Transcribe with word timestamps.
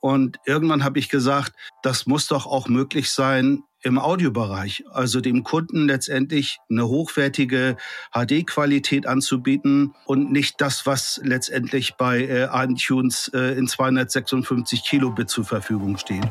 Und 0.00 0.38
irgendwann 0.46 0.84
habe 0.84 0.98
ich 0.98 1.08
gesagt, 1.08 1.52
das 1.82 2.06
muss 2.06 2.28
doch 2.28 2.46
auch 2.46 2.68
möglich 2.68 3.10
sein 3.10 3.62
im 3.82 3.98
Audiobereich, 3.98 4.84
also 4.90 5.20
dem 5.20 5.44
Kunden 5.44 5.86
letztendlich 5.86 6.58
eine 6.68 6.88
hochwertige 6.88 7.76
HD-Qualität 8.12 9.06
anzubieten 9.06 9.94
und 10.04 10.32
nicht 10.32 10.60
das, 10.60 10.84
was 10.84 11.20
letztendlich 11.22 11.94
bei 11.96 12.22
äh, 12.22 12.48
iTunes 12.52 13.30
äh, 13.34 13.56
in 13.56 13.68
256 13.68 14.82
Kilobit 14.82 15.30
zur 15.30 15.44
Verfügung 15.44 15.96
steht. 15.96 16.26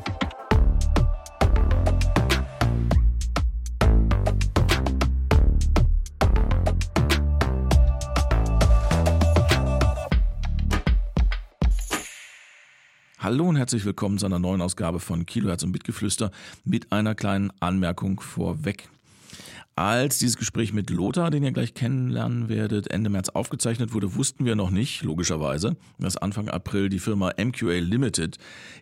Herzlich 13.68 13.84
willkommen 13.84 14.18
zu 14.18 14.26
einer 14.26 14.40
neuen 14.40 14.62
Ausgabe 14.62 15.02
von 15.02 15.26
Kilohertz 15.26 15.62
und 15.62 15.74
Bitgeflüster 15.74 16.32
mit 16.64 16.90
einer 16.94 17.16
kleinen 17.16 17.52
Anmerkung 17.60 18.22
vorweg. 18.22 18.88
Als 19.76 20.20
dieses 20.20 20.38
Gespräch 20.38 20.72
mit 20.72 20.90
Lothar, 20.90 21.32
den 21.32 21.44
ihr 21.44 21.52
gleich 21.52 21.74
kennenlernen 21.74 22.48
werdet, 22.48 22.90
Ende 22.90 23.10
März 23.10 23.28
aufgezeichnet 23.28 23.94
wurde, 23.94 24.16
wussten 24.16 24.46
wir 24.46 24.56
noch 24.56 24.70
nicht, 24.70 25.04
logischerweise, 25.04 25.76
dass 26.00 26.16
Anfang 26.16 26.48
April 26.48 26.88
die 26.88 27.00
Firma 27.00 27.34
MQA 27.38 27.80
Limited 27.80 28.38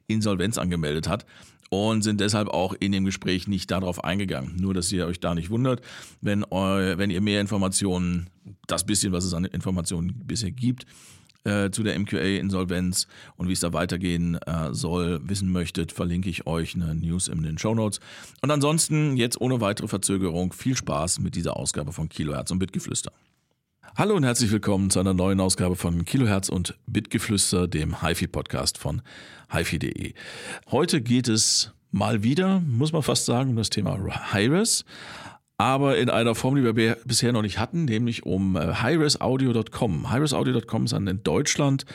Insolvenz 0.05 0.59
angemeldet 0.59 1.09
hat 1.09 1.25
und 1.71 2.03
sind 2.03 2.21
deshalb 2.21 2.49
auch 2.49 2.75
in 2.79 2.91
dem 2.91 3.05
Gespräch 3.05 3.47
nicht 3.47 3.71
darauf 3.71 4.03
eingegangen. 4.03 4.55
Nur, 4.57 4.75
dass 4.75 4.91
ihr 4.91 5.07
euch 5.07 5.19
da 5.19 5.33
nicht 5.33 5.49
wundert, 5.49 5.81
wenn, 6.21 6.43
eu, 6.51 6.99
wenn 6.99 7.09
ihr 7.09 7.21
mehr 7.21 7.41
Informationen, 7.41 8.27
das 8.67 8.85
bisschen, 8.85 9.13
was 9.13 9.25
es 9.25 9.33
an 9.33 9.45
Informationen 9.45 10.13
bisher 10.27 10.51
gibt, 10.51 10.85
äh, 11.45 11.71
zu 11.71 11.83
der 11.83 11.97
MQA-Insolvenz 11.97 13.07
und 13.37 13.47
wie 13.47 13.53
es 13.53 13.61
da 13.61 13.71
weitergehen 13.71 14.35
äh, 14.35 14.73
soll, 14.73 15.21
wissen 15.23 15.51
möchtet, 15.51 15.91
verlinke 15.91 16.29
ich 16.29 16.45
euch 16.47 16.75
eine 16.75 16.93
News 16.95 17.27
in 17.27 17.43
den 17.43 17.57
Show 17.57 17.73
Notes. 17.73 17.99
Und 18.41 18.51
ansonsten 18.51 19.15
jetzt 19.15 19.39
ohne 19.39 19.61
weitere 19.61 19.87
Verzögerung 19.87 20.53
viel 20.53 20.75
Spaß 20.75 21.19
mit 21.19 21.35
dieser 21.35 21.57
Ausgabe 21.57 21.93
von 21.93 22.09
Kilohertz 22.09 22.51
und 22.51 22.59
Bitgeflüster. 22.59 23.11
Hallo 23.95 24.15
und 24.15 24.25
herzlich 24.25 24.51
willkommen 24.51 24.89
zu 24.89 24.99
einer 24.99 25.13
neuen 25.13 25.39
Ausgabe 25.39 25.77
von 25.77 26.03
Kilohertz 26.03 26.49
und 26.49 26.75
Bitgeflüster, 26.85 27.67
dem 27.67 28.01
HiFi-Podcast 28.01 28.77
von 28.77 29.01
HiFi.de. 29.51 30.13
Heute 30.69 31.01
geht 31.01 31.29
es 31.29 31.71
mal 31.91 32.21
wieder, 32.21 32.59
muss 32.59 32.91
man 32.91 33.03
fast 33.03 33.25
sagen, 33.25 33.51
um 33.51 33.55
das 33.55 33.69
Thema 33.69 33.97
Hi-Res 34.33 34.83
aber 35.57 35.97
in 35.97 36.09
einer 36.09 36.35
Form, 36.35 36.55
die 36.55 36.63
wir 36.63 36.97
bisher 37.05 37.31
noch 37.31 37.41
nicht 37.41 37.59
hatten, 37.59 37.85
nämlich 37.85 38.25
um 38.25 38.55
äh, 38.55 38.73
highresaudio.com. 38.75 40.11
Highresaudio.com 40.11 40.85
ist 40.85 40.93
ein 40.93 41.07
in 41.07 41.23
Deutschland 41.23 41.85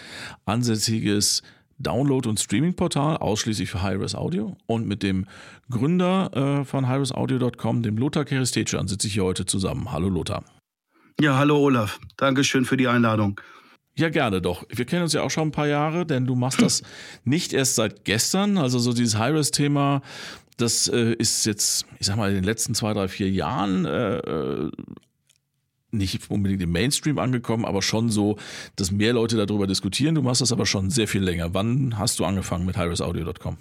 ansässiges 0.47 1.43
Download- 1.79 2.29
und 2.29 2.39
Streaming-Portal, 2.39 3.17
ausschließlich 3.17 3.71
für 3.71 3.83
Hi-Res 3.83 4.15
Audio. 4.15 4.57
Und 4.67 4.87
mit 4.87 5.03
dem 5.03 5.27
Gründer 5.71 6.61
äh, 6.61 6.65
von 6.65 6.89
highresaudio.com, 6.89 7.83
dem 7.83 7.97
Lothar 7.97 8.25
Kerestetian, 8.25 8.87
sitze 8.87 9.07
ich 9.07 9.15
hier 9.15 9.25
heute 9.25 9.47
zusammen. 9.47 9.91
Hallo 9.91 10.09
Lothar. 10.09 10.45
Ja, 11.21 11.37
hallo 11.37 11.59
Olaf. 11.59 11.99
Dankeschön 12.17 12.65
für 12.65 12.77
die 12.77 12.89
Einladung. 12.89 13.41
Ja, 13.97 14.09
gerne 14.09 14.41
doch. 14.41 14.65
Wir 14.71 14.85
kennen 14.85 15.03
uns 15.03 15.13
ja 15.13 15.23
auch 15.23 15.31
schon 15.31 15.49
ein 15.49 15.53
paar 15.53 15.67
Jahre, 15.67 16.07
denn 16.07 16.27
du 16.27 16.35
machst 16.35 16.63
das 16.63 16.83
nicht 17.25 17.53
erst 17.53 17.75
seit 17.75 18.05
gestern. 18.05 18.57
Also 18.57 18.79
so 18.79 18.93
dieses 18.93 19.19
High-Res-Thema 19.19 20.01
das 20.61 20.89
äh, 20.89 21.15
ist 21.15 21.47
jetzt, 21.47 21.87
ich 21.99 22.07
sag 22.07 22.17
mal, 22.17 22.29
in 22.29 22.37
den 22.37 22.45
letzten 22.45 22.75
zwei, 22.75 22.93
drei, 22.93 23.09
vier 23.09 23.31
Jahren 23.31 23.85
äh, 23.85 24.19
äh, 24.19 24.71
nicht 25.91 26.31
unbedingt 26.31 26.63
im 26.63 26.71
Mainstream 26.71 27.19
angekommen, 27.19 27.65
aber 27.65 27.83
schon 27.83 28.11
so, 28.11 28.39
dass 28.77 28.91
mehr 28.91 29.13
Leute 29.13 29.37
darüber 29.37 29.67
diskutieren. 29.67 30.15
Du 30.15 30.23
machst 30.23 30.41
das 30.41 30.53
aber 30.53 30.67
schon 30.67 30.91
sehr 30.91 31.09
viel 31.09 31.23
länger. 31.23 31.53
Wann 31.55 31.99
hast 31.99 32.19
du 32.21 32.25
angefangen 32.25 32.65
mit 32.67 32.77
highresaudio.com? 32.77 33.59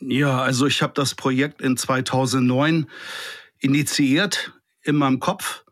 Ja, 0.00 0.42
also 0.42 0.66
ich 0.66 0.82
habe 0.82 0.92
das 0.94 1.14
Projekt 1.14 1.60
in 1.60 1.76
2009 1.76 2.86
initiiert 3.58 4.52
in 4.82 4.96
meinem 4.96 5.20
Kopf. 5.20 5.64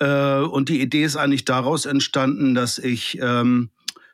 Äh, 0.00 0.40
und 0.40 0.68
die 0.68 0.80
Idee 0.80 1.04
ist 1.04 1.16
eigentlich 1.16 1.44
daraus 1.44 1.86
entstanden, 1.86 2.54
dass 2.54 2.78
ich 2.78 3.18
ähm, 3.20 3.70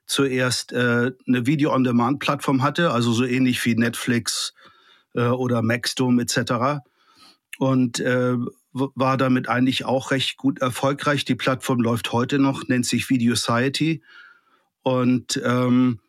zuerst 0.07 0.73
äh, 0.73 1.13
eine 1.27 1.47
Video-on-Demand-Plattform 1.47 2.63
hatte, 2.63 2.91
also 2.91 3.13
so 3.13 3.25
ähnlich 3.25 3.65
wie 3.65 3.75
Netflix, 3.75 4.53
äh, 5.17 5.29
oder 5.29 5.63
Maxdome 5.63 6.23
etc. 6.23 6.85
Und 7.59 8.01
äh, 8.01 8.37
war 8.73 9.17
damit 9.17 9.49
eigentlich 9.49 9.85
auch 9.85 10.11
recht 10.11 10.37
gut 10.37 10.61
erfolgreich. 10.61 11.25
Die 11.25 11.35
Plattform 11.35 11.81
läuft 11.81 12.13
heute 12.13 12.39
noch, 12.39 12.69
nennt 12.69 12.87
sich 12.87 13.09
Video 13.09 13.35
Society. 13.35 14.03
Und 14.83 15.41
ähm, 15.45 16.01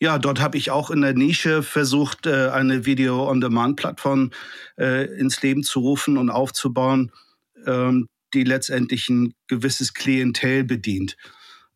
ja, 0.00 0.18
dort 0.18 0.40
habe 0.40 0.58
ich 0.58 0.70
auch 0.70 0.90
in 0.90 1.00
der 1.00 1.14
Nische 1.14 1.62
versucht, 1.62 2.26
äh, 2.26 2.50
eine 2.50 2.84
Video-on-Demand-Plattform 2.84 4.30
äh, 4.78 5.06
ins 5.18 5.40
Leben 5.40 5.62
zu 5.62 5.80
rufen 5.80 6.18
und 6.18 6.28
aufzubauen, 6.28 7.12
ähm, 7.64 8.08
die 8.34 8.44
letztendlich 8.44 9.08
ein 9.08 9.32
gewisses 9.46 9.94
Klientel 9.94 10.64
bedient. 10.64 11.16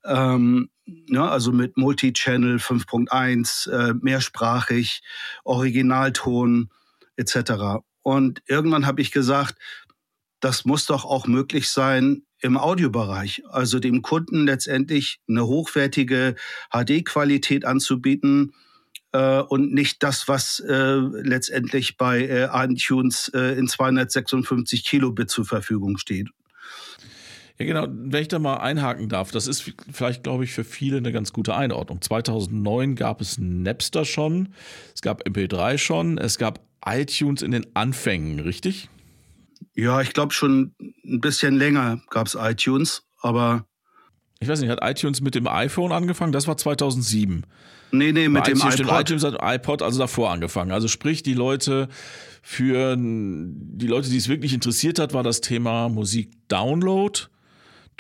Ähm, 0.05 0.69
ja, 0.85 1.29
also 1.29 1.53
mit 1.53 1.77
Multichannel 1.77 2.57
5.1, 2.57 3.71
äh, 3.71 3.95
mehrsprachig, 4.01 5.03
Originalton, 5.45 6.71
etc. 7.21 7.83
Und 8.03 8.43
irgendwann 8.47 8.87
habe 8.87 9.03
ich 9.03 9.13
gesagt, 9.13 9.59
das 10.41 10.65
muss 10.65 10.87
doch 10.87 11.05
auch 11.05 11.27
möglich 11.27 11.69
sein 11.69 12.23
im 12.41 12.57
Audiobereich, 12.57 13.43
also 13.51 13.79
dem 13.79 14.01
Kunden 14.01 14.47
letztendlich 14.47 15.21
eine 15.29 15.47
hochwertige 15.47 16.35
HD-Qualität 16.73 17.67
anzubieten 17.67 18.55
äh, 19.13 19.41
und 19.41 19.75
nicht 19.75 20.03
das, 20.03 20.27
was 20.27 20.61
äh, 20.61 20.95
letztendlich 20.95 21.99
bei 21.99 22.23
äh, 22.23 22.49
iTunes 22.53 23.31
äh, 23.35 23.59
in 23.59 23.69
256 23.69 24.85
Kilobit 24.85 25.31
zur 25.31 25.45
Verfügung 25.45 25.99
steht. 25.99 26.29
Ja, 27.61 27.67
genau. 27.67 27.87
Wenn 27.91 28.23
ich 28.23 28.29
da 28.29 28.39
mal 28.39 28.57
einhaken 28.57 29.11
darf, 29.11 29.33
das 29.33 29.47
ist 29.47 29.73
vielleicht, 29.93 30.23
glaube 30.23 30.45
ich, 30.45 30.53
für 30.53 30.65
viele 30.65 30.97
eine 30.97 31.13
ganz 31.13 31.33
gute 31.33 31.55
Einordnung. 31.55 32.01
2009 32.01 32.97
gab 32.97 33.21
es 33.21 33.37
Napster 33.39 34.07
schon, 34.07 34.49
es 34.95 35.03
gab 35.03 35.27
MP3 35.27 35.77
schon, 35.77 36.17
es 36.17 36.39
gab 36.39 36.61
iTunes 36.87 37.43
in 37.43 37.51
den 37.51 37.67
Anfängen, 37.75 38.41
richtig? 38.41 38.89
Ja, 39.75 40.01
ich 40.01 40.15
glaube 40.15 40.33
schon 40.33 40.75
ein 41.05 41.21
bisschen 41.21 41.55
länger 41.55 42.01
gab 42.09 42.27
es 42.27 42.35
iTunes, 42.35 43.03
aber. 43.21 43.67
Ich 44.39 44.49
weiß 44.49 44.63
nicht, 44.63 44.71
hat 44.71 44.81
iTunes 44.83 45.21
mit 45.21 45.35
dem 45.35 45.47
iPhone 45.47 45.93
angefangen? 45.93 46.33
Das 46.33 46.49
war 46.49 46.57
2007. 46.57 47.45
Nee, 47.93 48.13
nee, 48.13 48.29
mit 48.31 48.43
Bei 48.43 48.51
dem 48.51 48.59
iTunes, 48.59 48.81
iPod. 48.81 49.01
iTunes 49.01 49.25
hat 49.25 49.37
iPod 49.43 49.83
also 49.83 49.99
davor 49.99 50.31
angefangen. 50.31 50.71
Also 50.71 50.89
sprich, 50.89 51.23
die 51.23 51.35
Leute 51.35 51.89
für 52.41 52.97
die 52.97 53.87
Leute, 53.87 54.09
die 54.09 54.17
es 54.17 54.29
wirklich 54.29 54.55
interessiert 54.55 54.99
hat, 54.99 55.13
war 55.13 55.23
das 55.23 55.43
Thema 55.43 55.91
Musik-Download 55.91 57.21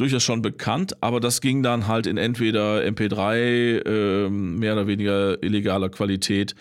durchaus 0.00 0.22
schon 0.22 0.43
bekannt, 0.43 1.03
aber 1.03 1.21
das 1.21 1.41
ging 1.41 1.62
dann 1.62 1.87
halt 1.87 2.06
in 2.06 2.16
entweder 2.16 2.83
MP3, 2.83 3.84
äh, 3.84 4.28
mehr 4.31 4.72
oder 4.72 4.87
weniger 4.87 5.43
illegaler 5.43 5.91
Qualität 5.91 6.55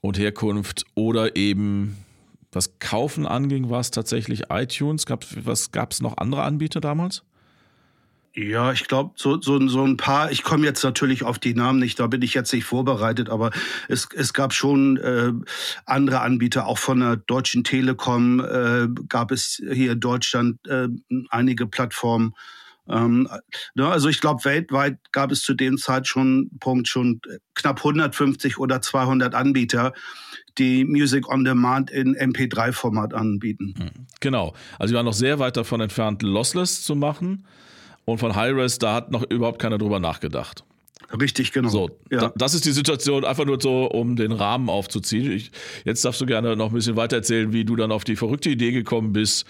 und 0.00 0.18
Herkunft 0.18 0.84
oder 0.94 1.36
eben 1.36 1.96
was 2.52 2.78
Kaufen 2.78 3.26
anging, 3.26 3.70
war 3.70 3.80
es 3.80 3.90
tatsächlich 3.90 4.44
iTunes. 4.50 5.06
Gab, 5.06 5.24
was 5.44 5.72
gab 5.72 5.92
es 5.92 6.00
noch 6.00 6.16
andere 6.16 6.42
Anbieter 6.42 6.80
damals? 6.80 7.22
Ja, 8.38 8.70
ich 8.70 8.86
glaube, 8.86 9.12
so, 9.16 9.40
so, 9.40 9.66
so 9.66 9.82
ein 9.82 9.96
paar, 9.96 10.30
ich 10.30 10.42
komme 10.42 10.66
jetzt 10.66 10.84
natürlich 10.84 11.24
auf 11.24 11.38
die 11.38 11.54
Namen 11.54 11.78
nicht, 11.78 11.98
da 11.98 12.06
bin 12.06 12.20
ich 12.20 12.34
jetzt 12.34 12.52
nicht 12.52 12.64
vorbereitet, 12.64 13.30
aber 13.30 13.50
es, 13.88 14.08
es 14.14 14.34
gab 14.34 14.52
schon 14.52 14.98
äh, 14.98 15.32
andere 15.86 16.20
Anbieter, 16.20 16.66
auch 16.66 16.76
von 16.76 17.00
der 17.00 17.16
Deutschen 17.16 17.64
Telekom 17.64 18.40
äh, 18.40 18.88
gab 19.08 19.30
es 19.32 19.62
hier 19.72 19.92
in 19.92 20.00
Deutschland 20.00 20.58
äh, 20.68 20.88
einige 21.30 21.66
Plattformen. 21.66 22.34
Ähm, 22.88 23.26
ne, 23.74 23.88
also 23.88 24.10
ich 24.10 24.20
glaube, 24.20 24.44
weltweit 24.44 24.98
gab 25.12 25.32
es 25.32 25.42
zu 25.42 25.54
dem 25.54 25.78
Zeitpunkt 25.78 26.88
schon 26.88 27.22
knapp 27.54 27.78
150 27.78 28.58
oder 28.58 28.82
200 28.82 29.34
Anbieter, 29.34 29.94
die 30.58 30.84
Music 30.84 31.26
on 31.30 31.44
Demand 31.44 31.90
in 31.90 32.14
MP3-Format 32.14 33.14
anbieten. 33.14 33.74
Hm, 33.78 34.06
genau. 34.20 34.54
Also 34.78 34.92
wir 34.92 34.98
waren 34.98 35.06
noch 35.06 35.14
sehr 35.14 35.38
weit 35.38 35.56
davon 35.56 35.80
entfernt, 35.80 36.22
Lossless 36.22 36.82
zu 36.82 36.94
machen. 36.94 37.46
Und 38.06 38.18
von 38.18 38.34
Hi-Res, 38.34 38.78
da 38.78 38.94
hat 38.94 39.10
noch 39.10 39.28
überhaupt 39.30 39.60
keiner 39.60 39.76
drüber 39.76 40.00
nachgedacht. 40.00 40.64
Richtig, 41.20 41.52
genau. 41.52 41.68
So, 41.68 41.90
ja. 42.10 42.20
da, 42.20 42.32
das 42.36 42.54
ist 42.54 42.64
die 42.64 42.72
Situation, 42.72 43.24
einfach 43.24 43.44
nur 43.44 43.60
so, 43.60 43.86
um 43.86 44.16
den 44.16 44.32
Rahmen 44.32 44.70
aufzuziehen. 44.70 45.30
Ich, 45.30 45.50
jetzt 45.84 46.04
darfst 46.04 46.20
du 46.20 46.26
gerne 46.26 46.56
noch 46.56 46.68
ein 46.68 46.74
bisschen 46.74 46.96
weiter 46.96 47.16
erzählen, 47.16 47.52
wie 47.52 47.64
du 47.64 47.76
dann 47.76 47.92
auf 47.92 48.04
die 48.04 48.16
verrückte 48.16 48.48
Idee 48.48 48.72
gekommen 48.72 49.12
bist, 49.12 49.44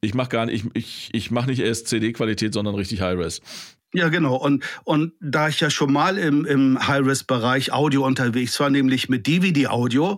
ich 0.00 0.14
mache 0.14 0.30
gar 0.30 0.46
nicht, 0.46 0.64
ich, 0.64 0.70
ich, 0.74 1.08
ich 1.12 1.30
mache 1.30 1.50
nicht 1.50 1.60
erst 1.60 1.88
CD-Qualität, 1.88 2.54
sondern 2.54 2.74
richtig 2.74 3.00
High-Res. 3.00 3.40
Ja, 3.92 4.08
genau. 4.08 4.36
Und, 4.36 4.62
und 4.84 5.14
da 5.20 5.48
ich 5.48 5.58
ja 5.58 5.68
schon 5.68 5.92
mal 5.92 6.16
im, 6.16 6.44
im 6.44 6.86
High-Res-Bereich 6.86 7.72
Audio 7.72 8.06
unterwegs 8.06 8.60
war, 8.60 8.70
nämlich 8.70 9.08
mit 9.08 9.26
DVD-Audio, 9.26 10.16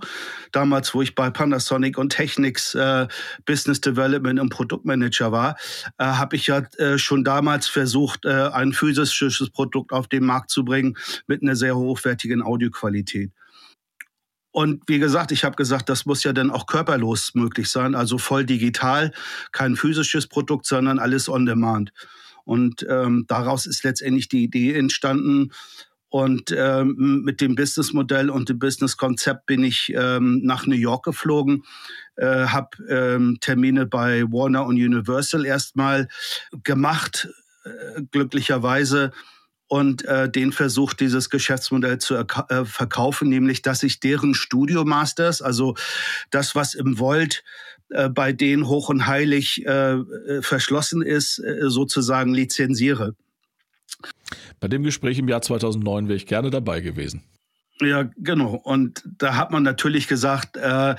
damals, 0.52 0.92
wo 0.92 1.00
ich 1.00 1.14
bei 1.14 1.30
Panasonic 1.30 1.96
und 1.96 2.10
Technics 2.10 2.74
äh, 2.74 3.08
Business 3.46 3.80
Development 3.80 4.38
und 4.38 4.50
Produktmanager 4.50 5.32
war, 5.32 5.56
äh, 5.96 6.04
habe 6.04 6.36
ich 6.36 6.48
ja 6.48 6.58
äh, 6.76 6.98
schon 6.98 7.24
damals 7.24 7.66
versucht, 7.66 8.26
äh, 8.26 8.50
ein 8.52 8.74
physisches 8.74 9.48
Produkt 9.48 9.92
auf 9.92 10.06
den 10.06 10.26
Markt 10.26 10.50
zu 10.50 10.66
bringen 10.66 10.98
mit 11.26 11.40
einer 11.42 11.56
sehr 11.56 11.74
hochwertigen 11.74 12.42
Audioqualität. 12.42 13.32
Und 14.50 14.82
wie 14.86 14.98
gesagt, 14.98 15.32
ich 15.32 15.44
habe 15.44 15.56
gesagt, 15.56 15.88
das 15.88 16.04
muss 16.04 16.24
ja 16.24 16.34
dann 16.34 16.50
auch 16.50 16.66
körperlos 16.66 17.34
möglich 17.34 17.70
sein, 17.70 17.94
also 17.94 18.18
voll 18.18 18.44
digital, 18.44 19.12
kein 19.50 19.76
physisches 19.76 20.26
Produkt, 20.26 20.66
sondern 20.66 20.98
alles 20.98 21.30
on 21.30 21.46
demand. 21.46 21.90
Und 22.44 22.86
ähm, 22.88 23.24
daraus 23.28 23.66
ist 23.66 23.84
letztendlich 23.84 24.28
die 24.28 24.44
Idee 24.44 24.74
entstanden. 24.74 25.52
Und 26.08 26.54
ähm, 26.54 27.22
mit 27.24 27.40
dem 27.40 27.54
Businessmodell 27.54 28.28
und 28.28 28.50
dem 28.50 28.58
Businesskonzept 28.58 29.46
bin 29.46 29.64
ich 29.64 29.90
ähm, 29.96 30.40
nach 30.42 30.66
New 30.66 30.76
York 30.76 31.04
geflogen, 31.06 31.64
äh, 32.16 32.26
habe 32.26 32.68
ähm, 32.90 33.38
Termine 33.40 33.86
bei 33.86 34.24
Warner 34.24 34.66
und 34.66 34.74
Universal 34.74 35.46
erstmal 35.46 36.08
gemacht, 36.64 37.30
äh, 37.64 38.02
glücklicherweise 38.10 39.12
und 39.72 40.04
äh, 40.04 40.30
den 40.30 40.52
versucht, 40.52 41.00
dieses 41.00 41.30
Geschäftsmodell 41.30 41.96
zu 41.96 42.16
äh, 42.16 42.64
verkaufen, 42.66 43.30
nämlich 43.30 43.62
dass 43.62 43.82
ich 43.82 44.00
deren 44.00 44.34
Studio 44.34 44.84
Masters, 44.84 45.40
also 45.40 45.76
das, 46.28 46.54
was 46.54 46.74
im 46.74 46.98
Volt 46.98 47.42
äh, 47.92 48.08
bei 48.08 48.32
denen 48.32 48.68
hoch 48.68 48.88
und 48.88 49.06
heilig 49.06 49.64
äh, 49.66 49.94
äh 49.94 50.42
verschlossen 50.42 51.02
ist, 51.02 51.38
äh, 51.38 51.68
sozusagen 51.68 52.34
lizenziere. 52.34 53.14
Bei 54.60 54.68
dem 54.68 54.82
Gespräch 54.82 55.18
im 55.18 55.28
Jahr 55.28 55.42
2009 55.42 56.08
wäre 56.08 56.16
ich 56.16 56.26
gerne 56.26 56.50
dabei 56.50 56.80
gewesen. 56.80 57.22
Ja, 57.84 58.08
genau. 58.16 58.54
Und 58.54 59.02
da 59.18 59.34
hat 59.36 59.50
man 59.50 59.62
natürlich 59.62 60.06
gesagt, 60.06 60.56
äh, 60.56 60.94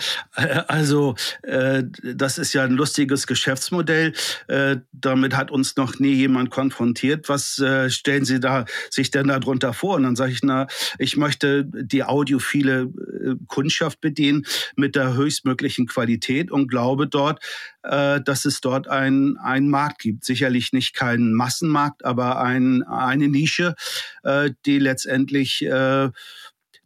also 0.67 1.15
äh, 1.43 1.83
das 2.03 2.37
ist 2.37 2.53
ja 2.53 2.63
ein 2.63 2.73
lustiges 2.73 3.25
Geschäftsmodell. 3.27 4.13
Äh, 4.47 4.77
damit 4.91 5.35
hat 5.35 5.49
uns 5.49 5.75
noch 5.77 5.99
nie 5.99 6.13
jemand 6.13 6.49
konfrontiert. 6.49 7.29
Was 7.29 7.59
äh, 7.59 7.89
stellen 7.89 8.25
Sie 8.25 8.39
da 8.39 8.65
sich 8.89 9.11
denn 9.11 9.27
darunter 9.27 9.73
vor? 9.73 9.95
Und 9.95 10.03
dann 10.03 10.15
sage 10.15 10.33
ich, 10.33 10.43
na, 10.43 10.67
ich 10.99 11.15
möchte 11.15 11.63
die 11.65 12.03
audiophile 12.03 12.81
äh, 12.81 13.35
Kundschaft 13.47 14.01
bedienen 14.01 14.45
mit 14.75 14.95
der 14.95 15.13
höchstmöglichen 15.13 15.87
Qualität 15.87 16.51
und 16.51 16.67
glaube 16.67 17.07
dort, 17.07 17.39
äh, 17.83 18.19
dass 18.21 18.45
es 18.45 18.61
dort 18.61 18.87
einen 18.87 19.69
Markt 19.69 19.99
gibt. 19.99 20.25
Sicherlich 20.25 20.73
nicht 20.73 20.93
keinen 20.93 21.33
Massenmarkt, 21.33 22.03
aber 22.03 22.41
ein, 22.41 22.83
eine 22.83 23.27
Nische, 23.27 23.75
äh, 24.23 24.51
die 24.65 24.79
letztendlich 24.79 25.63
äh, 25.65 26.09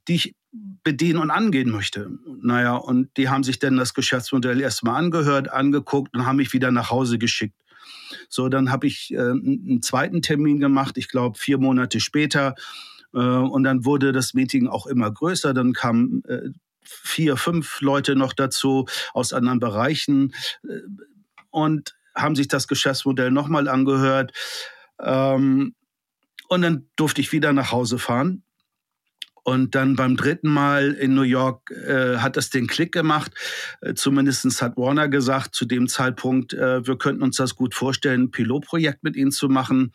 die 0.07 0.15
ich 0.15 0.36
bedienen 0.83 1.19
und 1.19 1.31
angehen 1.31 1.69
möchte. 1.69 2.09
Naja, 2.42 2.75
und 2.75 3.15
die 3.18 3.30
haben 3.30 3.44
sich 3.44 3.59
dann 3.59 3.77
das 3.77 3.94
Geschäftsmodell 3.94 4.62
erstmal 4.62 4.95
angehört, 4.95 5.51
angeguckt 5.51 6.15
und 6.15 6.25
haben 6.25 6.38
mich 6.38 6.54
wieder 6.54 6.71
nach 6.71 6.89
Hause 6.89 7.18
geschickt. 7.18 7.56
So, 8.30 8.50
dann 8.50 8.71
habe 8.71 8.88
ich 8.88 9.13
äh, 9.13 9.18
einen 9.18 9.81
zweiten 9.81 10.21
Termin 10.21 10.59
gemacht, 10.59 10.98
ich 10.98 11.09
glaube 11.09 11.38
vier 11.38 11.57
Monate 11.57 12.00
später. 12.00 12.56
Äh, 13.13 13.18
und 13.19 13.63
dann 13.63 13.86
wurde 13.86 14.12
das 14.13 14.33
Meeting 14.33 14.68
auch 14.68 14.88
immer 14.88 15.12
größer. 15.12 15.54
Dann 15.54 15.74
kamen 15.74 16.24
äh, 16.25 16.50
vier, 16.83 17.36
fünf 17.36 17.81
Leute 17.81 18.15
noch 18.15 18.33
dazu 18.33 18.86
aus 19.13 19.33
anderen 19.33 19.60
Bereichen 19.60 20.33
äh, 20.63 20.80
und 21.50 21.95
haben 22.15 22.36
sich 22.36 22.48
das 22.48 22.68
Geschäftsmodell 22.68 23.31
nochmal 23.31 23.68
angehört. 23.68 24.31
Ähm, 25.00 25.75
und 26.48 26.62
dann 26.62 26.88
durfte 26.95 27.19
ich 27.19 27.33
wieder 27.33 27.51
nach 27.51 27.71
Hause 27.71 28.00
fahren 28.00 28.44
und 29.48 29.76
dann 29.76 29.96
beim 29.96 30.18
dritten 30.18 30.50
Mal 30.50 30.92
in 30.92 31.14
New 31.14 31.22
York 31.22 31.72
äh, 31.72 32.18
hat 32.18 32.36
das 32.36 32.50
den 32.50 32.68
Klick 32.68 32.92
gemacht. 32.92 33.32
Äh, 33.80 33.94
Zumindest 33.94 34.62
hat 34.62 34.76
Warner 34.76 35.08
gesagt 35.08 35.56
zu 35.56 35.64
dem 35.64 35.88
Zeitpunkt, 35.88 36.54
äh, 36.54 36.86
wir 36.86 36.98
könnten 36.98 37.24
uns 37.24 37.38
das 37.38 37.56
gut 37.56 37.74
vorstellen, 37.74 38.24
ein 38.24 38.32
Pilotprojekt 38.32 39.04
mit 39.04 39.16
ihnen 39.16 39.32
zu 39.32 39.48
machen. 39.48 39.94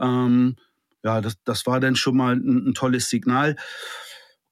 Ähm, 0.00 0.56
ja, 1.04 1.20
das, 1.20 1.34
das 1.44 1.66
war 1.66 1.78
dann 1.78 1.94
schon 1.94 2.16
mal 2.16 2.36
ein, 2.36 2.68
ein 2.68 2.74
tolles 2.74 3.10
Signal. 3.10 3.56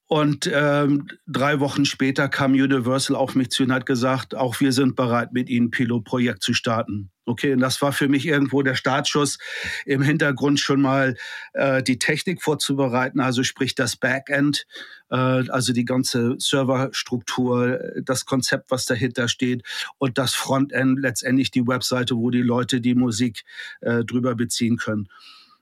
Und 0.09 0.51
ähm, 0.53 1.09
drei 1.27 1.59
Wochen 1.61 1.87
später 1.87 2.29
kam 2.29 2.53
Universal 2.53 3.17
auf 3.17 3.35
mich 3.35 3.49
zu 3.49 3.63
und 3.63 3.73
hat 3.73 3.87
gesagt, 3.87 4.35
auch 4.35 4.61
wir 4.61 4.73
sind 4.73 4.95
bereit, 4.95 5.33
mit 5.33 5.49
Ihnen 5.49 5.69
ein 5.69 5.71
Pilotprojekt 5.71 6.43
zu 6.43 6.53
starten. 6.53 7.11
Okay, 7.29 7.53
und 7.53 7.61
das 7.61 7.83
war 7.83 7.93
für 7.93 8.09
mich 8.09 8.27
irgendwo 8.27 8.63
der 8.63 8.75
Startschuss, 8.75 9.37
im 9.85 10.01
Hintergrund 10.01 10.61
schon 10.61 10.81
mal 10.81 11.15
äh, 11.53 11.83
die 11.83 11.99
Technik 11.99 12.43
vorzubereiten, 12.43 13.21
also 13.21 13.43
sprich 13.43 13.75
das 13.75 13.97
Backend, 13.97 14.67
äh, 15.11 15.17
also 15.17 15.75
die 15.75 15.85
ganze 15.85 16.37
Serverstruktur, 16.39 17.81
das 18.03 18.25
Konzept, 18.25 18.71
was 18.71 18.87
dahinter 18.87 19.29
steht 19.29 19.63
und 19.99 20.17
das 20.17 20.33
Frontend, 20.33 21.01
letztendlich 21.01 21.51
die 21.51 21.67
Webseite, 21.67 22.17
wo 22.17 22.31
die 22.31 22.41
Leute 22.41 22.81
die 22.81 22.95
Musik 22.95 23.45
äh, 23.83 24.05
drüber 24.05 24.35
beziehen 24.35 24.79
können. 24.79 25.11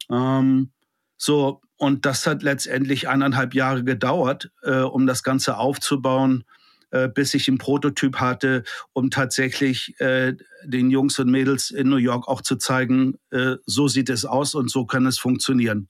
Ähm, 0.08 0.70
so, 1.16 1.62
und 1.78 2.06
das 2.06 2.28
hat 2.28 2.44
letztendlich 2.44 3.08
eineinhalb 3.08 3.54
Jahre 3.54 3.82
gedauert, 3.82 4.52
äh, 4.62 4.82
um 4.82 5.08
das 5.08 5.24
Ganze 5.24 5.58
aufzubauen, 5.58 6.44
äh, 6.90 7.08
bis 7.08 7.34
ich 7.34 7.48
einen 7.48 7.58
Prototyp 7.58 8.16
hatte, 8.16 8.64
um 8.92 9.10
tatsächlich 9.10 9.98
äh, 10.00 10.34
den 10.64 10.90
Jungs 10.90 11.18
und 11.18 11.30
Mädels 11.30 11.70
in 11.70 11.88
New 11.88 11.96
York 11.96 12.28
auch 12.28 12.42
zu 12.42 12.56
zeigen, 12.56 13.14
äh, 13.30 13.56
so 13.66 13.88
sieht 13.88 14.10
es 14.10 14.24
aus 14.24 14.54
und 14.54 14.70
so 14.70 14.86
kann 14.86 15.06
es 15.06 15.18
funktionieren. 15.18 15.88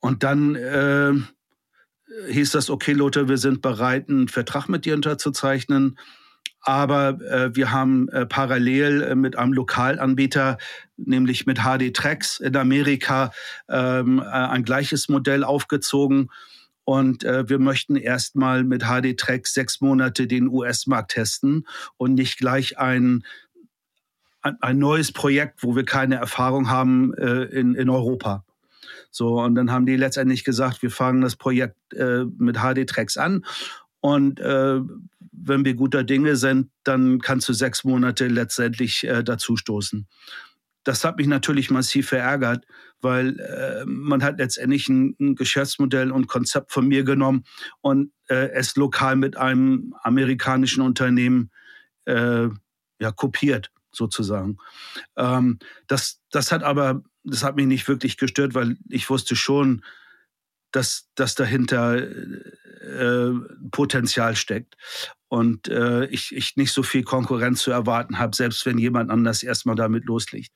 Und 0.00 0.22
dann 0.22 0.54
hieß 2.28 2.50
das, 2.52 2.70
okay, 2.70 2.92
Lothar, 2.92 3.28
wir 3.28 3.38
sind 3.38 3.62
bereit, 3.62 4.08
einen 4.08 4.28
Vertrag 4.28 4.68
mit 4.68 4.84
dir 4.84 4.94
unterzuzeichnen. 4.94 5.96
Aber 6.64 7.20
äh, 7.20 7.54
wir 7.54 7.72
haben 7.72 8.08
äh, 8.08 8.24
parallel 8.24 9.02
äh, 9.02 9.14
mit 9.14 9.36
einem 9.36 9.52
Lokalanbieter, 9.52 10.56
nämlich 10.96 11.44
mit 11.44 11.58
HD 11.58 11.94
Tracks 11.94 12.40
in 12.40 12.56
Amerika, 12.56 13.32
ähm, 13.68 14.18
äh, 14.18 14.24
ein 14.24 14.64
gleiches 14.64 15.10
Modell 15.10 15.44
aufgezogen. 15.44 16.30
Und 16.84 17.24
äh, 17.24 17.48
wir 17.48 17.58
möchten 17.58 17.96
erstmal 17.96 18.62
mit 18.64 18.82
HD 18.82 19.16
Tracks 19.16 19.54
sechs 19.54 19.80
Monate 19.80 20.26
den 20.26 20.48
US-Markt 20.48 21.12
testen 21.12 21.66
und 21.96 22.14
nicht 22.14 22.38
gleich 22.38 22.78
ein, 22.78 23.24
ein 24.42 24.78
neues 24.78 25.10
Projekt, 25.10 25.62
wo 25.62 25.74
wir 25.74 25.84
keine 25.84 26.16
Erfahrung 26.16 26.68
haben 26.68 27.14
äh, 27.14 27.44
in, 27.44 27.74
in 27.74 27.88
Europa. 27.88 28.44
So, 29.10 29.40
und 29.40 29.54
dann 29.54 29.70
haben 29.70 29.86
die 29.86 29.96
letztendlich 29.96 30.44
gesagt, 30.44 30.82
wir 30.82 30.90
fangen 30.90 31.22
das 31.22 31.36
Projekt 31.36 31.94
äh, 31.94 32.24
mit 32.36 32.58
HD 32.58 32.86
Tracks 32.86 33.16
an 33.16 33.44
und 34.00 34.38
äh, 34.40 34.80
wenn 35.32 35.64
wir 35.64 35.74
guter 35.74 36.04
Dinge 36.04 36.36
sind, 36.36 36.70
dann 36.84 37.20
kannst 37.20 37.48
du 37.48 37.52
sechs 37.52 37.84
Monate 37.84 38.28
letztendlich 38.28 39.04
äh, 39.04 39.24
dazustoßen. 39.24 40.06
Das 40.84 41.04
hat 41.04 41.16
mich 41.16 41.26
natürlich 41.26 41.70
massiv 41.70 42.08
verärgert, 42.08 42.66
weil 43.00 43.40
äh, 43.40 43.84
man 43.86 44.22
hat 44.22 44.38
letztendlich 44.38 44.88
ein, 44.88 45.16
ein, 45.18 45.34
Geschäftsmodell 45.34 46.10
und 46.10 46.26
Konzept 46.26 46.72
von 46.72 46.86
mir 46.86 47.04
genommen 47.04 47.44
und 47.80 48.12
äh, 48.28 48.50
es 48.50 48.76
lokal 48.76 49.16
mit 49.16 49.36
einem 49.36 49.94
amerikanischen 50.02 50.82
Unternehmen 50.82 51.50
äh, 52.04 52.48
ja, 53.00 53.12
kopiert, 53.12 53.70
sozusagen. 53.92 54.58
Ähm, 55.16 55.58
das, 55.86 56.20
das 56.30 56.52
hat 56.52 56.62
aber, 56.62 57.02
das 57.24 57.42
hat 57.42 57.56
mich 57.56 57.66
nicht 57.66 57.88
wirklich 57.88 58.16
gestört, 58.16 58.54
weil 58.54 58.76
ich 58.88 59.08
wusste 59.10 59.36
schon, 59.36 59.82
dass, 60.70 61.08
dass 61.14 61.34
dahinter 61.34 62.02
äh, 62.84 63.32
Potenzial 63.70 64.36
steckt 64.36 64.76
und 65.28 65.68
äh, 65.68 66.06
ich, 66.06 66.34
ich 66.34 66.56
nicht 66.56 66.72
so 66.72 66.82
viel 66.82 67.02
Konkurrenz 67.02 67.62
zu 67.62 67.70
erwarten 67.70 68.18
habe, 68.18 68.36
selbst 68.36 68.64
wenn 68.66 68.78
jemand 68.78 69.10
anders 69.10 69.42
erstmal 69.42 69.74
damit 69.74 70.04
loslegt. 70.04 70.52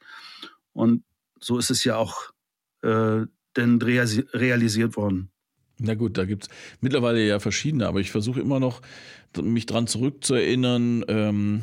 Und 0.72 1.02
so 1.40 1.58
ist 1.58 1.70
es 1.70 1.84
ja 1.84 1.96
auch 1.96 2.30
äh, 2.82 3.26
denn 3.56 3.82
realisiert 3.82 4.96
worden. 4.96 5.30
Na 5.78 5.94
gut, 5.94 6.18
da 6.18 6.24
gibt 6.24 6.44
es 6.44 6.48
mittlerweile 6.80 7.24
ja 7.26 7.38
verschiedene, 7.40 7.86
aber 7.86 8.00
ich 8.00 8.10
versuche 8.10 8.40
immer 8.40 8.60
noch, 8.60 8.82
mich 9.40 9.66
daran 9.66 9.86
zurückzuerinnern, 9.86 11.04
ähm, 11.08 11.62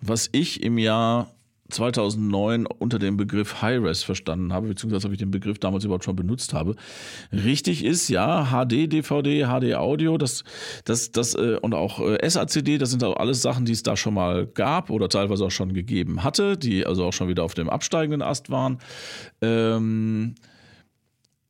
was 0.00 0.28
ich 0.32 0.62
im 0.62 0.78
Jahr 0.78 1.33
2009 1.70 2.66
unter 2.66 2.98
dem 2.98 3.16
Begriff 3.16 3.62
High-Res 3.62 4.02
verstanden 4.02 4.52
habe, 4.52 4.68
beziehungsweise 4.68 5.06
ob 5.06 5.12
ich 5.12 5.18
den 5.18 5.30
Begriff 5.30 5.58
damals 5.58 5.84
überhaupt 5.84 6.04
schon 6.04 6.16
benutzt 6.16 6.52
habe. 6.52 6.76
Richtig 7.32 7.84
ist, 7.84 8.08
ja, 8.08 8.46
HD, 8.46 8.92
DVD, 8.92 9.46
HD 9.46 9.74
Audio, 9.74 10.18
das, 10.18 10.44
das, 10.84 11.10
das 11.10 11.34
äh, 11.34 11.58
und 11.62 11.74
auch 11.74 12.00
äh, 12.00 12.28
SACD, 12.28 12.78
das 12.78 12.90
sind 12.90 13.02
auch 13.02 13.16
alles 13.16 13.40
Sachen, 13.40 13.64
die 13.64 13.72
es 13.72 13.82
da 13.82 13.96
schon 13.96 14.14
mal 14.14 14.46
gab 14.46 14.90
oder 14.90 15.08
teilweise 15.08 15.46
auch 15.46 15.50
schon 15.50 15.72
gegeben 15.72 16.22
hatte, 16.22 16.58
die 16.58 16.86
also 16.86 17.04
auch 17.04 17.12
schon 17.12 17.28
wieder 17.28 17.44
auf 17.44 17.54
dem 17.54 17.70
absteigenden 17.70 18.22
Ast 18.22 18.50
waren. 18.50 18.78
Ähm, 19.40 20.34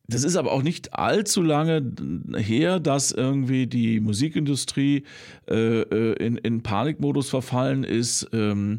das 0.07 0.23
ist 0.23 0.37
aber 0.37 0.53
auch 0.53 0.63
nicht 0.63 0.93
allzu 0.93 1.41
lange 1.43 1.83
her, 2.37 2.79
dass 2.79 3.11
irgendwie 3.11 3.67
die 3.67 4.01
Musikindustrie 4.01 5.05
äh, 5.49 5.81
äh 5.81 6.13
in, 6.25 6.37
in 6.37 6.63
Panikmodus 6.63 7.31
verfallen 7.31 7.85
ist. 7.85 8.29
Ähm, 8.33 8.77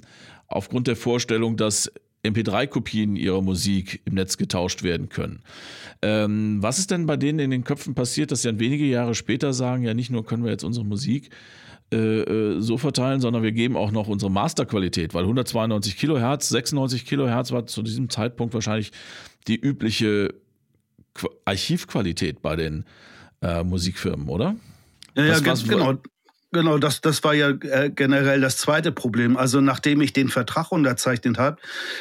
aufgrund 0.48 0.88
der 0.88 0.96
Vorstellung, 0.96 1.58
dass 1.58 1.92
MP3-Kopien 2.26 3.16
ihrer 3.16 3.42
Musik 3.42 4.02
im 4.06 4.16
Netz 4.16 4.38
getauscht 4.38 4.84
werden 4.84 5.10
können. 5.10 5.44
Ähm, 6.02 6.58
was 6.62 6.80
ist 6.80 6.92
denn 6.92 7.06
bei 7.06 7.18
denen 7.18 7.40
in 7.40 7.52
den 7.52 7.64
Köpfen 7.64 7.96
passiert, 7.96 8.32
dass 8.32 8.42
sie 8.42 8.48
dann 8.48 8.60
wenige 8.60 8.86
Jahre 8.86 9.16
später 9.16 9.54
sagen, 9.54 9.84
ja 9.84 9.94
nicht 9.94 10.10
nur 10.10 10.26
können 10.26 10.44
wir 10.44 10.52
jetzt 10.52 10.64
unsere 10.64 10.86
Musik 10.86 11.30
äh, 11.94 11.98
äh 11.98 12.62
so 12.62 12.78
verteilen, 12.78 13.22
sondern 13.22 13.44
wir 13.44 13.52
geben 13.52 13.78
auch 13.78 13.92
noch 13.92 14.08
unsere 14.08 14.32
Masterqualität, 14.32 15.14
weil 15.14 15.24
192 15.24 15.98
Kilohertz, 15.98 16.50
96 16.50 17.06
Kilohertz 17.06 17.52
war 17.52 17.68
zu 17.68 17.84
diesem 17.84 18.10
Zeitpunkt 18.10 18.54
wahrscheinlich 18.54 18.92
die 19.48 19.60
übliche 19.60 20.34
Qu 21.14 21.28
Archivqualität 21.46 22.42
bei 22.42 22.56
den 22.56 22.86
äh, 23.42 23.64
Musikfirmen, 23.64 24.28
oder? 24.28 24.56
Ja, 25.16 25.26
ja, 25.26 25.40
genau. 25.40 25.96
Genau, 26.56 26.78
das, 26.78 27.02
das 27.02 27.22
war 27.26 27.34
ja 27.34 27.50
äh, 27.50 27.92
generell 27.94 28.40
das 28.40 28.56
zweite 28.56 28.94
Problem. 28.94 29.36
Also 29.36 29.60
nachdem 29.60 30.00
ich 30.00 30.14
den 30.14 30.30
Vertrag 30.30 30.72
unterzeichnet 30.72 31.38
habe, 31.38 31.58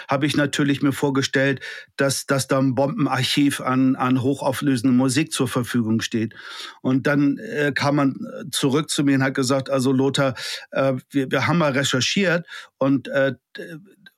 habe 0.08 0.26
ich 0.26 0.36
natürlich 0.36 0.80
mir 0.80 0.92
vorgestellt, 0.92 1.60
dass, 1.96 2.26
dass 2.26 2.46
da 2.46 2.60
ein 2.60 2.76
Bombenarchiv 2.76 3.60
an, 3.60 3.96
an 3.96 4.22
hochauflösender 4.22 4.94
Musik 4.94 5.32
zur 5.32 5.48
Verfügung 5.48 6.00
steht. 6.02 6.36
Und 6.82 7.08
dann 7.08 7.38
äh, 7.38 7.72
kam 7.74 7.96
man 7.96 8.14
zurück 8.52 8.90
zu 8.90 9.02
mir 9.02 9.16
und 9.16 9.24
hat 9.24 9.34
gesagt, 9.34 9.70
also 9.70 9.90
Lothar, 9.90 10.36
äh, 10.70 10.92
wir, 11.10 11.32
wir 11.32 11.48
haben 11.48 11.58
mal 11.58 11.72
recherchiert 11.72 12.46
und 12.78 13.08
äh, 13.08 13.34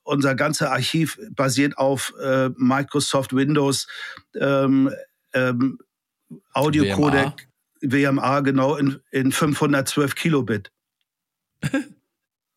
unser 0.03 0.35
ganzer 0.35 0.71
Archiv 0.71 1.19
basiert 1.31 1.79
auf 1.79 2.13
äh, 2.23 2.51
Microsoft 2.59 3.35
Windows 3.35 3.87
ähm, 4.39 4.91
ähm, 5.33 5.79
Audiocodec. 6.53 7.49
WMA 7.93 8.41
genau 8.41 8.77
in, 8.77 9.01
in 9.11 9.33
512 9.33 10.15
Kilobit. 10.15 10.71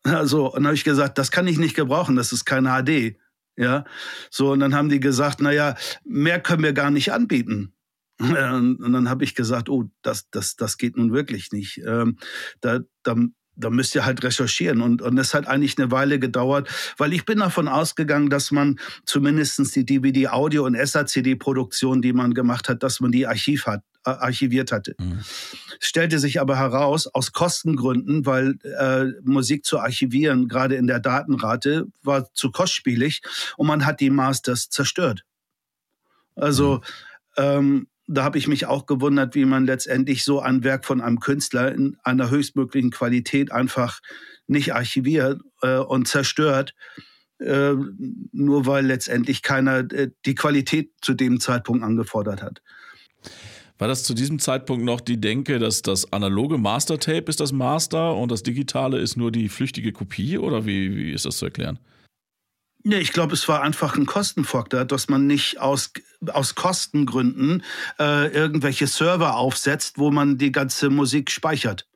also, 0.02 0.46
und 0.46 0.54
dann 0.54 0.66
habe 0.66 0.74
ich 0.74 0.84
gesagt, 0.84 1.18
das 1.18 1.30
kann 1.30 1.46
ich 1.46 1.58
nicht 1.58 1.76
gebrauchen, 1.76 2.16
das 2.16 2.32
ist 2.32 2.44
keine 2.44 2.70
HD. 2.70 3.16
Ja, 3.56 3.84
so, 4.30 4.52
und 4.52 4.60
dann 4.60 4.74
haben 4.74 4.88
die 4.88 5.00
gesagt, 5.00 5.40
naja, 5.40 5.76
mehr 6.04 6.40
können 6.40 6.62
wir 6.62 6.72
gar 6.72 6.90
nicht 6.90 7.12
anbieten. 7.12 7.74
Und, 8.20 8.78
dann 8.80 9.08
habe 9.08 9.24
ich 9.24 9.34
gesagt, 9.34 9.68
oh, 9.68 9.90
das, 10.02 10.28
das, 10.30 10.56
das 10.56 10.76
geht 10.76 10.96
nun 10.96 11.12
wirklich 11.12 11.52
nicht. 11.52 11.78
Ähm, 11.86 12.18
da, 12.60 12.80
da, 13.02 13.16
da 13.56 13.70
müsst 13.70 13.94
ihr 13.94 14.04
halt 14.04 14.22
recherchieren. 14.22 14.82
Und, 14.82 15.00
und 15.00 15.16
es 15.18 15.32
hat 15.32 15.46
eigentlich 15.46 15.78
eine 15.78 15.90
Weile 15.90 16.18
gedauert, 16.18 16.68
weil 16.98 17.12
ich 17.12 17.24
bin 17.24 17.38
davon 17.38 17.66
ausgegangen, 17.66 18.28
dass 18.28 18.50
man 18.50 18.78
zumindest 19.06 19.74
die 19.74 19.86
DVD-Audio- 19.86 20.66
und 20.66 20.76
SACD-Produktion, 20.76 22.02
die 22.02 22.12
man 22.12 22.34
gemacht 22.34 22.68
hat, 22.68 22.82
dass 22.82 23.00
man 23.00 23.10
die 23.10 23.26
Archiv 23.26 23.66
hat, 23.66 23.82
archiviert 24.04 24.72
hatte. 24.72 24.94
Mhm. 24.98 25.20
Stellte 25.78 26.18
sich 26.18 26.40
aber 26.40 26.56
heraus, 26.58 27.06
aus 27.06 27.32
Kostengründen, 27.32 28.26
weil 28.26 28.56
äh, 28.62 29.06
Musik 29.22 29.64
zu 29.64 29.78
archivieren, 29.78 30.48
gerade 30.48 30.76
in 30.76 30.86
der 30.86 31.00
Datenrate, 31.00 31.86
war 32.02 32.32
zu 32.34 32.50
kostspielig 32.50 33.22
und 33.56 33.66
man 33.66 33.84
hat 33.84 34.00
die 34.00 34.10
Masters 34.10 34.68
zerstört. 34.70 35.24
Also 36.34 36.80
mhm. 37.36 37.42
ähm, 37.44 37.86
da 38.12 38.24
habe 38.24 38.38
ich 38.38 38.48
mich 38.48 38.66
auch 38.66 38.86
gewundert, 38.86 39.36
wie 39.36 39.44
man 39.44 39.66
letztendlich 39.66 40.24
so 40.24 40.40
ein 40.40 40.64
Werk 40.64 40.84
von 40.84 41.00
einem 41.00 41.20
Künstler 41.20 41.72
in 41.72 41.96
einer 42.02 42.28
höchstmöglichen 42.28 42.90
Qualität 42.90 43.52
einfach 43.52 44.00
nicht 44.48 44.74
archiviert 44.74 45.40
äh, 45.62 45.76
und 45.76 46.08
zerstört, 46.08 46.74
äh, 47.38 47.74
nur 48.32 48.66
weil 48.66 48.84
letztendlich 48.84 49.42
keiner 49.42 49.78
äh, 49.92 50.10
die 50.26 50.34
Qualität 50.34 50.90
zu 51.00 51.14
dem 51.14 51.38
Zeitpunkt 51.38 51.84
angefordert 51.84 52.42
hat. 52.42 52.62
War 53.80 53.88
das 53.88 54.02
zu 54.02 54.12
diesem 54.12 54.38
Zeitpunkt 54.38 54.84
noch 54.84 55.00
die 55.00 55.18
Denke, 55.18 55.58
dass 55.58 55.80
das 55.80 56.12
analoge 56.12 56.58
Mastertape 56.58 57.24
ist 57.30 57.40
das 57.40 57.50
Master 57.50 58.14
und 58.14 58.30
das 58.30 58.42
digitale 58.42 58.98
ist 58.98 59.16
nur 59.16 59.32
die 59.32 59.48
flüchtige 59.48 59.90
Kopie 59.90 60.36
oder 60.36 60.66
wie, 60.66 60.94
wie 60.94 61.12
ist 61.12 61.24
das 61.24 61.38
zu 61.38 61.46
erklären? 61.46 61.78
Nee, 62.82 62.98
ich 62.98 63.14
glaube, 63.14 63.32
es 63.32 63.48
war 63.48 63.62
einfach 63.62 63.96
ein 63.96 64.04
Kostenfaktor, 64.04 64.84
dass 64.84 65.08
man 65.08 65.26
nicht 65.26 65.60
aus, 65.60 65.92
aus 66.26 66.54
Kostengründen 66.54 67.62
äh, 67.98 68.28
irgendwelche 68.28 68.86
Server 68.86 69.36
aufsetzt, 69.36 69.96
wo 69.96 70.10
man 70.10 70.36
die 70.36 70.52
ganze 70.52 70.90
Musik 70.90 71.30
speichert. 71.30 71.86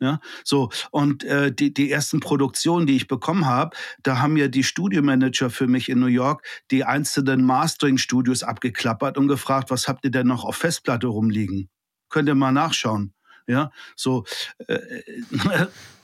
Ja, 0.00 0.20
so 0.44 0.70
und 0.92 1.24
äh, 1.24 1.52
die 1.52 1.74
die 1.74 1.90
ersten 1.90 2.20
Produktionen, 2.20 2.86
die 2.86 2.94
ich 2.94 3.08
bekommen 3.08 3.46
habe, 3.46 3.76
da 4.02 4.20
haben 4.20 4.36
ja 4.36 4.46
die 4.46 4.62
Studiomanager 4.62 5.50
für 5.50 5.66
mich 5.66 5.88
in 5.88 5.98
New 5.98 6.06
York 6.06 6.46
die 6.70 6.84
einzelnen 6.84 7.44
Mastering-Studios 7.44 8.44
abgeklappert 8.44 9.18
und 9.18 9.26
gefragt, 9.26 9.70
was 9.70 9.88
habt 9.88 10.04
ihr 10.04 10.12
denn 10.12 10.28
noch 10.28 10.44
auf 10.44 10.56
Festplatte 10.56 11.08
rumliegen? 11.08 11.68
Könnt 12.10 12.28
ihr 12.28 12.36
mal 12.36 12.52
nachschauen. 12.52 13.12
Ja, 13.48 13.72
so 13.96 14.24
äh, 14.68 14.74
äh 14.74 15.66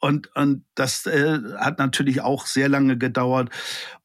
und, 0.00 0.34
und 0.34 0.64
das 0.74 1.04
äh, 1.06 1.38
hat 1.58 1.78
natürlich 1.78 2.22
auch 2.22 2.46
sehr 2.46 2.68
lange 2.68 2.96
gedauert, 2.96 3.50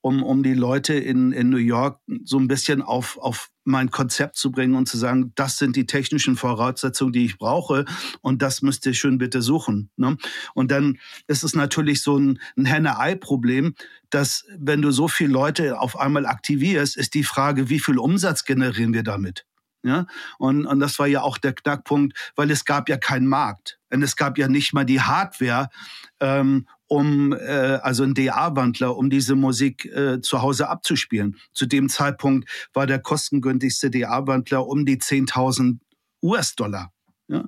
um, 0.02 0.24
um 0.24 0.44
die 0.44 0.54
Leute 0.54 0.94
in, 0.94 1.32
in 1.32 1.50
New 1.50 1.58
York 1.58 2.00
so 2.26 2.38
ein 2.38 2.50
bisschen 2.50 2.82
auf, 2.82 3.18
auf 3.18 3.50
mein 3.64 3.90
Konzept 3.92 4.36
zu 4.36 4.52
bringen 4.52 4.76
und 4.76 4.88
zu 4.88 4.98
sagen, 4.98 5.32
das 5.36 5.58
sind 5.58 5.76
die 5.76 5.86
technischen 5.86 6.36
Voraussetzungen, 6.36 7.14
die 7.14 7.26
ich 7.26 7.38
brauche 7.38 7.86
und 8.22 8.42
das 8.42 8.62
müsst 8.62 8.86
ihr 8.86 8.94
schön 8.94 9.18
bitte 9.18 9.42
suchen. 9.42 9.90
Ne? 9.96 10.18
Und 10.54 10.70
dann 10.70 11.00
ist 11.28 11.44
es 11.44 11.56
natürlich 11.56 12.02
so 12.02 12.18
ein, 12.18 12.40
ein 12.58 12.66
Henne-Ei-Problem, 12.66 13.74
dass 14.10 14.46
wenn 14.58 14.82
du 14.82 14.92
so 14.92 15.08
viele 15.08 15.32
Leute 15.32 15.80
auf 15.80 15.98
einmal 15.98 16.26
aktivierst, 16.26 16.98
ist 16.98 17.14
die 17.14 17.24
Frage, 17.24 17.70
wie 17.70 17.80
viel 17.80 17.98
Umsatz 17.98 18.44
generieren 18.44 18.94
wir 18.94 19.04
damit? 19.04 19.46
Ja? 19.86 20.08
Und, 20.40 20.66
und 20.66 20.80
das 20.80 20.98
war 20.98 21.06
ja 21.06 21.22
auch 21.22 21.38
der 21.38 21.54
Knackpunkt, 21.54 22.18
weil 22.36 22.50
es 22.50 22.66
gab 22.66 22.90
ja 22.90 22.98
keinen 22.98 23.28
Markt. 23.28 23.80
Und 23.92 24.02
es 24.02 24.16
gab 24.16 24.38
ja 24.38 24.48
nicht 24.48 24.74
mal 24.74 24.84
die 24.84 25.00
Hardware, 25.00 25.70
ähm, 26.20 26.68
um 26.88 27.34
äh, 27.34 27.80
also 27.84 28.04
ein 28.04 28.16
DA-Wandler, 28.16 28.98
um 28.98 29.10
diese 29.10 29.36
Musik 29.36 29.86
äh, 29.86 30.22
zu 30.22 30.42
Hause 30.42 30.70
abzuspielen. 30.70 31.38
Zu 31.54 31.68
dem 31.68 31.88
Zeitpunkt 31.88 32.50
war 32.74 32.88
der 32.88 33.00
kostengünstigste 33.00 33.92
DA-Wandler 33.92 34.66
um 34.66 34.86
die 34.86 34.98
10.000 34.98 35.78
US-Dollar. 36.24 36.92
Ja? 37.28 37.46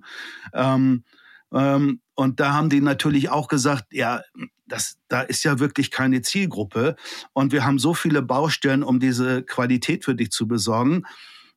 Ähm, 0.54 1.04
ähm, 1.52 2.02
und 2.14 2.40
da 2.40 2.54
haben 2.54 2.70
die 2.70 2.82
natürlich 2.82 3.30
auch 3.30 3.48
gesagt, 3.48 3.86
ja, 3.92 4.22
das, 4.68 4.98
da 5.08 5.22
ist 5.22 5.44
ja 5.44 5.60
wirklich 5.60 5.90
keine 5.90 6.22
Zielgruppe. 6.22 6.96
Und 7.34 7.52
wir 7.52 7.66
haben 7.66 7.80
so 7.80 7.96
viele 7.96 8.22
Baustellen, 8.22 8.84
um 8.84 9.00
diese 9.00 9.42
Qualität 9.44 10.06
für 10.06 10.14
dich 10.14 10.30
zu 10.32 10.48
besorgen. 10.48 11.04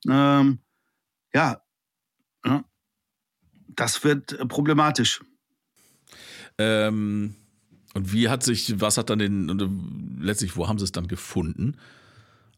Ähm, 0.08 0.60
ja, 1.34 1.62
das 3.80 4.04
wird 4.04 4.32
äh, 4.32 4.46
problematisch. 4.46 5.20
Ähm, 6.58 7.34
und 7.94 8.12
wie 8.12 8.28
hat 8.28 8.42
sich, 8.42 8.80
was 8.80 8.98
hat 8.98 9.10
dann 9.10 9.18
den, 9.18 9.48
äh, 9.48 10.24
letztlich, 10.24 10.56
wo 10.56 10.68
haben 10.68 10.78
sie 10.78 10.84
es 10.84 10.92
dann 10.92 11.08
gefunden? 11.08 11.76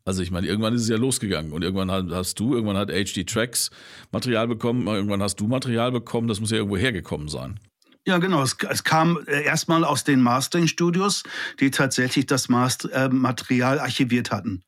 Also 0.04 0.22
ich 0.22 0.32
meine, 0.32 0.48
irgendwann 0.48 0.74
ist 0.74 0.82
es 0.82 0.88
ja 0.88 0.96
losgegangen 0.96 1.52
und 1.52 1.62
irgendwann 1.62 2.12
hast 2.12 2.40
du, 2.40 2.54
irgendwann 2.54 2.76
hat 2.76 2.90
HD 2.90 3.24
Tracks 3.28 3.70
Material 4.10 4.48
bekommen, 4.48 4.88
irgendwann 4.88 5.22
hast 5.22 5.36
du 5.36 5.46
Material 5.46 5.92
bekommen, 5.92 6.26
das 6.26 6.40
muss 6.40 6.50
ja 6.50 6.56
irgendwo 6.56 6.76
hergekommen 6.76 7.28
sein. 7.28 7.60
Ja, 8.04 8.18
genau. 8.18 8.42
Es, 8.42 8.56
es 8.68 8.82
kam 8.82 9.20
äh, 9.28 9.44
erstmal 9.44 9.84
aus 9.84 10.02
den 10.02 10.20
Mastering-Studios, 10.22 11.22
die 11.60 11.70
tatsächlich 11.70 12.26
das 12.26 12.48
Master, 12.48 12.90
äh, 12.92 13.08
Material 13.08 13.78
archiviert 13.78 14.32
hatten. 14.32 14.64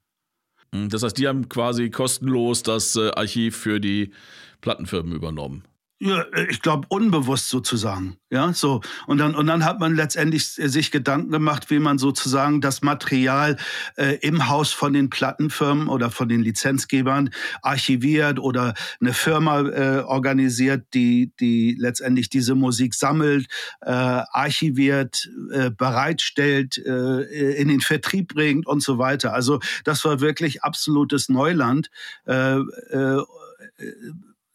Das 0.74 1.02
heißt, 1.02 1.16
die 1.18 1.28
haben 1.28 1.48
quasi 1.48 1.90
kostenlos 1.90 2.62
das 2.62 2.96
äh, 2.96 3.10
Archiv 3.10 3.56
für 3.56 3.80
die 3.80 4.12
Plattenfirmen 4.60 5.14
übernommen. 5.14 5.62
Ja, 6.00 6.22
äh, 6.32 6.46
ich 6.50 6.60
glaube 6.60 6.86
unbewusst 6.90 7.48
sozusagen, 7.48 8.16
ja, 8.28 8.52
so 8.52 8.80
und 9.06 9.18
dann 9.18 9.34
und 9.36 9.46
dann 9.46 9.64
hat 9.64 9.78
man 9.78 9.94
letztendlich 9.94 10.44
sich 10.48 10.90
Gedanken 10.90 11.30
gemacht, 11.30 11.70
wie 11.70 11.78
man 11.78 11.98
sozusagen 11.98 12.60
das 12.60 12.82
Material 12.82 13.56
äh, 13.96 14.16
im 14.20 14.48
Haus 14.48 14.72
von 14.72 14.92
den 14.92 15.08
Plattenfirmen 15.08 15.88
oder 15.88 16.10
von 16.10 16.28
den 16.28 16.42
Lizenzgebern 16.42 17.30
archiviert 17.62 18.40
oder 18.40 18.74
eine 19.00 19.12
Firma 19.14 19.60
äh, 19.60 20.00
organisiert, 20.00 20.84
die 20.94 21.32
die 21.38 21.76
letztendlich 21.78 22.28
diese 22.28 22.56
Musik 22.56 22.94
sammelt, 22.94 23.46
äh, 23.82 23.90
archiviert, 23.92 25.30
äh, 25.52 25.70
bereitstellt, 25.70 26.76
äh, 26.76 27.52
in 27.54 27.68
den 27.68 27.80
Vertrieb 27.80 28.34
bringt 28.34 28.66
und 28.66 28.82
so 28.82 28.98
weiter. 28.98 29.32
Also 29.32 29.60
das 29.84 30.04
war 30.04 30.20
wirklich 30.20 30.64
absolutes 30.64 31.28
Neuland. 31.28 31.88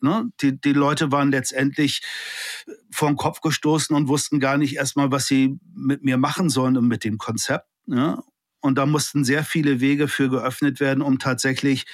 Äh, 0.03 0.07
äh, 0.07 0.09
Ne? 0.09 0.31
Die, 0.41 0.59
die 0.59 0.73
Leute 0.73 1.11
waren 1.11 1.31
letztendlich 1.31 2.01
vor 2.91 3.09
den 3.09 3.17
Kopf 3.17 3.41
gestoßen 3.41 3.95
und 3.95 4.07
wussten 4.07 4.39
gar 4.39 4.57
nicht 4.57 4.75
erstmal, 4.75 5.11
was 5.11 5.27
sie 5.27 5.59
mit 5.73 6.03
mir 6.03 6.17
machen 6.17 6.49
sollen 6.49 6.77
und 6.77 6.87
mit 6.87 7.03
dem 7.03 7.17
Konzept. 7.17 7.67
Ne? 7.85 8.21
Und 8.61 8.77
da 8.77 8.85
mussten 8.85 9.23
sehr 9.23 9.43
viele 9.43 9.79
Wege 9.79 10.07
für 10.07 10.29
geöffnet 10.29 10.79
werden, 10.79 11.01
um 11.01 11.19
tatsächlich 11.19 11.85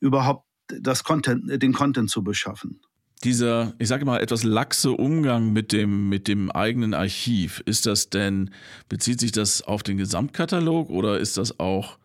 überhaupt 0.00 0.46
das 0.68 1.04
Content, 1.04 1.62
den 1.62 1.72
Content 1.72 2.10
zu 2.10 2.22
beschaffen. 2.22 2.80
Dieser, 3.22 3.74
ich 3.78 3.88
sage 3.88 4.06
mal, 4.06 4.20
etwas 4.20 4.44
laxe 4.44 4.92
Umgang 4.92 5.52
mit 5.52 5.72
dem, 5.72 6.08
mit 6.08 6.26
dem 6.26 6.50
eigenen 6.50 6.94
Archiv, 6.94 7.62
ist 7.66 7.84
das 7.84 8.08
denn, 8.08 8.50
bezieht 8.88 9.20
sich 9.20 9.32
das 9.32 9.60
auf 9.60 9.82
den 9.82 9.98
Gesamtkatalog 9.98 10.88
oder 10.88 11.18
ist 11.18 11.36
das 11.36 11.60
auch 11.60 11.98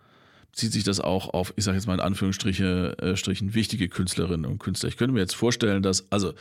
zieht 0.55 0.71
sich 0.71 0.83
das 0.83 0.99
auch 0.99 1.33
auf, 1.33 1.53
ich 1.57 1.65
sage 1.65 1.77
jetzt 1.77 1.85
mal 1.85 1.95
in 1.95 1.99
Anführungsstrichen, 1.99 2.97
äh, 2.97 3.17
Strichen, 3.17 3.53
wichtige 3.53 3.89
Künstlerinnen 3.89 4.49
und 4.49 4.59
Künstler. 4.59 4.89
Ich 4.89 4.97
könnte 4.97 5.13
mir 5.13 5.19
jetzt 5.19 5.35
vorstellen, 5.35 5.83
dass, 5.83 6.11
also, 6.11 6.33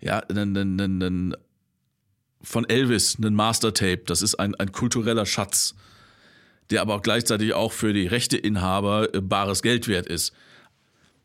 ja, 0.00 0.20
ein, 0.20 0.56
ein, 0.56 0.80
ein, 0.80 1.02
ein 1.02 1.36
von 2.42 2.68
Elvis, 2.68 3.18
ein 3.18 3.34
Mastertape, 3.34 4.02
das 4.06 4.22
ist 4.22 4.36
ein, 4.36 4.54
ein 4.54 4.70
kultureller 4.70 5.26
Schatz, 5.26 5.74
der 6.70 6.80
aber 6.80 6.94
auch 6.94 7.02
gleichzeitig 7.02 7.54
auch 7.54 7.72
für 7.72 7.92
die 7.92 8.06
Rechteinhaber 8.06 9.12
äh, 9.12 9.20
bares 9.20 9.62
Geld 9.62 9.88
wert 9.88 10.06
ist. 10.06 10.32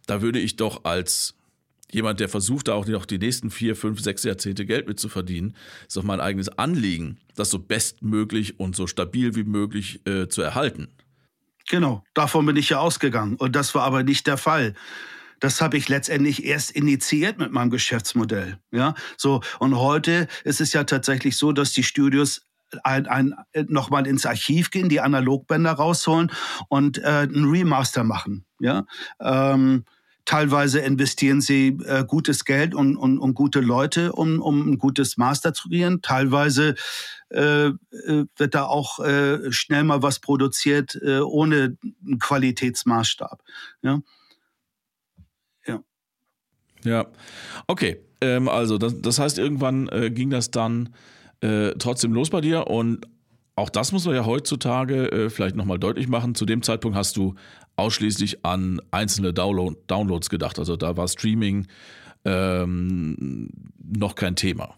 Da 0.08 0.24
würde 0.24 0.40
ich 0.40 0.56
doch 0.56 0.84
als 0.84 1.36
jemand, 1.92 2.20
der 2.20 2.30
versucht, 2.30 2.70
da 2.70 2.74
auch 2.74 2.88
noch 2.88 3.06
die 3.06 3.20
nächsten 3.20 3.52
vier, 3.52 3.76
fünf, 3.76 4.02
sechs 4.02 4.24
Jahrzehnte 4.24 4.66
Geld 4.66 4.88
mit 4.88 5.00
zu 5.00 5.10
verdienen, 5.10 5.56
ist 5.88 5.96
doch 5.96 6.04
mein 6.04 6.22
eigenes 6.22 6.50
Anliegen, 6.50 7.20
das 7.36 7.52
so 7.52 7.60
bestmöglich 7.60 8.60
und 8.60 8.76
so 8.76 8.88
stabil 8.88 9.36
wie 9.36 9.44
möglich 9.44 10.00
äh, 10.08 10.28
zu 10.28 10.42
erhalten. 10.42 10.88
Genau, 11.72 12.04
davon 12.14 12.46
bin 12.46 12.58
ich 12.58 12.68
ja 12.68 12.80
ausgegangen. 12.80 13.38
Und 13.38 13.56
das 13.56 13.74
war 13.74 13.84
aber 13.84 14.04
nicht 14.04 14.28
der 14.28 14.36
Fall. 14.36 14.74
Das 15.40 15.62
habe 15.62 15.78
ich 15.78 15.88
letztendlich 15.88 16.44
erst 16.44 16.72
initiiert 16.72 17.38
mit 17.38 17.54
meinem 17.54 17.70
Geschäftsmodell. 17.70 18.60
Ja, 18.72 18.94
so. 19.16 19.40
Und 19.58 19.78
heute 19.78 20.28
ist 20.44 20.60
es 20.60 20.74
ja 20.74 20.84
tatsächlich 20.84 21.38
so, 21.38 21.54
dass 21.54 21.72
die 21.72 21.84
Studios 21.84 22.46
ein, 22.84 23.08
ein, 23.08 23.36
nochmal 23.70 24.06
ins 24.06 24.26
Archiv 24.26 24.70
gehen, 24.70 24.90
die 24.90 25.00
Analogbänder 25.00 25.72
rausholen 25.72 26.30
und 26.68 26.98
äh, 26.98 27.08
einen 27.08 27.50
Remaster 27.50 28.04
machen. 28.04 28.44
Ja. 28.60 28.86
Ähm, 29.22 29.86
Teilweise 30.32 30.80
investieren 30.80 31.42
sie 31.42 31.78
äh, 31.86 32.06
gutes 32.06 32.46
Geld 32.46 32.74
und, 32.74 32.96
und, 32.96 33.20
und 33.20 33.34
gute 33.34 33.60
Leute, 33.60 34.14
um, 34.14 34.42
um 34.42 34.72
ein 34.72 34.78
gutes 34.78 35.18
Master 35.18 35.54
zu 35.54 35.68
kreieren. 35.68 36.02
Teilweise 36.02 36.76
äh, 37.32 37.66
äh, 37.66 37.74
wird 38.38 38.56
da 38.56 38.64
auch 38.64 39.00
äh, 39.00 39.52
schnell 39.52 39.84
mal 39.84 40.04
was 40.04 40.20
produziert 40.20 40.98
äh, 41.04 41.20
ohne 41.20 41.76
einen 42.06 42.20
Qualitätsmaßstab. 42.20 43.44
Ja. 43.82 44.00
Ja. 45.68 45.84
Ja. 46.86 47.08
Okay. 47.68 48.00
Ähm, 48.22 48.48
also, 48.48 48.78
das, 48.78 49.02
das 49.02 49.20
heißt, 49.20 49.38
irgendwann 49.38 49.90
äh, 49.90 50.12
ging 50.12 50.30
das 50.30 50.50
dann 50.50 50.96
äh, 51.42 51.72
trotzdem 51.78 52.14
los 52.14 52.30
bei 52.30 52.40
dir 52.40 52.68
und 52.68 53.06
auch 53.58 53.70
das 53.70 53.92
muss 53.92 54.06
man 54.06 54.16
ja 54.16 54.26
heutzutage 54.26 55.12
äh, 55.12 55.30
vielleicht 55.30 55.58
nochmal 55.58 55.78
deutlich 55.78 56.08
machen. 56.08 56.36
Zu 56.36 56.46
dem 56.46 56.64
Zeitpunkt 56.64 56.98
hast 56.98 57.18
du 57.18 57.36
ausschließlich 57.76 58.46
an 58.46 58.82
einzelne 58.92 59.34
Download 59.34 59.76
Downloads 59.88 60.30
gedacht. 60.30 60.60
Also 60.60 60.76
da 60.78 60.98
war 60.98 61.08
Streaming 61.08 61.68
ähm, 62.26 63.50
noch 63.80 64.16
kein 64.16 64.36
Thema. 64.36 64.76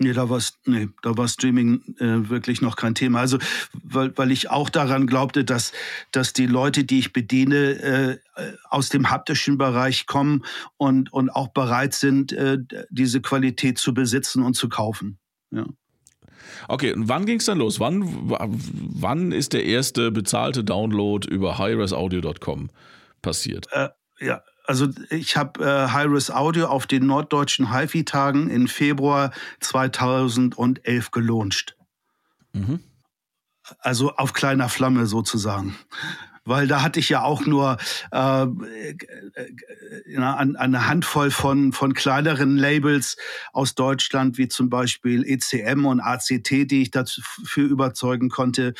Nee, 0.00 0.12
da 0.12 0.30
war 0.30 0.40
nee, 0.64 0.88
da 1.02 1.16
war 1.16 1.26
Streaming 1.26 1.82
äh, 1.98 2.28
wirklich 2.28 2.62
noch 2.62 2.76
kein 2.76 2.94
Thema. 2.94 3.18
Also 3.18 3.38
weil, 3.82 4.16
weil 4.16 4.30
ich 4.30 4.48
auch 4.48 4.70
daran 4.70 5.08
glaubte, 5.08 5.44
dass, 5.44 5.72
dass 6.12 6.32
die 6.32 6.46
Leute, 6.46 6.84
die 6.84 7.00
ich 7.00 7.12
bediene, 7.12 7.56
äh, 7.56 8.18
aus 8.70 8.90
dem 8.90 9.10
haptischen 9.10 9.58
Bereich 9.58 10.06
kommen 10.06 10.44
und, 10.76 11.12
und 11.12 11.30
auch 11.30 11.48
bereit 11.48 11.94
sind, 11.94 12.32
äh, 12.32 12.58
diese 12.90 13.20
Qualität 13.20 13.78
zu 13.78 13.92
besitzen 13.92 14.44
und 14.44 14.54
zu 14.54 14.68
kaufen. 14.68 15.18
Ja. 15.50 15.66
Okay, 16.68 16.92
und 16.92 17.08
wann 17.08 17.26
ging 17.26 17.38
es 17.38 17.46
dann 17.46 17.58
los? 17.58 17.80
Wann, 17.80 18.04
wann 18.28 19.32
ist 19.32 19.52
der 19.52 19.64
erste 19.64 20.10
bezahlte 20.10 20.64
Download 20.64 21.28
über 21.28 21.58
highresaudio.com 21.58 22.70
passiert? 23.22 23.66
Äh, 23.72 23.88
ja, 24.20 24.42
also 24.64 24.88
ich 25.10 25.36
habe 25.36 25.64
äh, 25.64 25.88
Hi-Res 25.88 26.30
Audio 26.30 26.66
auf 26.66 26.86
den 26.86 27.06
norddeutschen 27.06 27.72
HiFi-Tagen 27.72 28.50
im 28.50 28.68
Februar 28.68 29.32
2011 29.60 31.10
gelauncht. 31.10 31.76
Mhm. 32.52 32.80
Also 33.80 34.12
auf 34.14 34.32
kleiner 34.32 34.68
Flamme 34.68 35.06
sozusagen 35.06 35.76
weil 36.48 36.66
da 36.66 36.82
hatte 36.82 37.00
ich 37.00 37.08
ja 37.08 37.22
auch 37.22 37.46
nur 37.46 37.76
äh, 38.10 38.46
eine 40.16 40.88
Handvoll 40.88 41.30
von, 41.30 41.72
von 41.72 41.94
kleineren 41.94 42.56
Labels 42.56 43.16
aus 43.52 43.74
Deutschland, 43.74 44.38
wie 44.38 44.48
zum 44.48 44.70
Beispiel 44.70 45.24
ECM 45.24 45.84
und 45.84 46.00
ACT, 46.00 46.50
die 46.50 46.82
ich 46.82 46.90
dafür 46.90 47.68
überzeugen 47.68 48.28
konnte, 48.28 48.74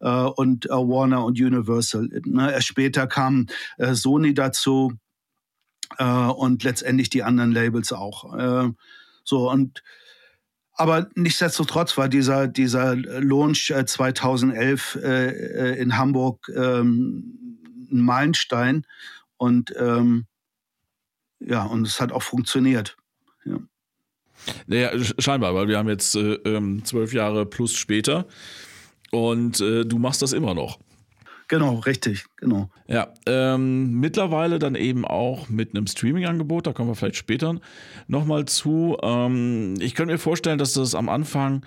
äh, 0.00 0.08
und 0.08 0.66
äh, 0.66 0.70
Warner 0.70 1.24
und 1.24 1.40
Universal. 1.40 2.08
Ne? 2.24 2.52
Erst 2.52 2.66
später 2.66 3.06
kam 3.06 3.46
äh, 3.78 3.94
Sony 3.94 4.34
dazu 4.34 4.92
äh, 5.98 6.04
und 6.04 6.64
letztendlich 6.64 7.10
die 7.10 7.22
anderen 7.22 7.52
Labels 7.52 7.92
auch. 7.92 8.36
Äh, 8.36 8.72
so 9.24 9.50
und 9.50 9.82
aber 10.74 11.08
nichtsdestotrotz 11.14 11.96
war 11.98 12.08
dieser, 12.08 12.48
dieser 12.48 12.96
Launch 12.96 13.72
2011 13.84 14.98
äh, 15.02 15.28
äh, 15.28 15.80
in 15.80 15.98
Hamburg 15.98 16.50
ähm, 16.54 17.68
ein 17.90 18.00
Meilenstein. 18.00 18.86
Und 19.36 19.74
ähm, 19.78 20.26
ja, 21.40 21.64
und 21.64 21.86
es 21.86 22.00
hat 22.00 22.12
auch 22.12 22.22
funktioniert. 22.22 22.96
Ja. 23.44 23.58
Naja, 24.66 24.90
scheinbar, 25.18 25.54
weil 25.54 25.68
wir 25.68 25.78
haben 25.78 25.88
jetzt 25.88 26.16
äh, 26.16 26.34
ähm, 26.44 26.84
zwölf 26.84 27.12
Jahre 27.12 27.46
plus 27.46 27.74
später 27.74 28.26
und 29.10 29.60
äh, 29.60 29.84
du 29.84 29.98
machst 29.98 30.22
das 30.22 30.32
immer 30.32 30.54
noch. 30.54 30.78
Genau, 31.48 31.76
richtig, 31.80 32.26
genau. 32.36 32.70
Ja, 32.88 33.08
ähm, 33.26 34.00
mittlerweile 34.00 34.58
dann 34.58 34.74
eben 34.74 35.04
auch 35.04 35.48
mit 35.48 35.74
einem 35.74 35.86
Streaming-Angebot, 35.86 36.66
da 36.66 36.72
kommen 36.72 36.90
wir 36.90 36.94
vielleicht 36.94 37.16
später 37.16 37.60
nochmal 38.06 38.46
zu. 38.46 38.96
Ähm, 39.02 39.74
ich 39.80 39.94
könnte 39.94 40.12
mir 40.14 40.18
vorstellen, 40.18 40.58
dass 40.58 40.72
das 40.74 40.94
am 40.94 41.08
Anfang, 41.08 41.64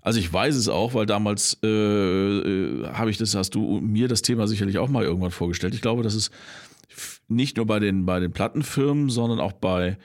also 0.00 0.18
ich 0.18 0.32
weiß 0.32 0.56
es 0.56 0.68
auch, 0.68 0.94
weil 0.94 1.06
damals 1.06 1.58
äh, 1.62 1.68
äh, 1.68 2.86
habe 2.92 3.10
ich 3.10 3.18
das, 3.18 3.34
hast 3.34 3.54
du 3.54 3.80
mir 3.80 4.08
das 4.08 4.22
Thema 4.22 4.46
sicherlich 4.46 4.78
auch 4.78 4.88
mal 4.88 5.04
irgendwann 5.04 5.30
vorgestellt. 5.30 5.74
Ich 5.74 5.82
glaube, 5.82 6.02
dass 6.02 6.14
es 6.14 6.30
nicht 7.28 7.56
nur 7.56 7.66
bei 7.66 7.78
den, 7.78 8.06
bei 8.06 8.20
den 8.20 8.32
Plattenfirmen, 8.32 9.10
sondern 9.10 9.40
auch 9.40 9.52
bei 9.52 9.98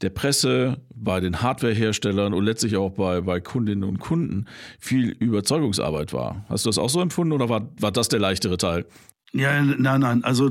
der 0.00 0.10
Presse, 0.10 0.78
bei 0.94 1.20
den 1.20 1.42
Hardwareherstellern 1.42 2.34
und 2.34 2.44
letztlich 2.44 2.76
auch 2.76 2.90
bei, 2.90 3.20
bei 3.20 3.40
Kundinnen 3.40 3.84
und 3.84 3.98
Kunden 3.98 4.46
viel 4.78 5.10
Überzeugungsarbeit 5.10 6.12
war. 6.12 6.44
Hast 6.48 6.64
du 6.64 6.68
das 6.68 6.78
auch 6.78 6.90
so 6.90 7.00
empfunden 7.00 7.32
oder 7.32 7.48
war, 7.48 7.68
war 7.80 7.92
das 7.92 8.08
der 8.08 8.20
leichtere 8.20 8.56
Teil? 8.56 8.84
Ja, 9.32 9.60
nein, 9.62 10.00
nein. 10.00 10.24
Also 10.24 10.50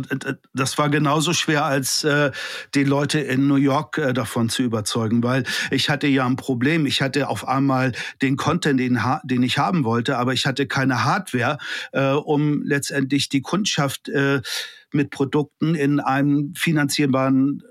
das 0.53 0.77
war 0.77 0.89
genauso 0.89 1.33
schwer, 1.33 1.65
als 1.65 2.03
äh, 2.03 2.31
die 2.75 2.83
Leute 2.83 3.19
in 3.19 3.47
New 3.47 3.55
York 3.55 3.97
äh, 3.97 4.13
davon 4.13 4.49
zu 4.49 4.61
überzeugen, 4.61 5.23
weil 5.23 5.45
ich 5.71 5.89
hatte 5.89 6.05
ja 6.05 6.27
ein 6.27 6.35
Problem. 6.35 6.85
Ich 6.85 7.01
hatte 7.01 7.27
auf 7.27 7.47
einmal 7.47 7.93
den 8.21 8.37
Content, 8.37 8.79
den, 8.79 8.99
den 9.23 9.41
ich 9.41 9.57
haben 9.57 9.83
wollte, 9.83 10.19
aber 10.19 10.33
ich 10.33 10.45
hatte 10.45 10.67
keine 10.67 11.03
Hardware, 11.05 11.57
äh, 11.91 12.11
um 12.11 12.61
letztendlich 12.61 13.29
die 13.29 13.41
Kundschaft 13.41 14.09
äh, 14.09 14.41
mit 14.93 15.09
Produkten 15.09 15.73
in 15.73 15.99
einem 15.99 16.53
finanzierbaren 16.55 17.63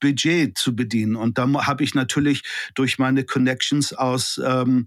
Budget 0.00 0.56
zu 0.56 0.74
bedienen. 0.74 1.16
Und 1.16 1.38
da 1.38 1.46
habe 1.66 1.84
ich 1.84 1.94
natürlich 1.94 2.42
durch 2.74 2.98
meine 2.98 3.24
Connections 3.24 3.92
aus 3.92 4.40
ähm, 4.44 4.86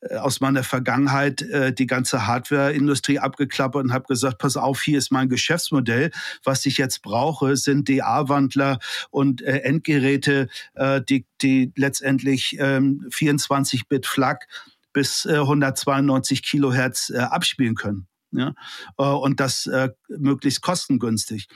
äh, 0.00 0.16
aus 0.16 0.40
meiner 0.40 0.62
Vergangenheit 0.62 1.42
äh, 1.42 1.72
die 1.72 1.86
ganze 1.86 2.26
Hardware-Industrie 2.26 3.18
abgeklappert 3.18 3.84
und 3.84 3.92
habe 3.92 4.06
gesagt, 4.06 4.38
pass 4.38 4.56
auf, 4.56 4.82
hier 4.82 4.98
ist 4.98 5.10
mein 5.10 5.28
Geschäftsmodell. 5.28 6.10
Was 6.44 6.66
ich 6.66 6.76
jetzt 6.76 7.02
brauche, 7.02 7.56
sind 7.56 7.88
DA-Wandler 7.88 8.78
und 9.10 9.42
äh, 9.42 9.58
Endgeräte, 9.58 10.48
äh, 10.74 11.00
die, 11.08 11.26
die 11.42 11.72
letztendlich 11.76 12.56
ähm, 12.58 13.06
24-Bit-FLAC 13.10 14.46
bis 14.92 15.24
äh, 15.24 15.36
192 15.36 16.42
Kilohertz 16.42 17.10
äh, 17.10 17.18
abspielen 17.18 17.74
können. 17.74 18.06
Ja? 18.38 18.54
Äh, 18.98 19.04
und 19.04 19.40
das 19.40 19.66
äh, 19.66 19.90
möglichst 20.08 20.62
kostengünstig. 20.62 21.48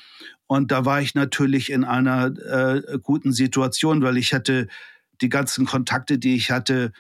Und 0.46 0.72
da 0.72 0.84
war 0.84 1.00
ich 1.00 1.14
natürlich 1.14 1.70
in 1.70 1.84
einer 1.84 2.26
äh, 2.26 2.98
guten 3.02 3.32
Situation, 3.32 4.02
weil 4.02 4.16
ich 4.16 4.34
hatte 4.34 4.68
die 5.20 5.28
ganzen 5.28 5.66
Kontakte, 5.66 6.18
die 6.18 6.34
ich 6.34 6.50
hatte, 6.50 6.92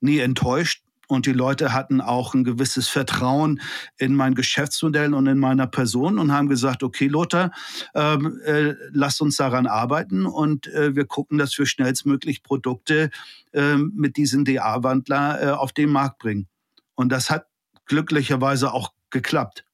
nie 0.00 0.18
enttäuscht. 0.18 0.82
Und 1.06 1.26
die 1.26 1.32
Leute 1.32 1.74
hatten 1.74 2.00
auch 2.00 2.34
ein 2.34 2.44
gewisses 2.44 2.88
Vertrauen 2.88 3.60
in 3.98 4.14
mein 4.14 4.34
Geschäftsmodell 4.34 5.12
und 5.12 5.26
in 5.26 5.38
meiner 5.38 5.66
Person 5.66 6.18
und 6.18 6.32
haben 6.32 6.48
gesagt, 6.48 6.82
okay, 6.82 7.08
Lothar, 7.08 7.50
ähm, 7.94 8.40
äh, 8.44 8.74
lasst 8.90 9.20
uns 9.20 9.36
daran 9.36 9.66
arbeiten 9.66 10.24
und 10.24 10.66
äh, 10.68 10.96
wir 10.96 11.04
gucken, 11.04 11.36
dass 11.36 11.58
wir 11.58 11.66
schnellstmöglich 11.66 12.42
Produkte 12.42 13.10
äh, 13.52 13.76
mit 13.76 14.16
diesem 14.16 14.46
DA-Wandler 14.46 15.60
auf 15.60 15.72
den 15.72 15.90
Markt 15.90 16.18
bringen. 16.18 16.48
Und 16.94 17.10
das 17.10 17.28
hat 17.28 17.46
glücklicherweise 17.86 18.72
auch 18.72 18.92
geklappt. 19.14 19.64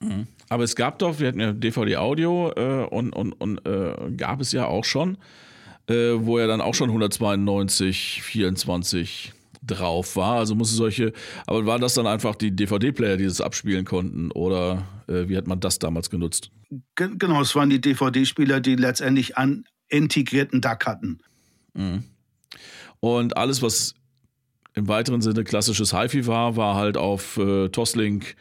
Mhm. 0.00 0.26
Aber 0.48 0.64
es 0.64 0.74
gab 0.74 0.98
doch, 0.98 1.20
wir 1.20 1.28
hatten 1.28 1.38
ja 1.38 1.52
DVD-Audio 1.52 2.52
äh, 2.56 2.86
und, 2.86 3.12
und, 3.12 3.32
und 3.34 3.64
äh, 3.66 4.10
gab 4.16 4.40
es 4.40 4.50
ja 4.50 4.66
auch 4.66 4.84
schon, 4.84 5.18
äh, 5.88 6.14
wo 6.16 6.40
ja 6.40 6.48
dann 6.48 6.60
auch 6.60 6.74
schon 6.74 6.88
192, 6.88 8.22
24 8.22 9.32
drauf 9.62 10.16
war. 10.16 10.38
Also 10.38 10.54
musste 10.54 10.74
solche, 10.74 11.12
aber 11.46 11.66
waren 11.66 11.80
das 11.80 11.94
dann 11.94 12.06
einfach 12.06 12.34
die 12.34 12.50
DVD-Player, 12.50 13.18
die 13.18 13.24
das 13.24 13.40
abspielen 13.40 13.84
konnten 13.84 14.32
oder 14.32 14.86
äh, 15.06 15.28
wie 15.28 15.36
hat 15.36 15.46
man 15.46 15.60
das 15.60 15.78
damals 15.78 16.10
genutzt? 16.10 16.50
Genau, 16.96 17.40
es 17.42 17.54
waren 17.54 17.70
die 17.70 17.80
DVD-Spieler, 17.80 18.60
die 18.60 18.76
letztendlich 18.76 19.36
einen 19.36 19.64
integrierten 19.88 20.60
DAC 20.60 20.86
hatten. 20.86 21.18
Mhm. 21.74 22.04
Und 23.00 23.36
alles, 23.36 23.62
was 23.62 23.94
im 24.74 24.88
weiteren 24.88 25.20
Sinne 25.20 25.44
klassisches 25.44 25.92
HiFi 25.92 26.26
war, 26.26 26.56
war 26.56 26.76
halt 26.76 26.96
auf 26.96 27.36
äh, 27.36 27.68
Toslink 27.68 28.36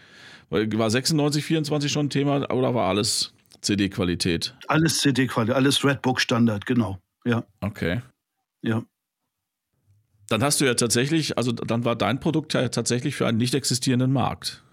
war 0.49 0.89
96, 0.89 1.43
24 1.43 1.91
schon 1.91 2.07
ein 2.07 2.09
Thema 2.09 2.51
oder 2.51 2.73
war 2.73 2.87
alles 2.87 3.33
CD-Qualität? 3.61 4.55
Alles 4.67 4.99
CD-Qualität, 4.99 5.55
alles 5.55 5.83
Redbook-Standard, 5.83 6.65
genau. 6.65 6.99
Ja. 7.25 7.43
Okay. 7.61 8.01
Ja. 8.61 8.83
Dann 10.29 10.43
hast 10.43 10.61
du 10.61 10.65
ja 10.65 10.75
tatsächlich, 10.75 11.37
also 11.37 11.51
dann 11.51 11.85
war 11.85 11.95
dein 11.95 12.19
Produkt 12.19 12.53
ja 12.53 12.69
tatsächlich 12.69 13.15
für 13.15 13.27
einen 13.27 13.37
nicht 13.37 13.55
existierenden 13.55 14.13
Markt. 14.13 14.63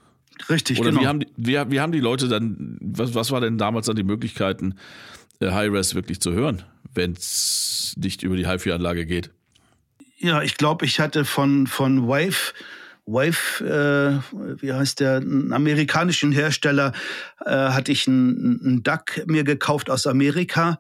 Richtig, 0.51 0.79
Oder 0.81 0.91
genau. 0.91 1.03
Wie 1.03 1.07
haben, 1.07 1.21
die, 1.21 1.29
wie, 1.37 1.71
wie 1.71 1.81
haben 1.81 1.93
die 1.93 2.01
Leute 2.01 2.29
dann, 2.29 2.77
was, 2.81 3.15
was 3.15 3.31
war 3.31 3.41
denn 3.41 3.57
damals 3.57 3.87
dann 3.87 3.97
die 3.97 4.03
Möglichkeiten, 4.03 4.75
äh, 5.41 5.51
High-Res 5.51 5.95
wirklich 5.95 6.21
zu 6.21 6.33
hören, 6.33 6.62
wenn 6.95 7.12
es 7.12 7.95
nicht 7.97 8.23
über 8.23 8.37
die 8.37 8.47
HiFi-Anlage 8.47 9.07
geht? 9.07 9.31
Ja, 10.19 10.43
ich 10.43 10.57
glaube, 10.57 10.85
ich 10.85 11.01
hatte 11.01 11.25
von, 11.25 11.67
von 11.67 12.07
Wave 12.07 12.53
Wave, 13.07 13.64
äh, 13.64 14.61
wie 14.61 14.73
heißt 14.73 15.01
der, 15.01 15.16
einen 15.16 15.53
amerikanischen 15.53 16.33
Hersteller, 16.33 16.92
äh, 17.45 17.51
hatte 17.51 17.92
ich 17.92 18.07
einen, 18.07 18.61
einen 18.62 18.83
DAC 18.83 19.25
mir 19.27 19.45
gekauft 19.45 19.90
aus 19.90 20.07
Amerika 20.07 20.79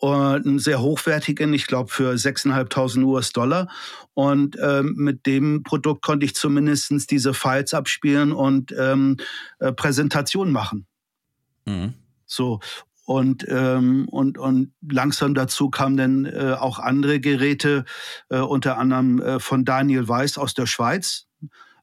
einen 0.00 0.58
sehr 0.58 0.80
hochwertigen, 0.80 1.52
ich 1.52 1.66
glaube 1.66 1.90
für 1.90 2.12
6.500 2.12 3.02
US-Dollar. 3.02 3.68
Und 4.14 4.56
ähm, 4.62 4.94
mit 4.96 5.26
dem 5.26 5.62
Produkt 5.62 6.02
konnte 6.02 6.24
ich 6.24 6.34
zumindest 6.34 7.10
diese 7.10 7.34
Files 7.34 7.74
abspielen 7.74 8.32
und 8.32 8.72
ähm, 8.78 9.16
äh, 9.58 9.72
Präsentationen 9.72 10.52
machen. 10.52 10.86
Mhm. 11.66 11.94
So. 12.26 12.60
Und, 13.04 13.46
ähm, 13.48 14.06
und, 14.08 14.36
und 14.36 14.72
langsam 14.88 15.34
dazu 15.34 15.70
kamen 15.70 15.96
dann 15.96 16.24
äh, 16.26 16.54
auch 16.58 16.78
andere 16.78 17.20
Geräte, 17.20 17.84
äh, 18.28 18.38
unter 18.38 18.76
anderem 18.76 19.20
äh, 19.20 19.40
von 19.40 19.64
Daniel 19.64 20.06
Weiß 20.06 20.36
aus 20.36 20.52
der 20.52 20.66
Schweiz, 20.66 21.27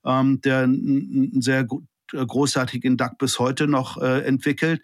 ähm, 0.06 0.42
der 0.42 0.64
einen 0.64 1.42
sehr 1.42 1.68
äh, 2.14 2.26
großartigen 2.26 2.98
DAC 2.98 3.18
bis 3.18 3.40
heute 3.40 3.68
noch 3.68 4.02
äh, 4.02 4.22
entwickelt. 4.22 4.82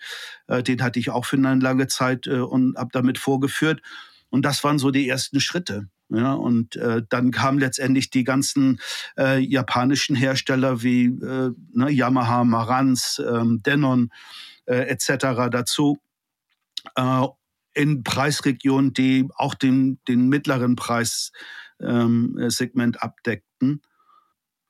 Äh, 0.48 0.64
den 0.64 0.82
hatte 0.82 1.00
ich 1.00 1.10
auch 1.10 1.26
für 1.26 1.38
eine 1.38 1.56
lange 1.56 1.88
Zeit 1.88 2.28
äh, 2.28 2.40
und 2.40 2.78
habe 2.78 2.90
damit 2.92 3.18
vorgeführt. 3.18 3.82
Und 4.30 4.44
das 4.44 4.64
waren 4.64 4.80
so 4.80 4.92
die 4.92 5.08
ersten 5.08 5.40
Schritte. 5.40 5.90
Ja, 6.10 6.34
und 6.34 6.76
äh, 6.76 7.04
dann 7.08 7.32
kamen 7.32 7.58
letztendlich 7.60 8.10
die 8.10 8.26
ganzen 8.26 8.82
äh, 9.18 9.40
japanischen 9.40 10.14
Hersteller 10.14 10.84
wie 10.84 11.06
äh, 11.06 11.52
ne, 11.74 11.90
Yamaha, 11.90 12.44
Marantz, 12.44 13.22
ähm, 13.26 13.64
Denon 13.64 14.12
äh, 14.66 14.90
etc. 14.90 15.50
dazu 15.50 16.00
äh, 16.96 17.26
in 17.74 18.04
Preisregionen, 18.04 18.92
die 18.94 19.30
auch 19.36 19.56
den, 19.56 20.00
den 20.08 20.28
mittleren 20.28 20.76
Preissegment 20.76 21.32
ähm, 21.80 23.00
abdeckten. 23.00 23.82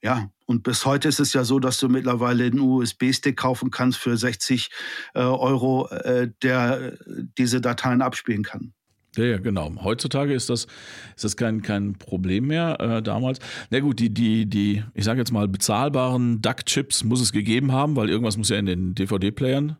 Ja, 0.03 0.29
und 0.51 0.63
bis 0.63 0.85
heute 0.85 1.07
ist 1.07 1.21
es 1.21 1.31
ja 1.31 1.45
so, 1.45 1.59
dass 1.59 1.79
du 1.79 1.87
mittlerweile 1.87 2.43
einen 2.43 2.59
USB-Stick 2.59 3.37
kaufen 3.37 3.71
kannst 3.71 3.97
für 3.97 4.17
60 4.17 4.69
äh, 5.13 5.19
Euro, 5.19 5.87
äh, 5.87 6.29
der 6.43 6.97
diese 7.37 7.61
Dateien 7.61 8.01
abspielen 8.01 8.43
kann. 8.43 8.73
Ja, 9.15 9.23
ja, 9.23 9.37
genau. 9.37 9.73
Heutzutage 9.81 10.33
ist 10.33 10.49
das, 10.49 10.67
ist 11.15 11.23
das 11.23 11.37
kein, 11.37 11.61
kein 11.61 11.93
Problem 11.93 12.47
mehr. 12.47 12.79
Äh, 12.79 13.01
damals. 13.01 13.39
Na 13.69 13.79
gut, 13.79 13.99
die, 13.99 14.13
die, 14.13 14.45
die, 14.45 14.83
ich 14.93 15.05
sage 15.05 15.19
jetzt 15.19 15.31
mal, 15.31 15.47
bezahlbaren 15.47 16.41
DUC-Chips 16.41 17.05
muss 17.05 17.21
es 17.21 17.31
gegeben 17.31 17.71
haben, 17.71 17.95
weil 17.95 18.09
irgendwas 18.09 18.37
muss 18.37 18.49
ja 18.49 18.57
in 18.57 18.65
den 18.65 18.93
DVD-Playern 18.93 19.77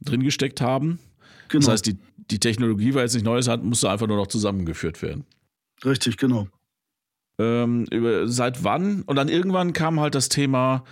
drin 0.00 0.22
gesteckt 0.22 0.60
haben. 0.60 1.00
Genau. 1.48 1.66
Das 1.66 1.72
heißt, 1.72 1.86
die, 1.86 1.98
die 2.30 2.38
Technologie, 2.38 2.94
weil 2.94 3.04
es 3.04 3.14
nicht 3.14 3.24
Neues 3.24 3.48
hat, 3.48 3.64
musste 3.64 3.90
einfach 3.90 4.06
nur 4.06 4.16
noch 4.16 4.28
zusammengeführt 4.28 5.02
werden. 5.02 5.24
Richtig, 5.84 6.16
genau. 6.16 6.48
Ähm, 7.38 7.86
über, 7.90 8.26
seit 8.26 8.64
wann? 8.64 9.02
Und 9.02 9.16
dann 9.16 9.28
irgendwann 9.28 9.72
kam 9.72 10.00
halt 10.00 10.14
das 10.14 10.28
Thema, 10.28 10.84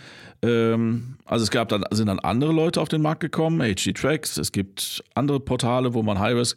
ähm, 0.42 1.16
also 1.24 1.42
es 1.42 1.50
gab 1.50 1.68
dann, 1.68 1.84
sind 1.90 2.06
dann 2.06 2.20
andere 2.20 2.52
Leute 2.52 2.80
auf 2.80 2.88
den 2.88 3.02
Markt 3.02 3.20
gekommen, 3.20 3.60
HD 3.60 3.96
Tracks, 3.96 4.36
es 4.36 4.52
gibt 4.52 5.02
andere 5.14 5.40
Portale, 5.40 5.94
wo 5.94 6.02
man 6.02 6.18
High-Res 6.18 6.54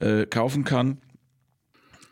äh, 0.00 0.26
kaufen 0.26 0.64
kann. 0.64 0.98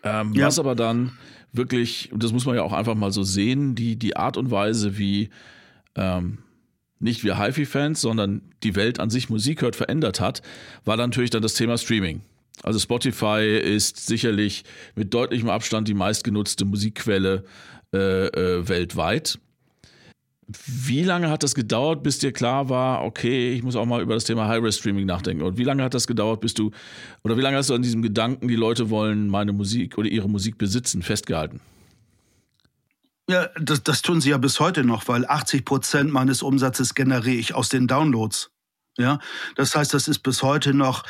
Ähm, 0.03 0.33
ja. 0.33 0.47
Was 0.47 0.59
aber 0.59 0.75
dann 0.75 1.13
wirklich, 1.53 2.13
und 2.13 2.23
das 2.23 2.33
muss 2.33 2.47
man 2.47 2.57
ja 2.57 2.63
auch 2.63 2.73
einfach 2.73 2.95
mal 2.95 3.13
so 3.13 3.23
sehen, 3.23 3.75
die, 3.75 3.97
die 3.97 4.17
Art 4.17 4.37
und 4.37 4.51
Weise, 4.51 4.97
wie 4.97 5.31
ähm, 5.97 6.39
nicht 7.01 7.25
wir 7.25 7.39
HiFi-Fans, 7.39 8.01
sondern 8.01 8.43
die 8.63 8.75
Welt 8.75 9.01
an 9.01 9.11
sich 9.11 9.31
Musik 9.31 9.63
hört, 9.63 9.77
verändert 9.77 10.21
hat, 10.21 10.43
war 10.85 10.97
dann 10.97 11.11
natürlich 11.11 11.31
dann 11.31 11.43
das 11.43 11.55
Thema 11.55 11.79
Streaming. 11.79 12.23
Also 12.63 12.79
Spotify 12.79 13.59
ist 13.63 14.07
sicherlich 14.07 14.65
mit 14.95 15.15
deutlichem 15.15 15.49
Abstand 15.49 15.89
die 15.89 15.95
meistgenutzte 15.95 16.65
Musikquelle 16.65 17.45
äh, 17.95 18.27
äh, 18.27 18.69
weltweit. 18.69 19.39
Wie 20.67 21.03
lange 21.03 21.29
hat 21.29 21.43
das 21.43 21.55
gedauert, 21.55 22.03
bis 22.03 22.19
dir 22.19 22.33
klar 22.33 22.71
war, 22.71 23.05
okay, 23.05 23.53
ich 23.53 23.63
muss 23.63 23.77
auch 23.77 23.85
mal 23.85 24.01
über 24.01 24.15
das 24.15 24.25
Thema 24.25 24.49
High-Res-Streaming 24.49 25.05
nachdenken? 25.05 25.43
Und 25.43 25.59
wie 25.59 25.65
lange 25.65 25.83
hat 25.83 25.93
das 25.93 26.07
gedauert, 26.07 26.41
bis 26.41 26.55
du, 26.55 26.71
oder 27.23 27.37
wie 27.37 27.43
lange 27.43 27.59
hast 27.59 27.69
du 27.69 27.75
an 27.75 27.83
diesem 27.83 28.01
Gedanken, 28.01 28.49
die 28.49 28.57
Leute 28.57 28.89
wollen 28.89 29.29
meine 29.29 29.53
Musik 29.53 29.99
oder 29.99 30.09
ihre 30.09 30.29
Musik 30.29 30.57
besitzen, 30.57 31.03
festgehalten? 31.03 31.61
Ja, 33.29 33.51
das, 33.61 33.83
das 33.83 34.01
tun 34.01 34.23
sie 34.23 34.31
ja 34.31 34.39
bis 34.39 34.59
heute 34.59 34.85
noch, 34.85 35.07
weil 35.07 35.27
80 35.27 35.67
Prozent 35.67 36.11
meines 36.11 36.43
Umsatzes 36.43 36.95
generiere 36.95 37.37
ich 37.37 37.55
aus 37.55 37.69
den 37.69 37.87
Downloads. 37.87 38.51
Ja, 38.97 39.21
das 39.55 39.75
heißt, 39.75 39.93
das 39.93 40.09
ist 40.09 40.21
bis 40.21 40.43
heute 40.43 40.73
noch 40.73 41.05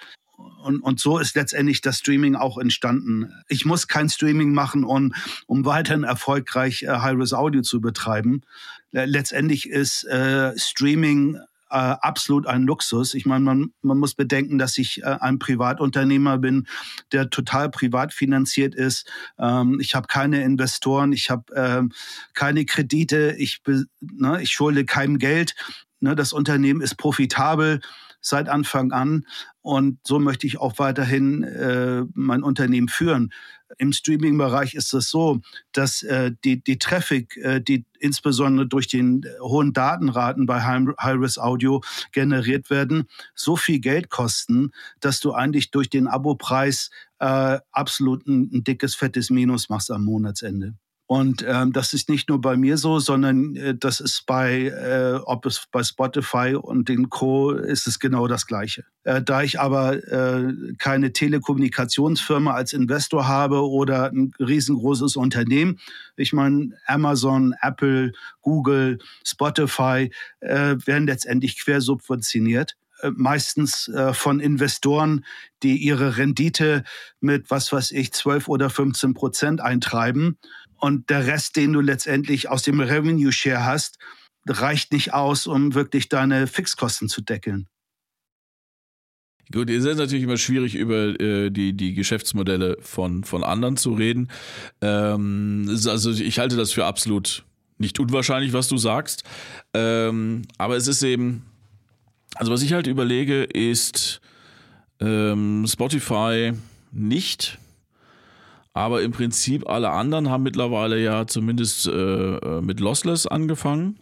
Und, 0.64 0.82
und 0.82 1.00
so 1.00 1.20
ist 1.20 1.36
letztendlich 1.36 1.82
das 1.82 2.00
Streaming 2.00 2.36
auch 2.36 2.58
entstanden. 2.58 3.32
Ich 3.48 3.64
muss 3.66 3.88
kein 3.88 4.10
Streaming 4.10 4.54
machen, 4.54 4.84
um, 4.84 5.14
um 5.46 5.66
weiterhin 5.66 6.04
erfolgreich 6.04 6.82
äh, 6.84 6.88
High-Res 6.88 7.34
Audio 7.34 7.62
zu 7.62 7.82
betreiben. 7.82 8.42
Letztendlich 8.92 9.70
ist 9.70 10.04
äh, 10.06 10.58
Streaming 10.58 11.38
äh, 11.72 11.96
absolut 12.02 12.48
ein 12.48 12.64
Luxus. 12.64 13.14
Ich 13.14 13.26
meine, 13.26 13.44
man, 13.44 13.74
man 13.82 13.98
muss 13.98 14.14
bedenken, 14.14 14.58
dass 14.58 14.78
ich 14.78 15.02
äh, 15.04 15.18
ein 15.20 15.40
Privatunternehmer 15.40 16.38
bin, 16.38 16.68
der 17.12 17.30
total 17.30 17.70
privat 17.70 18.14
finanziert 18.14 18.76
ist. 18.76 19.10
Ähm, 19.40 19.80
ich 19.80 19.96
habe 19.96 20.08
keine 20.08 20.44
Investoren, 20.44 21.14
ich 21.14 21.30
habe 21.30 21.44
ähm, 21.56 21.92
keine 22.34 22.66
Kredite, 22.66 23.36
ich, 23.38 23.62
ne, 24.00 24.42
ich 24.42 24.52
schulde 24.52 24.86
keinem 24.86 25.18
Geld. 25.18 25.56
Ne, 26.02 26.16
das 26.16 26.34
Unternehmen 26.34 26.82
ist 26.82 26.98
profitabel 26.98 27.80
seit 28.22 28.50
Anfang 28.50 28.92
an 28.92 29.26
und 29.62 30.00
so 30.06 30.20
möchte 30.20 30.48
ich 30.48 30.60
auch 30.60 30.80
weiterhin 30.80 31.44
äh, 31.44 32.04
mein 32.14 32.44
Unternehmen 32.44 32.88
führen. 32.88 33.32
Im 33.78 33.94
Streaming-Bereich 33.94 34.74
ist 34.74 34.94
es 34.94 35.10
so, 35.10 35.40
dass 35.72 36.02
äh, 36.04 36.32
die, 36.44 36.64
die 36.64 36.80
Traffic, 36.80 37.38
äh, 37.38 37.62
die 37.62 37.86
insbesondere 38.00 38.68
durch 38.68 38.88
den 38.88 39.24
hohen 39.40 39.72
Datenraten 39.72 40.46
bei 40.46 40.62
High-Res 40.62 41.38
Audio 41.38 41.82
generiert 42.12 42.70
werden, 42.70 43.08
so 43.36 43.56
viel 43.56 43.80
Geld 43.80 44.10
kosten, 44.10 44.72
dass 45.00 45.20
du 45.20 45.34
eigentlich 45.34 45.72
durch 45.72 45.90
den 45.90 46.08
Abopreis 46.08 46.90
äh, 47.20 47.60
absolut 47.72 48.26
ein, 48.28 48.50
ein 48.52 48.64
dickes, 48.64 48.96
fettes 48.96 49.30
Minus 49.30 49.70
machst 49.70 49.92
am 49.92 50.04
Monatsende. 50.04 50.76
Und 51.12 51.44
ähm, 51.46 51.74
das 51.74 51.92
ist 51.92 52.08
nicht 52.08 52.30
nur 52.30 52.40
bei 52.40 52.56
mir 52.56 52.78
so, 52.78 53.00
sondern 53.00 53.58
äh, 53.58 53.76
das 53.76 54.00
ist 54.00 54.26
bei, 54.26 54.68
äh, 54.68 55.20
ob 55.26 55.46
es 55.46 55.68
bei 55.70 55.84
Spotify 55.84 56.56
und 56.56 56.88
den 56.88 57.10
Co. 57.10 57.52
ist 57.52 57.86
es 57.86 58.00
genau 58.00 58.28
das 58.28 58.48
Gleiche. 58.48 58.86
Äh, 59.04 59.22
da 59.22 59.44
ich 59.44 59.60
aber 59.60 59.96
äh, 60.08 60.54
keine 60.78 61.12
Telekommunikationsfirma 61.12 62.54
als 62.54 62.72
Investor 62.72 63.28
habe 63.28 63.70
oder 63.70 64.10
ein 64.10 64.32
riesengroßes 64.40 65.18
Unternehmen, 65.18 65.82
ich 66.16 66.32
meine 66.32 66.78
Amazon, 66.86 67.56
Apple, 67.62 68.14
Google, 68.40 69.00
Spotify 69.28 70.12
äh, 70.40 70.78
werden 70.86 71.08
letztendlich 71.08 71.60
quersubventioniert 71.60 72.78
äh, 73.02 73.12
meistens 73.14 73.90
äh, 73.90 74.14
von 74.14 74.40
Investoren, 74.40 75.26
die 75.62 75.76
ihre 75.76 76.16
Rendite 76.16 76.86
mit, 77.20 77.52
was 77.52 77.74
weiß 77.74 77.92
ich, 77.92 78.14
12 78.14 78.48
oder 78.48 78.70
15 78.70 79.14
Prozent 79.14 79.60
eintreiben 79.60 80.38
und 80.82 81.10
der 81.10 81.28
Rest, 81.28 81.56
den 81.56 81.74
du 81.74 81.80
letztendlich 81.80 82.50
aus 82.50 82.64
dem 82.64 82.80
Revenue 82.80 83.32
Share 83.32 83.66
hast, 83.66 83.98
reicht 84.48 84.92
nicht 84.92 85.14
aus, 85.14 85.48
um 85.48 85.76
wirklich 85.76 86.10
deine 86.10 86.48
Fixkosten 86.48 87.08
zu 87.08 87.22
deckeln. 87.22 87.68
Gut, 89.52 89.70
es 89.70 89.84
ist 89.84 89.98
natürlich 89.98 90.24
immer 90.24 90.38
schwierig, 90.38 90.76
über 90.76 91.20
äh, 91.20 91.50
die, 91.50 91.74
die 91.74 91.94
Geschäftsmodelle 91.94 92.78
von, 92.80 93.24
von 93.24 93.44
anderen 93.44 93.76
zu 93.76 93.94
reden. 93.94 94.30
Ähm, 94.82 95.66
also 95.70 96.12
ich 96.12 96.40
halte 96.40 96.56
das 96.56 96.72
für 96.72 96.86
absolut 96.86 97.44
nicht 97.78 98.00
unwahrscheinlich, 98.00 98.54
was 98.54 98.70
du 98.70 98.78
sagst. 98.78 99.24
Ähm, 99.74 100.44
aber 100.58 100.78
es 100.78 100.88
ist 100.88 101.04
eben, 101.04 101.46
also 102.36 102.52
was 102.52 102.62
ich 102.62 102.72
halt 102.74 102.88
überlege, 102.88 103.44
ist 103.44 104.22
ähm, 105.02 105.66
Spotify 105.68 106.54
nicht 106.92 107.60
aber 108.74 109.02
im 109.02 109.12
Prinzip 109.12 109.68
alle 109.70 109.90
anderen 109.92 110.30
haben 110.30 110.44
mittlerweile 110.44 111.02
ja 111.02 111.28
zumindest 111.28 111.88
äh, 111.88 111.92
äh, 111.92 112.62
mit 112.62 112.80
Lossless 112.80 113.28
angefangen. 113.28 114.00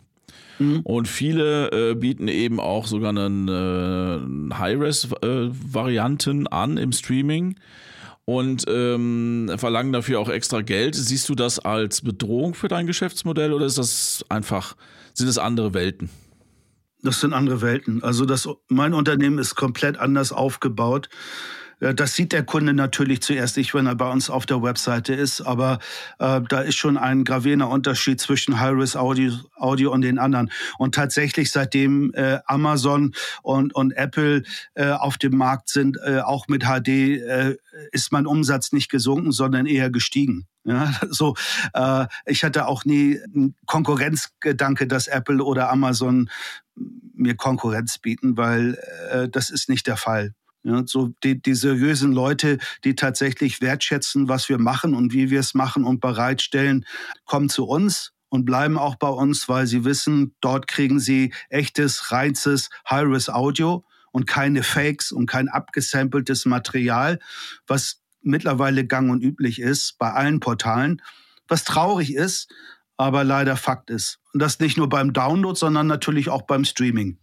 Mhm. 0.60 0.82
Und 0.82 1.08
viele 1.08 1.71
äh, 1.71 1.95
bieten 1.95 2.27
eben 2.27 2.60
auch 2.60 2.86
sogar 2.86 3.10
einen 3.10 3.47
äh, 3.47 4.53
High-Res-Varianten 4.55 6.47
an 6.47 6.77
im 6.77 6.91
Streaming. 6.91 7.55
und 8.25 8.65
ähm, 8.67 9.49
verlangen 9.58 9.91
dafür 9.91 10.19
auch 10.19 10.29
extra 10.29 10.62
Geld. 10.62 10.93
Siehst 10.93 11.27
du 11.29 11.36
das 11.36 11.58
als 11.58 12.01
Bedrohung 12.01 12.53
für 12.53 12.67
dein 12.67 12.86
Geschäftsmodell 12.86 13.53
oder 13.53 13.65
ist 13.65 13.79
das 13.79 14.23
einfach, 14.29 14.75
sind 15.15 15.27
es 15.27 15.39
andere 15.39 15.73
Welten? 15.73 16.12
Das 17.01 17.21
sind 17.21 17.34
andere 17.34 17.63
Welten. 17.63 18.03
Also 18.03 18.25
das, 18.25 18.47
mein 18.67 18.93
Unternehmen 18.93 19.39
ist 19.39 19.55
komplett 19.55 19.97
anders 19.97 20.32
aufgebaut. 20.32 21.10
Das 21.79 22.15
sieht 22.15 22.33
der 22.33 22.43
Kunde 22.43 22.73
natürlich 22.73 23.21
zuerst 23.21 23.55
nicht, 23.55 23.73
wenn 23.73 23.85
er 23.85 23.95
bei 23.95 24.09
uns 24.09 24.29
auf 24.29 24.45
der 24.45 24.61
Webseite 24.61 25.13
ist, 25.13 25.41
aber 25.41 25.79
äh, 26.19 26.41
da 26.47 26.59
ist 26.59 26.75
schon 26.75 26.97
ein 26.97 27.23
gravierender 27.23 27.69
Unterschied 27.69 28.19
zwischen 28.19 28.59
Hi-Res 28.59 28.97
Audio, 28.97 29.33
Audio 29.55 29.91
und 29.93 30.01
den 30.01 30.19
anderen. 30.19 30.51
Und 30.77 30.93
tatsächlich, 30.95 31.51
seitdem 31.51 32.13
äh, 32.13 32.39
Amazon 32.45 33.13
und, 33.43 33.73
und 33.73 33.93
Apple 33.93 34.43
äh, 34.73 34.91
auf 34.91 35.17
dem 35.17 35.37
Markt 35.37 35.69
sind, 35.69 35.97
äh, 36.05 36.19
auch 36.19 36.49
mit 36.49 36.63
HD, 36.63 36.87
äh, 36.89 37.57
ist 37.91 38.11
mein 38.11 38.25
Umsatz 38.25 38.73
nicht 38.73 38.89
gesunken, 38.89 39.31
sondern 39.31 39.65
eher 39.65 39.89
gestiegen. 39.89 40.47
Ja, 40.65 40.93
so, 41.09 41.35
äh, 41.73 42.07
ich 42.25 42.43
hatte 42.43 42.67
auch 42.67 42.83
nie 42.83 43.19
einen 43.23 43.55
Konkurrenzgedanke, 43.65 44.85
dass 44.85 45.07
Apple 45.07 45.43
oder 45.43 45.69
Amazon 45.69 46.29
mir 46.75 47.35
Konkurrenz 47.35 47.97
bieten, 47.97 48.37
weil 48.37 48.77
äh, 49.11 49.29
das 49.29 49.49
ist 49.49 49.69
nicht 49.69 49.87
der 49.87 49.97
Fall. 49.97 50.33
Ja, 50.63 50.83
so 50.85 51.13
die, 51.23 51.41
die 51.41 51.53
seriösen 51.53 52.11
Leute, 52.11 52.57
die 52.83 52.95
tatsächlich 52.95 53.61
wertschätzen, 53.61 54.27
was 54.27 54.49
wir 54.49 54.57
machen 54.57 54.93
und 54.93 55.13
wie 55.13 55.29
wir 55.29 55.39
es 55.39 55.53
machen 55.53 55.85
und 55.85 56.01
bereitstellen, 56.01 56.85
kommen 57.25 57.47
zu 57.47 57.65
uns 57.65 58.11
und 58.27 58.45
bleiben 58.45 58.77
auch 58.77 58.95
bei 58.95 59.07
uns, 59.07 59.47
weil 59.47 59.67
sie 59.67 59.85
wissen, 59.85 60.35
dort 60.41 60.67
kriegen 60.67 60.99
sie 60.99 61.33
echtes, 61.49 62.11
reizes 62.11 62.69
High-Res-Audio 62.89 63.85
und 64.11 64.27
keine 64.27 64.63
Fakes 64.63 65.11
und 65.11 65.27
kein 65.27 65.47
abgesampeltes 65.47 66.45
Material, 66.45 67.19
was 67.65 68.01
mittlerweile 68.21 68.85
gang 68.85 69.09
und 69.09 69.23
üblich 69.23 69.59
ist 69.59 69.97
bei 69.97 70.11
allen 70.11 70.39
Portalen, 70.39 71.01
was 71.47 71.63
traurig 71.63 72.13
ist, 72.13 72.51
aber 72.97 73.23
leider 73.23 73.55
Fakt 73.55 73.89
ist. 73.89 74.19
Und 74.33 74.41
das 74.41 74.59
nicht 74.59 74.77
nur 74.77 74.89
beim 74.89 75.13
Download, 75.13 75.57
sondern 75.57 75.87
natürlich 75.87 76.29
auch 76.29 76.41
beim 76.43 76.65
Streaming. 76.65 77.17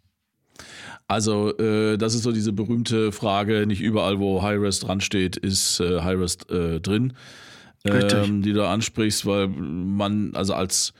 Also, 1.09 1.57
äh, 1.59 1.97
das 1.97 2.14
ist 2.14 2.25
so 2.25 2.33
diese 2.33 2.53
berühmte 2.53 3.12
Frage, 3.12 3.66
nicht 3.66 3.81
überall, 3.81 4.19
wo 4.19 4.42
High-Res 4.42 4.81
dran 4.81 5.01
steht, 5.01 5.37
ist 5.37 5.81
äh, 5.81 6.01
High-Res 6.01 6.38
äh, 6.51 6.81
drin, 6.81 7.12
ähm, 7.85 8.42
die 8.42 8.53
du 8.53 8.66
ansprichst, 8.66 9.25
weil 9.25 9.47
man, 9.47 10.35
also 10.35 10.55
als 10.55 10.95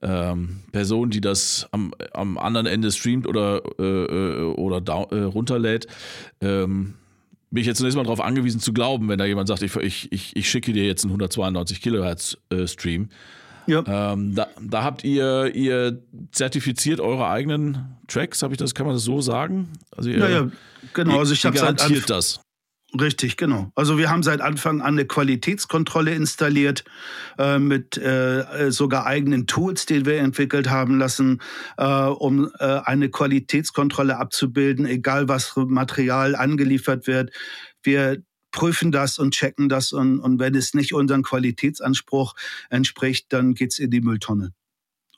ähm, 0.00 0.60
Person, 0.70 1.10
die 1.10 1.20
das 1.20 1.66
am, 1.72 1.92
am 2.12 2.38
anderen 2.38 2.66
Ende 2.66 2.92
streamt 2.92 3.26
oder, 3.26 3.62
äh, 3.80 3.82
äh 3.82 4.42
oder 4.54 4.80
äh, 5.10 5.22
runterlädt, 5.24 5.88
ähm, 6.40 6.94
bin 7.50 7.62
ich 7.62 7.66
jetzt 7.66 7.78
zunächst 7.78 7.96
mal 7.96 8.04
darauf 8.04 8.20
angewiesen 8.20 8.60
zu 8.60 8.72
glauben, 8.72 9.08
wenn 9.08 9.18
da 9.18 9.24
jemand 9.24 9.48
sagt, 9.48 9.62
ich, 9.62 9.74
ich, 9.76 10.36
ich 10.36 10.48
schicke 10.50 10.72
dir 10.72 10.86
jetzt 10.86 11.02
einen 11.02 11.10
192 11.10 11.80
Kilohertz 11.80 12.36
Stream 12.66 13.08
ja. 13.68 14.12
Ähm, 14.12 14.34
da, 14.34 14.48
da, 14.60 14.82
habt 14.82 15.04
ihr, 15.04 15.54
ihr 15.54 16.02
zertifiziert 16.32 17.00
eure 17.00 17.28
eigenen 17.28 17.96
Tracks, 18.08 18.42
habe 18.42 18.54
ich 18.54 18.58
das, 18.58 18.74
kann 18.74 18.86
man 18.86 18.94
das 18.94 19.04
so 19.04 19.20
sagen? 19.20 19.68
Also 19.96 20.10
ihr, 20.10 20.18
ja, 20.18 20.28
ja, 20.28 20.50
genau. 20.94 21.18
Also 21.18 21.34
ich 21.34 21.44
habe 21.44 21.56
garantiert 21.56 22.10
das. 22.10 22.40
Richtig, 22.98 23.36
genau. 23.36 23.70
Also 23.74 23.98
wir 23.98 24.08
haben 24.08 24.22
seit 24.22 24.40
Anfang 24.40 24.80
an 24.80 24.94
eine 24.94 25.04
Qualitätskontrolle 25.04 26.14
installiert 26.14 26.84
äh, 27.36 27.58
mit 27.58 27.98
äh, 27.98 28.70
sogar 28.70 29.04
eigenen 29.04 29.46
Tools, 29.46 29.84
die 29.84 30.06
wir 30.06 30.20
entwickelt 30.20 30.70
haben 30.70 30.98
lassen, 30.98 31.42
äh, 31.76 31.84
um 31.84 32.50
äh, 32.58 32.64
eine 32.64 33.10
Qualitätskontrolle 33.10 34.16
abzubilden, 34.16 34.86
egal 34.86 35.28
was 35.28 35.54
Material 35.54 36.34
angeliefert 36.34 37.06
wird. 37.06 37.30
Wir 37.82 38.22
prüfen 38.50 38.92
das 38.92 39.18
und 39.18 39.34
checken 39.34 39.68
das 39.68 39.92
und, 39.92 40.20
und 40.20 40.38
wenn 40.38 40.54
es 40.54 40.74
nicht 40.74 40.94
unserem 40.94 41.22
Qualitätsanspruch 41.22 42.34
entspricht, 42.70 43.32
dann 43.32 43.54
geht 43.54 43.72
es 43.72 43.78
in 43.78 43.90
die 43.90 44.00
Mülltonne. 44.00 44.52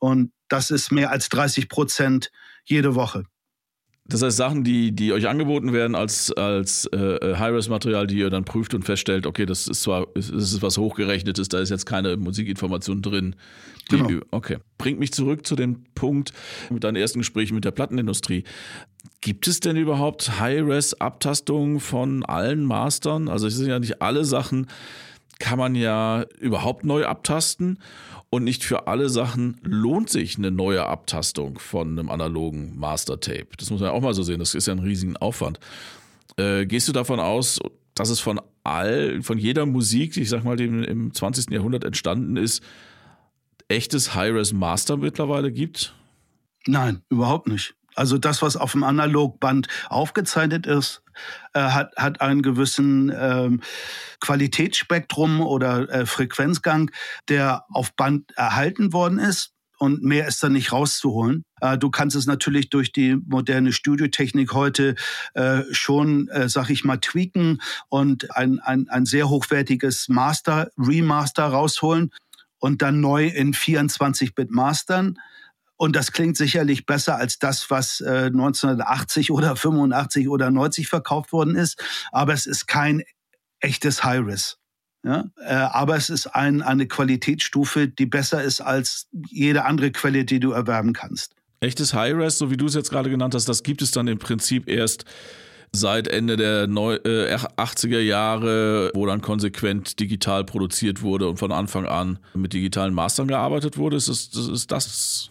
Und 0.01 0.33
das 0.49 0.71
ist 0.71 0.91
mehr 0.91 1.11
als 1.11 1.29
30 1.29 1.69
Prozent 1.69 2.33
jede 2.65 2.95
Woche. 2.95 3.25
Das 4.11 4.23
heißt, 4.23 4.37
Sachen, 4.37 4.65
die, 4.65 4.93
die 4.93 5.13
euch 5.13 5.29
angeboten 5.29 5.73
werden 5.73 5.95
als, 5.95 6.33
als 6.33 6.87
äh, 6.87 7.37
High-Res-Material, 7.37 8.09
die 8.09 8.19
ihr 8.19 8.29
dann 8.29 8.45
prüft 8.45 8.75
und 8.75 8.83
feststellt, 8.83 9.25
okay, 9.25 9.47
das 9.47 9.69
ist 9.69 9.83
zwar 9.83 10.09
das 10.15 10.29
ist 10.29 10.63
was 10.63 10.79
hochgerechnetes, 10.79 11.49
da 11.49 11.61
ist 11.61 11.71
jetzt 11.71 11.87
keine 11.87 12.17
Musikinformation 12.17 13.03
drin. 13.03 13.37
Genau. 13.89 14.21
Okay. 14.31 14.59
Bringt 14.79 14.99
mich 14.99 15.13
zurück 15.13 15.47
zu 15.47 15.55
dem 15.55 15.85
Punkt 15.95 16.33
mit 16.71 16.83
deinen 16.83 16.97
ersten 16.97 17.21
Gesprächen 17.21 17.55
mit 17.55 17.65
der 17.65 17.71
Plattenindustrie. 17.71 18.45
Gibt 19.21 19.47
es 19.47 19.61
denn 19.61 19.77
überhaupt 19.77 20.41
High-Res-Abtastungen 20.41 21.79
von 21.79 22.25
allen 22.25 22.65
Mastern? 22.65 23.29
Also 23.29 23.47
es 23.47 23.57
sind 23.57 23.69
ja 23.69 23.79
nicht 23.79 24.03
alle 24.03 24.25
Sachen, 24.25 24.67
kann 25.41 25.59
man 25.59 25.75
ja 25.75 26.25
überhaupt 26.39 26.85
neu 26.85 27.05
abtasten. 27.05 27.81
Und 28.33 28.45
nicht 28.45 28.63
für 28.63 28.87
alle 28.87 29.09
Sachen 29.09 29.59
lohnt 29.65 30.09
sich 30.09 30.39
eine 30.39 30.53
neue 30.53 30.87
Abtastung 30.87 31.59
von 31.59 31.99
einem 31.99 32.11
analogen 32.11 32.79
Master-Tape. 32.79 33.49
Das 33.59 33.71
muss 33.71 33.81
man 33.81 33.89
ja 33.89 33.93
auch 33.93 34.03
mal 34.03 34.15
so 34.15 34.23
sehen. 34.23 34.39
Das 34.39 34.55
ist 34.55 34.69
ja 34.69 34.73
ein 34.73 34.79
riesigen 34.79 35.17
Aufwand. 35.17 35.59
Äh, 36.37 36.67
gehst 36.67 36.87
du 36.87 36.93
davon 36.93 37.19
aus, 37.19 37.59
dass 37.97 38.09
es 38.09 38.21
von 38.21 38.41
all, 38.63 39.21
von 39.23 39.39
jeder 39.39 39.67
Musik, 39.67 40.13
die 40.13 40.21
ich 40.21 40.29
sag 40.29 40.45
mal, 40.45 40.55
die 40.55 40.67
im 40.67 41.13
20. 41.13 41.51
Jahrhundert 41.51 41.83
entstanden 41.83 42.37
ist, 42.37 42.63
echtes 43.67 44.15
High-Res 44.15 44.53
Master 44.53 44.97
mittlerweile 44.97 45.51
gibt? 45.51 45.95
Nein, 46.67 47.03
überhaupt 47.09 47.49
nicht. 47.49 47.75
Also 47.95 48.19
das, 48.19 48.43
was 48.43 48.57
auf 48.57 48.73
dem 48.73 48.85
Analogband 48.85 49.69
aufgezeichnet 49.89 50.67
ist, 50.67 51.03
äh, 51.53 51.61
hat, 51.61 51.93
hat 51.97 52.21
einen 52.21 52.43
gewissen 52.43 53.13
ähm, 53.15 53.61
Qualitätsspektrum 54.21 55.41
oder 55.41 55.89
äh, 55.91 56.07
Frequenzgang, 56.07 56.91
der 57.29 57.65
auf 57.71 57.95
Band 57.95 58.33
erhalten 58.37 58.93
worden 58.93 59.19
ist. 59.19 59.53
Und 59.79 60.03
mehr 60.03 60.29
ist 60.29 60.43
da 60.43 60.51
nicht 60.51 60.73
rauszuholen. 60.73 61.43
Äh, 61.63 61.79
du 61.79 61.91
kannst 61.91 62.15
es 62.15 62.27
natürlich 62.27 62.69
durch 62.69 62.93
die 62.93 63.17
moderne 63.17 63.73
Studiotechnik 63.73 64.53
heute 64.53 64.95
äh, 65.33 65.63
schon, 65.71 66.29
äh, 66.29 66.51
sag 66.51 66.69
ich 66.69 66.85
mal, 66.85 66.99
tweaken 66.99 67.63
und 67.89 68.37
ein, 68.37 68.59
ein, 68.59 68.91
ein 68.91 69.07
sehr 69.07 69.31
hochwertiges 69.31 70.09
Master, 70.09 70.71
Remaster 70.77 71.47
rausholen 71.47 72.11
und 72.59 72.83
dann 72.83 73.01
neu 73.01 73.27
in 73.27 73.55
24-Bit 73.55 74.51
mastern. 74.51 75.19
Und 75.81 75.97
das 75.97 76.13
klingt 76.13 76.37
sicherlich 76.37 76.85
besser 76.85 77.17
als 77.17 77.39
das, 77.39 77.71
was 77.71 78.03
äh, 78.03 78.27
1980 78.27 79.31
oder 79.31 79.57
85 79.57 80.29
oder 80.29 80.51
90 80.51 80.89
verkauft 80.89 81.33
worden 81.33 81.55
ist. 81.55 81.83
Aber 82.13 82.35
es 82.35 82.45
ist 82.45 82.67
kein 82.67 83.03
echtes 83.61 84.05
High-Res. 84.05 84.59
Ja? 85.07 85.31
Äh, 85.39 85.55
aber 85.55 85.97
es 85.97 86.11
ist 86.11 86.27
ein, 86.27 86.61
eine 86.61 86.87
Qualitätsstufe, 86.87 87.89
die 87.89 88.05
besser 88.05 88.43
ist 88.43 88.61
als 88.61 89.09
jede 89.31 89.65
andere 89.65 89.91
Quelle, 89.91 90.27
die 90.27 90.39
du 90.39 90.51
erwerben 90.51 90.93
kannst. 90.93 91.35
Echtes 91.61 91.95
High-Res, 91.95 92.37
so 92.37 92.51
wie 92.51 92.59
du 92.59 92.67
es 92.67 92.75
jetzt 92.75 92.91
gerade 92.91 93.09
genannt 93.09 93.35
hast, 93.35 93.49
das 93.49 93.63
gibt 93.63 93.81
es 93.81 93.91
dann 93.91 94.07
im 94.07 94.19
Prinzip 94.19 94.69
erst 94.69 95.07
seit 95.73 96.09
Ende 96.09 96.37
der 96.37 96.67
Neu 96.67 96.97
äh, 96.97 97.35
80er 97.35 98.01
Jahre, 98.01 98.91
wo 98.95 99.07
dann 99.07 99.23
konsequent 99.23 99.99
digital 99.99 100.45
produziert 100.45 101.01
wurde 101.01 101.27
und 101.27 101.39
von 101.39 101.53
Anfang 101.53 101.87
an 101.87 102.19
mit 102.35 102.53
digitalen 102.53 102.93
Mastern 102.93 103.29
gearbeitet 103.29 103.79
wurde. 103.79 103.97
Ist 103.97 104.11
das, 104.11 104.29
ist 104.35 104.71
das 104.71 105.30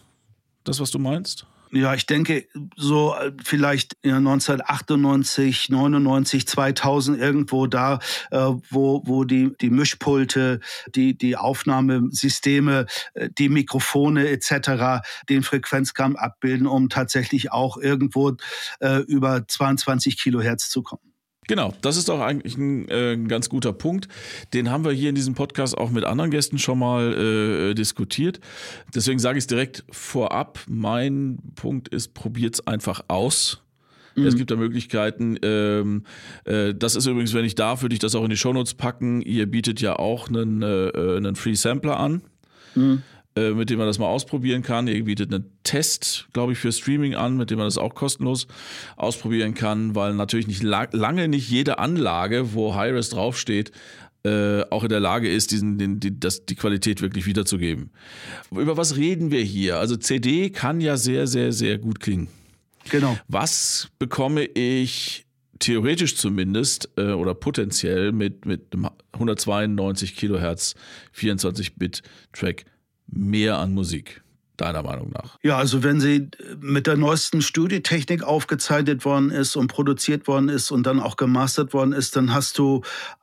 das, 0.70 0.80
was 0.80 0.92
du 0.92 1.00
meinst? 1.00 1.46
Ja, 1.72 1.94
ich 1.94 2.08
denke, 2.08 2.48
so 2.76 3.14
äh, 3.14 3.32
vielleicht 3.44 3.96
1998, 4.04 5.70
99, 5.70 6.48
2000 6.48 7.20
irgendwo 7.20 7.68
da, 7.68 8.00
äh, 8.32 8.38
wo, 8.72 9.04
wo 9.06 9.24
die, 9.24 9.52
die 9.62 9.70
Mischpulte, 9.70 10.62
die, 10.96 11.16
die 11.16 11.38
Aufnahmesysteme, 11.38 12.88
äh, 13.14 13.30
die 13.38 13.50
Mikrofone 13.50 14.30
etc. 14.30 15.06
den 15.30 15.44
Frequenzkamm 15.44 16.16
abbilden, 16.16 16.66
um 16.66 16.90
tatsächlich 16.90 17.52
auch 17.52 17.78
irgendwo 17.78 18.38
über 19.08 19.48
22 19.48 20.18
Kilohertz 20.18 20.70
zu 20.70 20.84
kommen. 20.84 21.09
Genau, 21.50 21.74
das 21.82 21.98
ist 21.98 22.12
auch 22.12 22.20
eigentlich 22.20 22.58
ein, 22.58 22.88
äh, 22.90 23.18
ganz 23.28 23.50
guter 23.50 23.74
Punkt. 23.74 24.08
Den 24.54 24.70
haben 24.70 24.86
wir 24.86 24.92
hier 24.92 25.10
in 25.10 25.16
diesem 25.16 25.34
Podcast 25.34 25.76
auch 25.76 25.90
mit 25.90 26.04
anderen 26.04 26.30
Gästen 26.30 26.60
schon 26.60 26.78
mal 26.78 27.12
äh, 27.12 27.74
diskutiert. 27.74 28.40
Deswegen 28.94 29.18
sage 29.18 29.40
ich 29.40 29.46
es 29.46 29.48
direkt 29.48 29.84
vorab. 29.90 30.60
Mein 30.70 31.40
Punkt 31.56 31.88
ist, 31.88 32.14
probiert 32.14 32.54
es 32.54 32.68
einfach 32.68 33.02
aus. 33.08 33.64
Mhm. 34.14 34.28
Es 34.28 34.36
gibt 34.36 34.52
da 34.52 34.58
Möglichkeiten. 34.58 35.40
Ähm, 35.42 36.04
äh, 36.46 36.76
das 36.76 36.96
ist 36.96 37.08
übrigens, 37.08 37.34
wenn 37.34 37.46
ich 37.46 37.56
darf, 37.56 37.82
würde 37.82 37.94
ich 37.94 38.00
das 38.00 38.14
auch 38.14 38.24
in 38.24 38.30
die 38.30 38.38
Shownotes 38.38 38.76
packen. 38.76 39.24
Ihr 39.24 39.48
bietet 39.48 39.82
ja 39.82 39.96
auch 39.96 40.30
einen, 40.30 40.62
äh, 40.62 40.90
äh, 40.90 41.18
einen 41.18 41.36
Free 41.36 41.56
Sampler 41.56 42.00
an. 42.00 42.22
Mhm. 42.76 43.02
Äh, 43.36 43.52
mit 43.52 43.70
dem 43.70 43.78
man 43.78 43.86
das 43.86 44.00
mal 44.00 44.08
ausprobieren 44.08 44.64
kann. 44.64 44.88
Ihr 44.88 45.04
bietet 45.04 45.32
einen 45.32 45.46
Test, 45.64 46.28
glaube 46.34 46.54
ich, 46.54 46.58
für 46.58 46.72
Streaming 46.72 47.14
an, 47.14 47.38
mit 47.38 47.52
dem 47.52 47.60
man 47.60 47.68
das 47.68 47.78
auch 47.78 47.94
kostenlos 47.94 48.48
ausprobieren 48.98 49.54
kann, 49.54 49.94
weil 49.94 50.16
natürlich 50.16 50.48
nicht 50.48 50.64
lange 50.64 51.28
nicht 51.28 51.48
jede 51.48 51.78
Anlage, 51.78 52.54
wo 52.54 52.74
Hi-Res 52.74 53.10
draufsteht, 53.10 53.72
äh, 54.24 54.64
auch 54.72 54.84
in 54.84 54.90
der 54.90 55.00
Lage 55.00 55.32
ist, 55.32 55.52
diesen, 55.52 55.78
den, 55.78 56.00
die, 56.00 56.20
das, 56.20 56.46
die 56.48 56.56
Qualität 56.56 57.02
wirklich 57.02 57.28
wiederzugeben. 57.28 57.92
Über 58.52 58.78
was 58.78 58.98
reden 58.98 59.30
wir 59.30 59.44
hier? 59.44 59.78
Also 59.78 59.96
CD 59.96 60.50
kann 60.50 60.82
ja 60.82 60.98
sehr, 60.98 61.28
sehr, 61.28 61.54
sehr 61.54 61.78
gut 61.78 62.00
klingen. 62.00 62.30
Genau. 62.90 63.16
Was 63.28 63.90
bekomme 64.00 64.44
ich 64.44 65.26
theoretisch 65.60 66.16
zumindest 66.18 66.90
äh, 66.98 67.12
oder 67.12 67.36
potenziell 67.36 68.12
mit, 68.12 68.46
mit 68.46 68.74
einem 68.74 68.90
192 69.14 70.16
Kilohertz 70.16 70.74
24-Bit-Track 71.16 72.66
mehr 73.12 73.58
an 73.58 73.74
Musik 73.74 74.22
deiner 74.58 74.84
Meinung 74.84 75.12
nach? 75.12 75.38
Ja, 75.42 75.58
also 75.58 75.84
wenn 75.84 76.00
sie 76.00 76.30
mit 76.60 76.88
der 76.88 76.98
neuesten 76.98 77.42
Studiotechnik 77.42 78.24
aufgezeichnet 78.24 79.06
worden 79.06 79.32
ist 79.32 79.56
und 79.56 79.68
produziert 79.68 80.28
worden 80.28 80.50
ist 80.50 80.72
und 80.72 80.86
dann 80.86 81.00
auch 81.00 81.16
gemastert 81.16 81.74
worden 81.74 81.94
ist, 81.94 82.16
dann 82.16 82.34
hast 82.34 82.58
du 82.58 82.82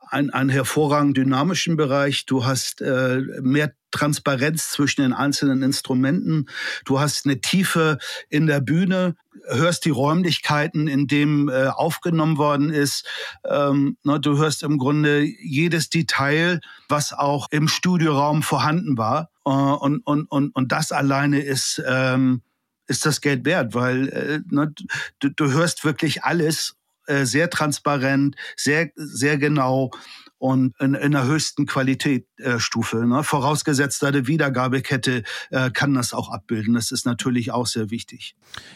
einen, 0.09 0.29
einen 0.29 0.49
hervorragend 0.49 1.17
dynamischen 1.17 1.75
Bereich, 1.75 2.25
du 2.25 2.45
hast 2.45 2.81
äh, 2.81 3.21
mehr 3.41 3.73
Transparenz 3.91 4.71
zwischen 4.71 5.01
den 5.01 5.13
einzelnen 5.13 5.61
Instrumenten, 5.63 6.47
du 6.85 6.99
hast 6.99 7.25
eine 7.25 7.39
Tiefe 7.39 7.97
in 8.29 8.47
der 8.47 8.59
Bühne, 8.59 9.15
hörst 9.47 9.85
die 9.85 9.91
Räumlichkeiten, 9.91 10.87
in 10.87 11.07
dem 11.07 11.49
äh, 11.49 11.67
aufgenommen 11.67 12.37
worden 12.37 12.69
ist. 12.69 13.05
Ähm, 13.45 13.97
ne, 14.03 14.19
du 14.19 14.37
hörst 14.37 14.63
im 14.63 14.77
Grunde 14.77 15.21
jedes 15.21 15.89
Detail, 15.89 16.59
was 16.89 17.13
auch 17.13 17.47
im 17.51 17.67
Studioraum 17.67 18.43
vorhanden 18.43 18.97
war. 18.97 19.29
Äh, 19.47 19.49
und, 19.49 19.99
und, 20.05 20.25
und, 20.29 20.55
und 20.55 20.71
das 20.71 20.91
alleine 20.91 21.39
ist, 21.39 21.81
ähm, 21.87 22.41
ist 22.87 23.05
das 23.05 23.21
Geld 23.21 23.45
wert, 23.45 23.73
weil 23.73 24.09
äh, 24.09 24.39
ne, 24.49 24.73
du, 25.19 25.29
du 25.29 25.51
hörst 25.51 25.85
wirklich 25.85 26.23
alles 26.23 26.75
äh, 27.05 27.25
sehr 27.25 27.49
transparent, 27.49 28.35
sehr, 28.57 28.91
sehr 28.95 29.37
genau 29.37 29.91
und 30.39 30.75
in, 30.79 30.93
in 30.93 31.13
der 31.13 31.25
höchsten 31.25 31.65
Qualitätsstufe. 31.65 32.97
Äh, 32.97 33.05
ne? 33.05 33.23
Vorausgesetzt, 33.23 34.03
deine 34.03 34.27
Wiedergabekette 34.27 35.23
äh, 35.49 35.71
kann 35.71 35.93
das 35.93 36.13
auch 36.13 36.29
abbilden. 36.29 36.73
Das 36.73 36.91
ist 36.91 37.05
natürlich 37.05 37.51
auch 37.51 37.67
sehr 37.67 37.89
wichtig. 37.89 38.35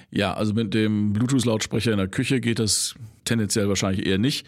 Ja, 0.10 0.34
also 0.34 0.54
mit 0.54 0.74
dem 0.74 1.14
Bluetooth-Lautsprecher 1.14 1.92
in 1.92 1.98
der 1.98 2.08
Küche 2.08 2.40
geht 2.40 2.60
das 2.60 2.96
tendenziell 3.26 3.68
wahrscheinlich 3.68 4.06
eher 4.06 4.18
nicht. 4.18 4.48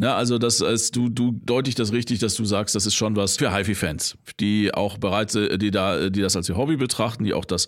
Na, 0.00 0.14
also 0.16 0.38
das 0.38 0.60
ist, 0.60 0.94
du, 0.94 1.08
du 1.08 1.32
deutlich 1.44 1.74
das 1.74 1.92
richtig, 1.92 2.20
dass 2.20 2.36
du 2.36 2.44
sagst, 2.44 2.76
das 2.76 2.86
ist 2.86 2.94
schon 2.94 3.16
was 3.16 3.36
für 3.36 3.52
HiFi-Fans, 3.52 4.16
die 4.38 4.72
auch 4.72 4.96
bereits, 4.96 5.32
die 5.32 5.70
da, 5.72 6.08
die 6.08 6.20
das 6.20 6.36
als 6.36 6.48
ihr 6.48 6.56
Hobby 6.56 6.76
betrachten, 6.76 7.24
die 7.24 7.34
auch 7.34 7.44
das 7.44 7.66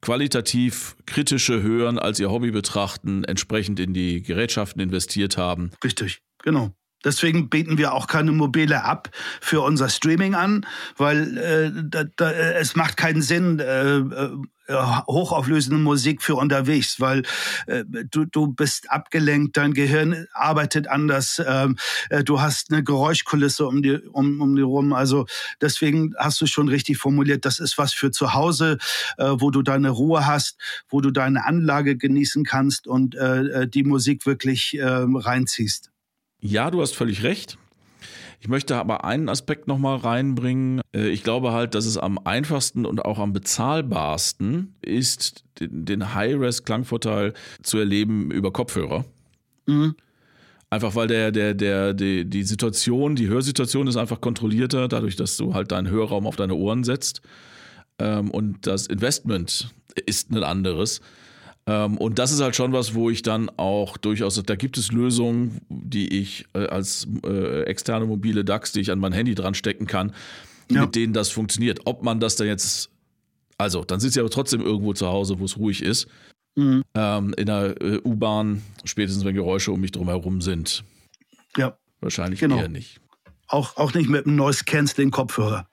qualitativ 0.00 0.96
kritische 1.04 1.62
Hören 1.62 1.98
als 1.98 2.18
ihr 2.18 2.30
Hobby 2.30 2.50
betrachten, 2.50 3.24
entsprechend 3.24 3.78
in 3.78 3.92
die 3.92 4.22
Gerätschaften 4.22 4.80
investiert 4.80 5.36
haben. 5.36 5.70
Richtig, 5.84 6.22
genau. 6.42 6.72
Deswegen 7.04 7.48
bieten 7.48 7.78
wir 7.78 7.94
auch 7.94 8.06
keine 8.06 8.32
mobile 8.32 8.82
App 8.86 9.10
für 9.40 9.62
unser 9.62 9.88
Streaming 9.88 10.34
an, 10.34 10.66
weil 10.96 11.38
äh, 11.38 11.72
da, 11.84 12.04
da, 12.16 12.30
es 12.30 12.76
macht 12.76 12.96
keinen 12.96 13.22
Sinn, 13.22 13.58
äh, 13.58 14.02
äh, 14.70 14.74
hochauflösende 15.08 15.78
Musik 15.78 16.22
für 16.22 16.36
unterwegs, 16.36 17.00
weil 17.00 17.22
äh, 17.66 17.84
du, 18.10 18.24
du 18.24 18.48
bist 18.48 18.90
abgelenkt, 18.90 19.56
dein 19.56 19.74
Gehirn 19.74 20.26
arbeitet 20.32 20.86
anders, 20.86 21.42
ähm, 21.44 21.76
äh, 22.08 22.22
du 22.22 22.40
hast 22.40 22.72
eine 22.72 22.84
Geräuschkulisse 22.84 23.66
um 23.66 23.82
die, 23.82 23.96
um, 23.96 24.40
um 24.40 24.54
die 24.54 24.62
rum. 24.62 24.92
Also 24.92 25.26
deswegen 25.60 26.14
hast 26.18 26.40
du 26.40 26.46
schon 26.46 26.68
richtig 26.68 26.98
formuliert, 26.98 27.44
das 27.44 27.58
ist 27.58 27.78
was 27.78 27.92
für 27.92 28.12
zu 28.12 28.34
Hause, 28.34 28.78
äh, 29.18 29.24
wo 29.38 29.50
du 29.50 29.62
deine 29.62 29.90
Ruhe 29.90 30.26
hast, 30.26 30.56
wo 30.88 31.00
du 31.00 31.10
deine 31.10 31.44
Anlage 31.46 31.96
genießen 31.96 32.44
kannst 32.44 32.86
und 32.86 33.16
äh, 33.16 33.62
äh 33.62 33.68
die 33.68 33.82
Musik 33.82 34.26
wirklich 34.26 34.78
äh, 34.78 34.84
reinziehst. 34.84 35.89
Ja, 36.40 36.70
du 36.70 36.80
hast 36.80 36.94
völlig 36.94 37.22
recht. 37.22 37.58
Ich 38.40 38.48
möchte 38.48 38.76
aber 38.76 39.04
einen 39.04 39.28
Aspekt 39.28 39.68
nochmal 39.68 39.96
reinbringen. 39.98 40.80
Äh, 40.94 41.08
ich 41.08 41.22
glaube 41.22 41.52
halt, 41.52 41.74
dass 41.74 41.84
es 41.84 41.98
am 41.98 42.18
einfachsten 42.24 42.86
und 42.86 43.04
auch 43.04 43.18
am 43.18 43.32
bezahlbarsten 43.34 44.74
ist, 44.80 45.44
den 45.60 46.14
High-Res-Klangvorteil 46.14 47.34
zu 47.62 47.78
erleben 47.78 48.30
über 48.30 48.50
Kopfhörer. 48.50 49.04
Mhm. 49.66 49.94
Einfach 50.70 50.94
weil 50.94 51.08
der, 51.08 51.32
der, 51.32 51.52
der, 51.52 51.92
die, 51.92 52.24
die 52.24 52.44
Situation, 52.44 53.16
die 53.16 53.28
Hörsituation 53.28 53.88
ist 53.88 53.96
einfach 53.96 54.20
kontrollierter, 54.20 54.88
dadurch, 54.88 55.16
dass 55.16 55.36
du 55.36 55.52
halt 55.52 55.72
deinen 55.72 55.90
Hörraum 55.90 56.26
auf 56.26 56.36
deine 56.36 56.54
Ohren 56.54 56.84
setzt. 56.84 57.20
Ähm, 57.98 58.30
und 58.30 58.66
das 58.66 58.86
Investment 58.86 59.74
ist 60.06 60.30
ein 60.30 60.42
anderes. 60.42 61.00
Ähm, 61.66 61.98
und 61.98 62.18
das 62.18 62.32
ist 62.32 62.40
halt 62.40 62.56
schon 62.56 62.72
was, 62.72 62.94
wo 62.94 63.10
ich 63.10 63.22
dann 63.22 63.50
auch 63.56 63.96
durchaus, 63.96 64.42
da 64.42 64.56
gibt 64.56 64.78
es 64.78 64.92
Lösungen, 64.92 65.60
die 65.68 66.20
ich 66.20 66.46
äh, 66.54 66.66
als 66.66 67.06
äh, 67.24 67.62
externe 67.64 68.06
mobile 68.06 68.44
DAX, 68.44 68.72
die 68.72 68.80
ich 68.80 68.90
an 68.90 68.98
mein 68.98 69.12
Handy 69.12 69.34
dran 69.34 69.54
stecken 69.54 69.86
kann, 69.86 70.12
ja. 70.70 70.82
mit 70.82 70.94
denen 70.94 71.12
das 71.12 71.30
funktioniert. 71.30 71.80
Ob 71.84 72.02
man 72.02 72.20
das 72.20 72.36
da 72.36 72.44
jetzt, 72.44 72.90
also 73.58 73.84
dann 73.84 74.00
sitze 74.00 74.18
ich 74.18 74.20
aber 74.20 74.30
trotzdem 74.30 74.60
irgendwo 74.60 74.94
zu 74.94 75.06
Hause, 75.06 75.38
wo 75.38 75.44
es 75.44 75.58
ruhig 75.58 75.82
ist. 75.82 76.08
Mhm. 76.56 76.82
Ähm, 76.94 77.34
in 77.36 77.46
der 77.46 77.80
äh, 77.80 78.00
U-Bahn, 78.04 78.62
spätestens 78.84 79.24
wenn 79.24 79.34
Geräusche 79.34 79.70
um 79.70 79.80
mich 79.80 79.92
drum 79.92 80.08
herum 80.08 80.40
sind. 80.40 80.82
Ja. 81.56 81.76
Wahrscheinlich 82.00 82.40
genau. 82.40 82.56
eher 82.56 82.68
nicht. 82.68 83.00
Auch, 83.46 83.76
auch 83.76 83.92
nicht 83.94 84.08
mit 84.08 84.26
einem 84.26 84.36
Noise 84.36 84.64
Canceling 84.64 85.10
Kopfhörer 85.10 85.68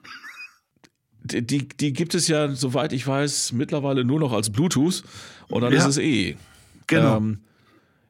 die, 1.28 1.68
die 1.68 1.94
gibt 1.94 2.16
es 2.16 2.28
ja, 2.28 2.54
soweit 2.54 2.94
ich 2.94 3.06
weiß, 3.06 3.54
mittlerweile 3.54 4.04
nur 4.04 4.20
noch 4.20 4.34
als 4.34 4.50
Bluetooth 4.50 5.04
und 5.50 5.62
dann 5.62 5.74
ja. 5.74 5.80
ist 5.80 5.86
es 5.86 5.98
eh. 5.98 6.36
Genau. 6.88 7.18
Ähm, 7.18 7.40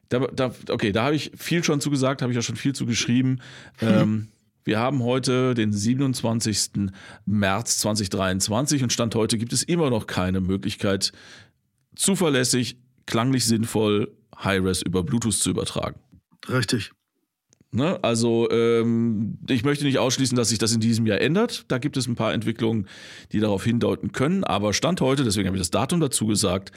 da, 0.08 0.20
da, 0.20 0.54
okay, 0.70 0.92
da 0.92 1.04
habe 1.04 1.16
ich 1.16 1.32
viel 1.36 1.62
schon 1.62 1.80
zugesagt, 1.80 2.22
habe 2.22 2.32
ich 2.32 2.36
ja 2.36 2.42
schon 2.42 2.56
viel 2.56 2.74
zu 2.74 2.86
geschrieben. 2.86 3.40
Hm. 3.78 3.88
Ähm, 3.88 4.28
wir 4.64 4.78
haben 4.78 5.02
heute 5.02 5.54
den 5.54 5.72
27. 5.72 6.90
März 7.26 7.78
2023 7.78 8.82
und 8.82 8.92
Stand 8.92 9.14
heute 9.14 9.38
gibt 9.38 9.52
es 9.52 9.62
immer 9.62 9.90
noch 9.90 10.06
keine 10.06 10.40
Möglichkeit, 10.40 11.12
zuverlässig, 11.94 12.78
klanglich 13.06 13.44
sinnvoll 13.44 14.14
Hi-Res 14.36 14.82
über 14.82 15.02
Bluetooth 15.02 15.34
zu 15.34 15.50
übertragen. 15.50 15.98
Richtig. 16.48 16.92
Ne? 17.70 18.02
Also 18.02 18.50
ähm, 18.50 19.38
ich 19.48 19.64
möchte 19.64 19.84
nicht 19.84 19.98
ausschließen, 19.98 20.36
dass 20.36 20.48
sich 20.48 20.58
das 20.58 20.72
in 20.72 20.80
diesem 20.80 21.06
Jahr 21.06 21.20
ändert. 21.20 21.64
Da 21.68 21.78
gibt 21.78 21.96
es 21.96 22.06
ein 22.06 22.14
paar 22.14 22.32
Entwicklungen, 22.32 22.88
die 23.32 23.40
darauf 23.40 23.64
hindeuten 23.64 24.12
können. 24.12 24.44
Aber 24.44 24.72
Stand 24.72 25.00
heute, 25.00 25.24
deswegen 25.24 25.48
habe 25.48 25.56
ich 25.56 25.60
das 25.60 25.70
Datum 25.70 26.00
dazu 26.00 26.26
gesagt, 26.26 26.72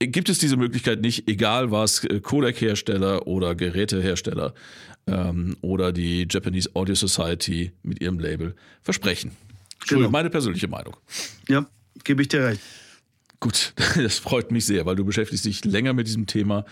gibt 0.00 0.28
es 0.28 0.38
diese 0.38 0.56
Möglichkeit 0.56 1.00
nicht, 1.00 1.28
egal 1.28 1.70
was 1.70 2.04
äh, 2.04 2.20
Codec-Hersteller 2.20 3.26
oder 3.26 3.54
Gerätehersteller 3.54 4.54
ähm, 5.06 5.56
oder 5.62 5.92
die 5.92 6.26
Japanese 6.30 6.70
Audio 6.74 6.94
Society 6.94 7.72
mit 7.82 8.00
ihrem 8.00 8.18
Label 8.18 8.54
versprechen. 8.82 9.32
Genau. 9.88 10.10
Meine 10.10 10.30
persönliche 10.30 10.68
Meinung. 10.68 10.96
Ja, 11.48 11.66
gebe 12.04 12.22
ich 12.22 12.28
dir 12.28 12.44
recht. 12.44 12.60
Gut, 13.40 13.72
das 13.96 14.18
freut 14.18 14.50
mich 14.50 14.66
sehr, 14.66 14.84
weil 14.86 14.96
du 14.96 15.04
beschäftigst 15.04 15.44
dich 15.44 15.64
länger 15.64 15.92
mit 15.92 16.06
diesem 16.06 16.26
Thema 16.26 16.64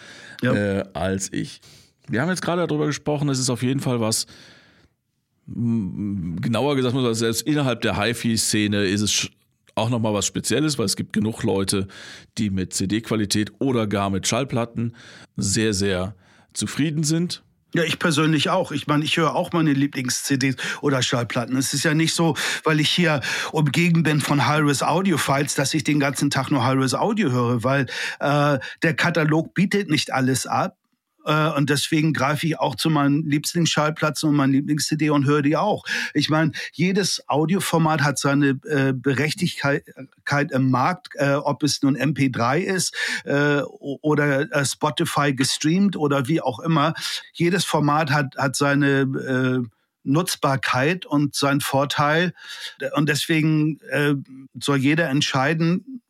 ja. 0.42 0.55
äh, 0.55 0.85
als 0.92 1.33
ich. 1.33 1.61
Wir 2.09 2.23
haben 2.23 2.29
jetzt 2.29 2.42
gerade 2.42 2.66
darüber 2.66 2.87
gesprochen, 2.87 3.29
es 3.29 3.38
ist 3.38 3.51
auf 3.51 3.62
jeden 3.62 3.81
Fall 3.81 4.01
was, 4.01 4.27
genauer 5.47 6.77
gesagt, 6.77 6.97
selbst 7.16 7.42
innerhalb 7.42 7.81
der 7.81 8.01
HiFi-Szene 8.01 8.85
ist 8.85 9.01
es 9.01 9.31
auch 9.75 9.90
nochmal 9.90 10.14
was 10.14 10.27
Spezielles, 10.27 10.79
weil 10.79 10.87
es 10.87 10.97
gibt 10.97 11.12
genug 11.12 11.42
Leute, 11.42 11.87
die 12.38 12.51
mit 12.51 12.73
CD-Qualität 12.73 13.53
oder 13.59 13.87
gar 13.87 14.11
mit 14.11 14.27
Schallplatten 14.27 14.95
sehr, 15.37 15.75
sehr 15.75 16.14
zufrieden 16.53 17.05
sind. 17.05 17.42
Ja, 17.75 17.83
ich 17.83 17.99
persönlich 17.99 18.49
auch. 18.49 18.73
Ich 18.73 18.87
meine, 18.87 19.05
ich 19.05 19.19
höre 19.19 19.35
auch 19.35 19.53
meine 19.53 19.75
Lieblings-CDs 19.75 20.57
oder 20.81 21.03
Schallplatten. 21.03 21.57
Es 21.59 21.75
ist 21.75 21.85
ja 21.85 21.92
nicht 21.92 22.14
so, 22.14 22.35
weil 22.64 22.81
ich 22.81 22.88
hier 22.88 23.21
umgeben 23.53 24.03
bin 24.03 24.23
von 24.23 24.47
High-Res 24.47 24.83
Audio-Files, 24.83 25.57
dass 25.57 25.75
ich 25.75 25.85
den 25.85 26.01
ganzen 26.01 26.31
Tag 26.31 26.51
nur 26.51 26.64
High-Res 26.64 26.95
Audio 26.95 27.31
höre, 27.31 27.62
weil 27.64 27.87
äh, 28.21 28.59
der 28.83 28.95
Katalog 28.95 29.53
bietet 29.53 29.90
nicht 29.90 30.11
alles 30.11 30.47
ab. 30.47 30.79
Äh, 31.27 31.51
und 31.51 31.69
deswegen 31.69 32.12
greife 32.12 32.47
ich 32.47 32.59
auch 32.59 32.77
zu 32.77 32.89
meinen 32.89 33.29
Lieblingsschallplatten 33.29 34.29
und 34.29 34.37
meinen 34.37 34.53
Lieblings-CD 34.53 35.11
und 35.11 35.27
höre 35.27 35.43
die 35.43 35.57
auch. 35.57 35.85
Ich 36.15 36.31
meine, 36.31 36.53
jedes 36.73 37.23
Audioformat 37.29 38.03
hat 38.03 38.19
seine 38.19 38.59
äh, 38.65 38.93
Berechtigkeit 38.95 39.85
im 40.53 40.71
Markt, 40.71 41.09
äh, 41.15 41.35
ob 41.35 41.62
es 41.62 41.83
nun 41.83 41.97
MP3 41.97 42.59
ist 42.61 42.95
äh, 43.25 43.61
oder 43.62 44.51
äh, 44.53 44.65
Spotify 44.65 45.35
gestreamt 45.35 45.97
oder 45.97 46.29
wie 46.29 46.41
auch 46.41 46.61
immer. 46.61 46.95
Jedes 47.33 47.65
Format 47.65 48.11
hat, 48.11 48.37
hat 48.37 48.57
seine 48.57 49.01
äh, 49.01 49.69
Nutzbarkeit 50.05 51.05
und 51.05 51.35
sein 51.35 51.61
Vorteil. 51.61 52.33
Und 52.95 53.09
deswegen 53.09 53.81
soll 54.55 54.77
jeder 54.77 55.09
entscheiden, 55.09 56.01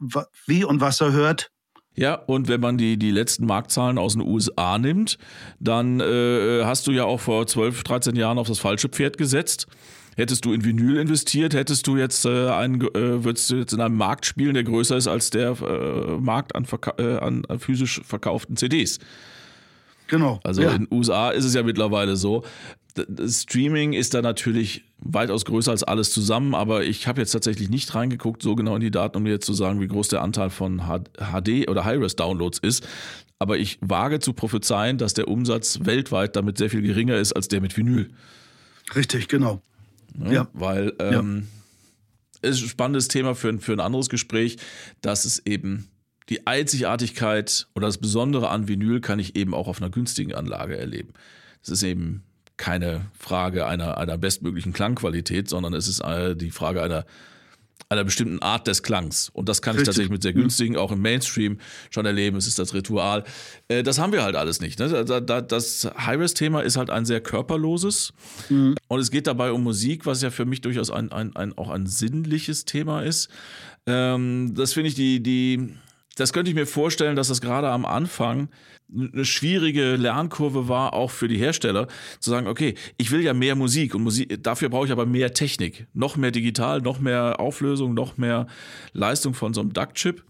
wie 0.44 0.64
und 0.64 0.82
was 0.82 1.00
er 1.00 1.12
hört 1.12 1.50
ja, 1.96 2.14
und 2.14 2.48
wenn 2.48 2.60
man 2.60 2.76
die, 2.76 2.98
die 2.98 3.10
letzten 3.10 3.46
Marktzahlen 3.46 3.96
aus 3.96 4.12
den 4.12 4.22
USA 4.22 4.78
nimmt, 4.78 5.18
dann 5.58 6.00
äh, 6.00 6.62
hast 6.64 6.86
du 6.86 6.92
ja 6.92 7.04
auch 7.04 7.20
vor 7.20 7.46
12, 7.46 7.82
13 7.84 8.16
Jahren 8.16 8.38
auf 8.38 8.48
das 8.48 8.58
falsche 8.58 8.88
Pferd 8.88 9.16
gesetzt. 9.16 9.66
Hättest 10.16 10.44
du 10.44 10.52
in 10.52 10.64
Vinyl 10.64 10.96
investiert, 10.96 11.54
hättest 11.54 11.86
du 11.86 11.96
jetzt 11.96 12.24
äh, 12.24 12.48
einen, 12.48 12.80
äh, 12.80 13.24
würdest 13.24 13.50
du 13.50 13.56
jetzt 13.56 13.72
in 13.72 13.80
einem 13.80 13.96
Markt 13.96 14.24
spielen, 14.24 14.54
der 14.54 14.64
größer 14.64 14.96
ist 14.96 15.08
als 15.08 15.30
der 15.30 15.50
äh, 15.60 16.16
Markt 16.18 16.54
an, 16.54 16.66
äh, 16.98 17.16
an, 17.16 17.44
an 17.46 17.58
physisch 17.58 18.00
verkauften 18.04 18.56
CDs. 18.56 18.98
Genau. 20.08 20.40
Also 20.44 20.62
ja. 20.62 20.72
in 20.72 20.86
den 20.86 20.96
USA 20.96 21.30
ist 21.30 21.44
es 21.44 21.54
ja 21.54 21.62
mittlerweile 21.62 22.16
so. 22.16 22.44
Das 22.94 23.42
Streaming 23.42 23.92
ist 23.92 24.14
da 24.14 24.22
natürlich 24.22 24.84
weitaus 24.98 25.44
größer 25.44 25.70
als 25.70 25.84
alles 25.84 26.10
zusammen, 26.10 26.54
aber 26.54 26.84
ich 26.84 27.06
habe 27.06 27.20
jetzt 27.20 27.32
tatsächlich 27.32 27.68
nicht 27.68 27.94
reingeguckt, 27.94 28.42
so 28.42 28.54
genau 28.54 28.74
in 28.76 28.80
die 28.80 28.90
Daten, 28.90 29.18
um 29.18 29.24
dir 29.24 29.32
jetzt 29.32 29.46
zu 29.46 29.52
sagen, 29.52 29.80
wie 29.80 29.88
groß 29.88 30.08
der 30.08 30.22
Anteil 30.22 30.48
von 30.48 30.84
HD 30.86 31.68
oder 31.68 31.84
High-Res-Downloads 31.84 32.58
ist. 32.60 32.86
Aber 33.38 33.58
ich 33.58 33.78
wage 33.82 34.18
zu 34.18 34.32
prophezeien, 34.32 34.96
dass 34.96 35.12
der 35.12 35.28
Umsatz 35.28 35.80
weltweit 35.82 36.36
damit 36.36 36.56
sehr 36.56 36.70
viel 36.70 36.80
geringer 36.80 37.16
ist 37.16 37.34
als 37.34 37.48
der 37.48 37.60
mit 37.60 37.76
Vinyl. 37.76 38.08
Richtig, 38.94 39.28
genau. 39.28 39.60
Ja, 40.24 40.32
ja. 40.32 40.48
Weil 40.54 40.94
ähm, 40.98 41.48
ja. 42.42 42.50
ist 42.50 42.62
ein 42.62 42.68
spannendes 42.68 43.08
Thema 43.08 43.34
für, 43.34 43.58
für 43.58 43.72
ein 43.72 43.80
anderes 43.80 44.08
Gespräch, 44.08 44.56
dass 45.02 45.26
es 45.26 45.44
eben 45.44 45.88
die 46.28 46.46
Einzigartigkeit 46.46 47.68
oder 47.74 47.86
das 47.86 47.98
Besondere 47.98 48.48
an 48.48 48.68
Vinyl 48.68 49.00
kann 49.00 49.18
ich 49.18 49.36
eben 49.36 49.54
auch 49.54 49.68
auf 49.68 49.80
einer 49.80 49.90
günstigen 49.90 50.34
Anlage 50.34 50.76
erleben. 50.76 51.12
Es 51.62 51.68
ist 51.68 51.82
eben 51.82 52.22
keine 52.56 53.06
Frage 53.18 53.66
einer, 53.66 53.98
einer 53.98 54.18
bestmöglichen 54.18 54.72
Klangqualität, 54.72 55.48
sondern 55.48 55.74
es 55.74 55.88
ist 55.88 56.00
äh, 56.00 56.34
die 56.34 56.50
Frage 56.50 56.82
einer, 56.82 57.04
einer 57.88 58.02
bestimmten 58.02 58.40
Art 58.40 58.66
des 58.66 58.82
Klangs. 58.82 59.28
Und 59.28 59.48
das 59.48 59.62
kann 59.62 59.76
Richtig. 59.76 59.82
ich 59.82 59.86
tatsächlich 59.86 60.10
mit 60.10 60.22
sehr 60.22 60.32
mhm. 60.32 60.40
günstigen, 60.40 60.76
auch 60.76 60.90
im 60.90 61.02
Mainstream 61.02 61.58
schon 61.90 62.06
erleben. 62.06 62.36
Es 62.36 62.46
ist 62.46 62.58
das 62.58 62.74
Ritual. 62.74 63.24
Äh, 63.68 63.82
das 63.82 63.98
haben 63.98 64.12
wir 64.12 64.22
halt 64.22 64.36
alles 64.36 64.60
nicht. 64.60 64.78
Ne? 64.78 65.04
Das 65.04 65.90
High-Res-Thema 65.96 66.62
ist 66.62 66.76
halt 66.76 66.90
ein 66.90 67.04
sehr 67.04 67.20
körperloses. 67.20 68.12
Mhm. 68.48 68.74
Und 68.88 69.00
es 69.00 69.10
geht 69.10 69.26
dabei 69.26 69.52
um 69.52 69.62
Musik, 69.62 70.06
was 70.06 70.22
ja 70.22 70.30
für 70.30 70.46
mich 70.46 70.62
durchaus 70.62 70.90
ein, 70.90 71.12
ein, 71.12 71.36
ein 71.36 71.56
auch 71.56 71.68
ein 71.68 71.86
sinnliches 71.86 72.64
Thema 72.64 73.02
ist. 73.02 73.28
Ähm, 73.86 74.54
das 74.56 74.72
finde 74.72 74.88
ich 74.88 74.94
die, 74.94 75.22
die, 75.22 75.76
das 76.16 76.32
könnte 76.32 76.50
ich 76.50 76.54
mir 76.54 76.66
vorstellen, 76.66 77.16
dass 77.16 77.28
das 77.28 77.40
gerade 77.40 77.68
am 77.68 77.84
Anfang 77.84 78.48
eine 78.92 79.24
schwierige 79.24 79.96
Lernkurve 79.96 80.68
war, 80.68 80.92
auch 80.92 81.10
für 81.10 81.28
die 81.28 81.38
Hersteller, 81.38 81.88
zu 82.20 82.30
sagen, 82.30 82.46
okay, 82.46 82.74
ich 82.96 83.10
will 83.10 83.22
ja 83.22 83.34
mehr 83.34 83.54
Musik 83.54 83.94
und 83.94 84.02
Musik, 84.02 84.42
dafür 84.42 84.68
brauche 84.68 84.86
ich 84.86 84.92
aber 84.92 85.06
mehr 85.06 85.34
Technik. 85.34 85.86
Noch 85.92 86.16
mehr 86.16 86.30
digital, 86.30 86.80
noch 86.80 87.00
mehr 87.00 87.40
Auflösung, 87.40 87.94
noch 87.94 88.16
mehr 88.16 88.46
Leistung 88.92 89.34
von 89.34 89.54
so 89.54 89.60
einem 89.60 89.72
DUC-Chip 89.72 90.24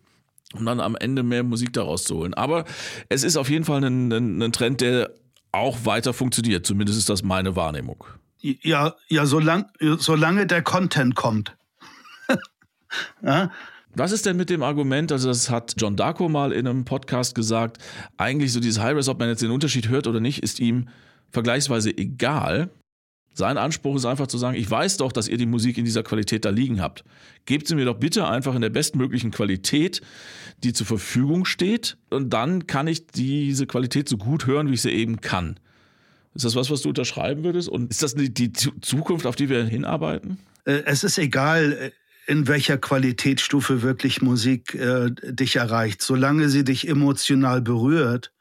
um 0.55 0.65
dann 0.65 0.81
am 0.81 0.97
Ende 0.97 1.23
mehr 1.23 1.43
Musik 1.43 1.73
daraus 1.73 2.05
zu 2.05 2.17
holen. 2.17 2.33
Aber 2.33 2.65
es 3.09 3.25
ist 3.25 3.37
auf 3.37 3.51
jeden 3.51 3.65
Fall 3.65 3.85
ein, 3.85 4.13
ein, 4.13 4.43
ein 4.43 4.53
Trend, 4.53 4.81
der 4.81 5.11
auch 5.53 5.85
weiter 5.85 6.13
funktioniert. 6.13 6.67
Zumindest 6.67 6.99
ist 6.99 7.09
das 7.09 7.23
meine 7.23 7.57
Wahrnehmung. 7.57 8.05
Ja, 8.41 8.95
ja, 9.09 9.27
solang, 9.27 9.67
solange 9.99 10.47
der 10.47 10.63
Content 10.63 11.15
kommt. 11.15 11.57
ja, 13.23 13.51
was 13.97 14.13
ist 14.13 14.27
denn 14.27 14.37
mit 14.37 14.51
dem 14.51 14.63
Argument, 14.63 15.11
also 15.11 15.29
das 15.29 15.51
hat 15.51 15.75
John 15.79 15.97
Darko 15.97 16.29
mal 16.29 16.53
in 16.53 16.67
einem 16.67 16.85
Podcast 16.85 17.35
gesagt, 17.35 17.79
eigentlich 18.17 18.53
so 18.53 18.61
dieses 18.61 18.81
High-Res, 18.83 19.09
ob 19.09 19.19
man 19.19 19.29
jetzt 19.29 19.43
den 19.43 19.51
Unterschied 19.51 19.89
hört 19.89 20.07
oder 20.07 20.21
nicht, 20.21 20.43
ist 20.43 20.61
ihm 20.61 20.89
vergleichsweise 21.31 21.97
egal. 21.97 22.71
Sein 23.33 23.59
Anspruch 23.59 23.97
ist 23.97 24.07
einfach 24.07 24.29
zu 24.29 24.39
sagen, 24.39 24.57
ich 24.57 24.71
weiß 24.71 24.97
doch, 24.97 25.13
dass 25.13 25.29
ihr 25.29 25.37
die 25.37 25.47
Musik 25.47 25.77
in 25.77 25.85
dieser 25.85 26.03
Qualität 26.03 26.45
da 26.45 26.51
liegen 26.51 26.81
habt. 26.81 27.05
Gebt 27.45 27.69
sie 27.69 27.75
mir 27.75 27.85
doch 27.85 27.99
bitte 27.99 28.27
einfach 28.27 28.55
in 28.55 28.63
der 28.63 28.71
bestmöglichen 28.71 29.31
Qualität, 29.31 30.01
die 30.63 30.73
zur 30.73 30.87
Verfügung 30.87 31.45
steht. 31.45 31.99
Und 32.09 32.31
dann 32.31 32.67
kann 32.67 32.87
ich 32.87 33.07
diese 33.07 33.67
Qualität 33.67 34.09
so 34.09 34.17
gut 34.17 34.47
hören, 34.47 34.71
wie 34.71 34.75
ich 34.75 34.83
sie 34.83 34.91
eben 34.91 35.21
kann. 35.21 35.61
Ist 36.35 36.45
das 36.45 36.55
was, 36.55 36.71
was 36.71 36.83
du 36.83 36.91
unterschreiben 36.91 37.45
würdest? 37.45 37.69
Und 37.69 37.91
ist 37.91 38.03
das 38.03 38.15
die 38.15 38.53
Zukunft, 38.53 39.27
auf 39.27 39.37
die 39.37 39.49
wir 39.49 39.65
hinarbeiten? 39.65 40.39
Äh, 40.65 40.83
es 40.87 41.05
ist 41.05 41.19
egal, 41.19 41.93
in 42.27 42.49
welcher 42.49 42.77
Qualitätsstufe 42.79 43.83
wirklich 43.83 44.21
Musik 44.21 44.75
äh, 44.75 45.11
dich 45.23 45.57
erreicht. 45.57 46.03
Solange 46.03 46.49
sie 46.49 46.65
dich 46.65 46.89
emotional 46.89 47.63
berührt 47.63 48.33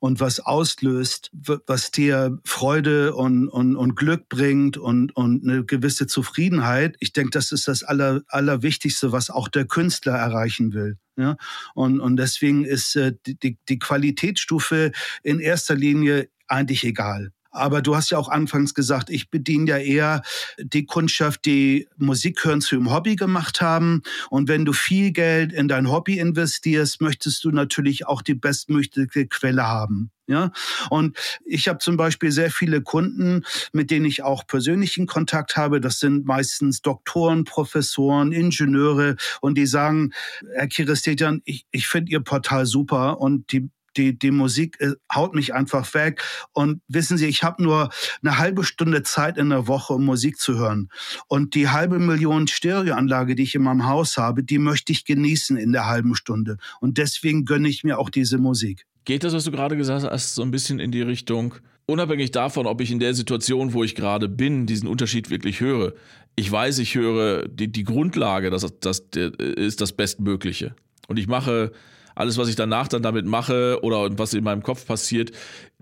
und 0.00 0.20
was 0.20 0.40
auslöst, 0.40 1.30
was 1.32 1.90
dir 1.90 2.38
Freude 2.44 3.14
und, 3.14 3.48
und, 3.48 3.76
und 3.76 3.96
Glück 3.96 4.28
bringt 4.28 4.76
und, 4.76 5.14
und 5.16 5.44
eine 5.44 5.64
gewisse 5.64 6.06
Zufriedenheit. 6.06 6.96
Ich 7.00 7.12
denke, 7.12 7.30
das 7.30 7.52
ist 7.52 7.68
das 7.68 7.82
Aller, 7.82 8.22
Allerwichtigste, 8.28 9.12
was 9.12 9.30
auch 9.30 9.48
der 9.48 9.66
Künstler 9.66 10.14
erreichen 10.14 10.72
will. 10.74 10.98
Ja? 11.16 11.36
Und, 11.74 12.00
und 12.00 12.16
deswegen 12.16 12.64
ist 12.64 12.96
äh, 12.96 13.14
die, 13.26 13.58
die 13.68 13.78
Qualitätsstufe 13.78 14.92
in 15.22 15.40
erster 15.40 15.74
Linie 15.74 16.28
eigentlich 16.46 16.84
egal. 16.84 17.32
Aber 17.54 17.82
du 17.82 17.94
hast 17.96 18.10
ja 18.10 18.18
auch 18.18 18.28
anfangs 18.28 18.74
gesagt, 18.74 19.10
ich 19.10 19.30
bediene 19.30 19.70
ja 19.70 19.78
eher 19.78 20.22
die 20.58 20.86
Kundschaft, 20.86 21.44
die 21.44 21.88
Musik 21.96 22.44
hören 22.44 22.60
zu 22.60 22.74
ihrem 22.74 22.92
Hobby 22.92 23.16
gemacht 23.16 23.60
haben. 23.60 24.02
Und 24.28 24.48
wenn 24.48 24.64
du 24.64 24.72
viel 24.72 25.12
Geld 25.12 25.52
in 25.52 25.68
dein 25.68 25.90
Hobby 25.90 26.18
investierst, 26.18 27.00
möchtest 27.00 27.44
du 27.44 27.50
natürlich 27.50 28.06
auch 28.06 28.22
die 28.22 28.34
bestmögliche 28.34 29.26
Quelle 29.28 29.66
haben. 29.66 30.10
Ja, 30.26 30.52
und 30.88 31.18
ich 31.44 31.68
habe 31.68 31.80
zum 31.80 31.98
Beispiel 31.98 32.32
sehr 32.32 32.50
viele 32.50 32.80
Kunden, 32.80 33.44
mit 33.74 33.90
denen 33.90 34.06
ich 34.06 34.22
auch 34.22 34.46
persönlichen 34.46 35.06
Kontakt 35.06 35.58
habe. 35.58 35.82
Das 35.82 35.98
sind 36.00 36.24
meistens 36.24 36.80
Doktoren, 36.80 37.44
Professoren, 37.44 38.32
Ingenieure 38.32 39.16
und 39.42 39.58
die 39.58 39.66
sagen, 39.66 40.12
Herr 40.54 40.66
Kiristetian, 40.66 41.42
ich, 41.44 41.66
ich 41.72 41.88
finde 41.88 42.10
Ihr 42.10 42.20
Portal 42.20 42.64
super 42.64 43.20
und 43.20 43.52
die 43.52 43.68
die, 43.96 44.18
die 44.18 44.30
Musik 44.30 44.76
äh, 44.80 44.92
haut 45.12 45.34
mich 45.34 45.54
einfach 45.54 45.92
weg. 45.94 46.22
Und 46.52 46.80
wissen 46.88 47.18
Sie, 47.18 47.26
ich 47.26 47.42
habe 47.42 47.62
nur 47.62 47.90
eine 48.22 48.38
halbe 48.38 48.64
Stunde 48.64 49.02
Zeit 49.02 49.38
in 49.38 49.50
der 49.50 49.66
Woche, 49.66 49.94
um 49.94 50.04
Musik 50.04 50.38
zu 50.38 50.58
hören. 50.58 50.88
Und 51.28 51.54
die 51.54 51.68
halbe 51.68 51.98
Million 51.98 52.46
Stereoanlage, 52.46 53.34
die 53.34 53.42
ich 53.42 53.54
in 53.54 53.62
meinem 53.62 53.86
Haus 53.86 54.16
habe, 54.16 54.42
die 54.42 54.58
möchte 54.58 54.92
ich 54.92 55.04
genießen 55.04 55.56
in 55.56 55.72
der 55.72 55.86
halben 55.86 56.14
Stunde. 56.14 56.58
Und 56.80 56.98
deswegen 56.98 57.44
gönne 57.44 57.68
ich 57.68 57.84
mir 57.84 57.98
auch 57.98 58.10
diese 58.10 58.38
Musik. 58.38 58.84
Geht 59.04 59.24
das, 59.24 59.34
was 59.34 59.44
du 59.44 59.50
gerade 59.50 59.76
gesagt 59.76 60.04
hast, 60.04 60.34
so 60.34 60.42
ein 60.42 60.50
bisschen 60.50 60.80
in 60.80 60.90
die 60.90 61.02
Richtung, 61.02 61.54
unabhängig 61.86 62.30
davon, 62.30 62.66
ob 62.66 62.80
ich 62.80 62.90
in 62.90 63.00
der 63.00 63.14
Situation, 63.14 63.72
wo 63.74 63.84
ich 63.84 63.94
gerade 63.94 64.28
bin, 64.28 64.66
diesen 64.66 64.88
Unterschied 64.88 65.30
wirklich 65.30 65.60
höre. 65.60 65.92
Ich 66.36 66.50
weiß, 66.50 66.78
ich 66.78 66.94
höre 66.94 67.46
die, 67.46 67.70
die 67.70 67.84
Grundlage, 67.84 68.50
das, 68.50 68.66
das, 68.80 69.10
das 69.10 69.32
ist 69.38 69.80
das 69.80 69.92
Bestmögliche. 69.92 70.74
Und 71.06 71.18
ich 71.18 71.26
mache 71.26 71.72
alles, 72.14 72.38
was 72.38 72.48
ich 72.48 72.56
danach 72.56 72.88
dann 72.88 73.02
damit 73.02 73.26
mache 73.26 73.78
oder 73.82 74.18
was 74.18 74.34
in 74.34 74.44
meinem 74.44 74.62
Kopf 74.62 74.86
passiert, 74.86 75.32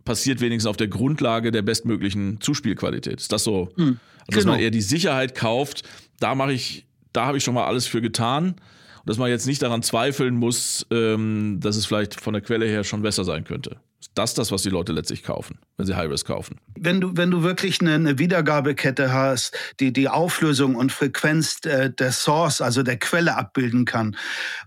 passiert 0.05 0.41
wenigstens 0.41 0.69
auf 0.69 0.77
der 0.77 0.89
Grundlage 0.89 1.51
der 1.51 1.63
bestmöglichen 1.63 2.41
Zuspielqualität. 2.41 3.21
Ist 3.21 3.33
das 3.33 3.45
so? 3.45 3.71
Mhm. 3.77 3.99
Also, 4.27 4.39
dass 4.39 4.45
man 4.45 4.55
genau. 4.55 4.65
eher 4.65 4.71
die 4.71 4.81
Sicherheit 4.81 5.35
kauft, 5.35 5.83
da 6.21 6.35
mache 6.35 6.53
ich, 6.53 6.87
da 7.13 7.27
habe 7.27 7.39
ich 7.39 7.45
schon 7.45 7.55
mal 7.55 7.67
alles 7.67 7.87
für 7.87 8.01
getan. 8.01 8.55
Und 9.01 9.09
dass 9.09 9.19
man 9.19 9.31
jetzt 9.31 9.47
nicht 9.47 9.61
daran 9.63 9.83
zweifeln 9.83 10.37
muss, 10.37 10.87
ähm, 10.91 11.59
dass 11.61 11.77
es 11.77 11.87
vielleicht 11.87 12.21
von 12.21 12.35
der 12.35 12.43
Quelle 12.43 12.67
her 12.67 12.85
schon 12.85 13.03
besser 13.03 13.25
sein 13.25 13.45
könnte. 13.45 13.79
Ist 14.03 14.11
das 14.17 14.35
das, 14.35 14.51
was 14.51 14.63
die 14.63 14.69
Leute 14.69 14.93
letztlich 14.93 15.23
kaufen, 15.23 15.61
wenn 15.77 15.87
sie 15.87 15.95
High-Risk 15.95 16.27
kaufen? 16.27 16.59
Wenn 16.77 17.01
du, 17.01 17.17
wenn 17.17 17.31
du 17.31 17.45
wirklich 17.45 17.81
eine, 17.81 17.95
eine 17.95 18.19
Wiedergabekette 18.19 19.13
hast, 19.13 19.57
die 19.79 19.93
die 19.93 20.09
Auflösung 20.09 20.75
und 20.75 20.91
Frequenz 20.91 21.61
der, 21.61 21.89
der 21.89 22.11
Source, 22.11 22.61
also 22.61 22.83
der 22.83 22.99
Quelle 22.99 23.37
abbilden 23.37 23.85
kann 23.85 24.17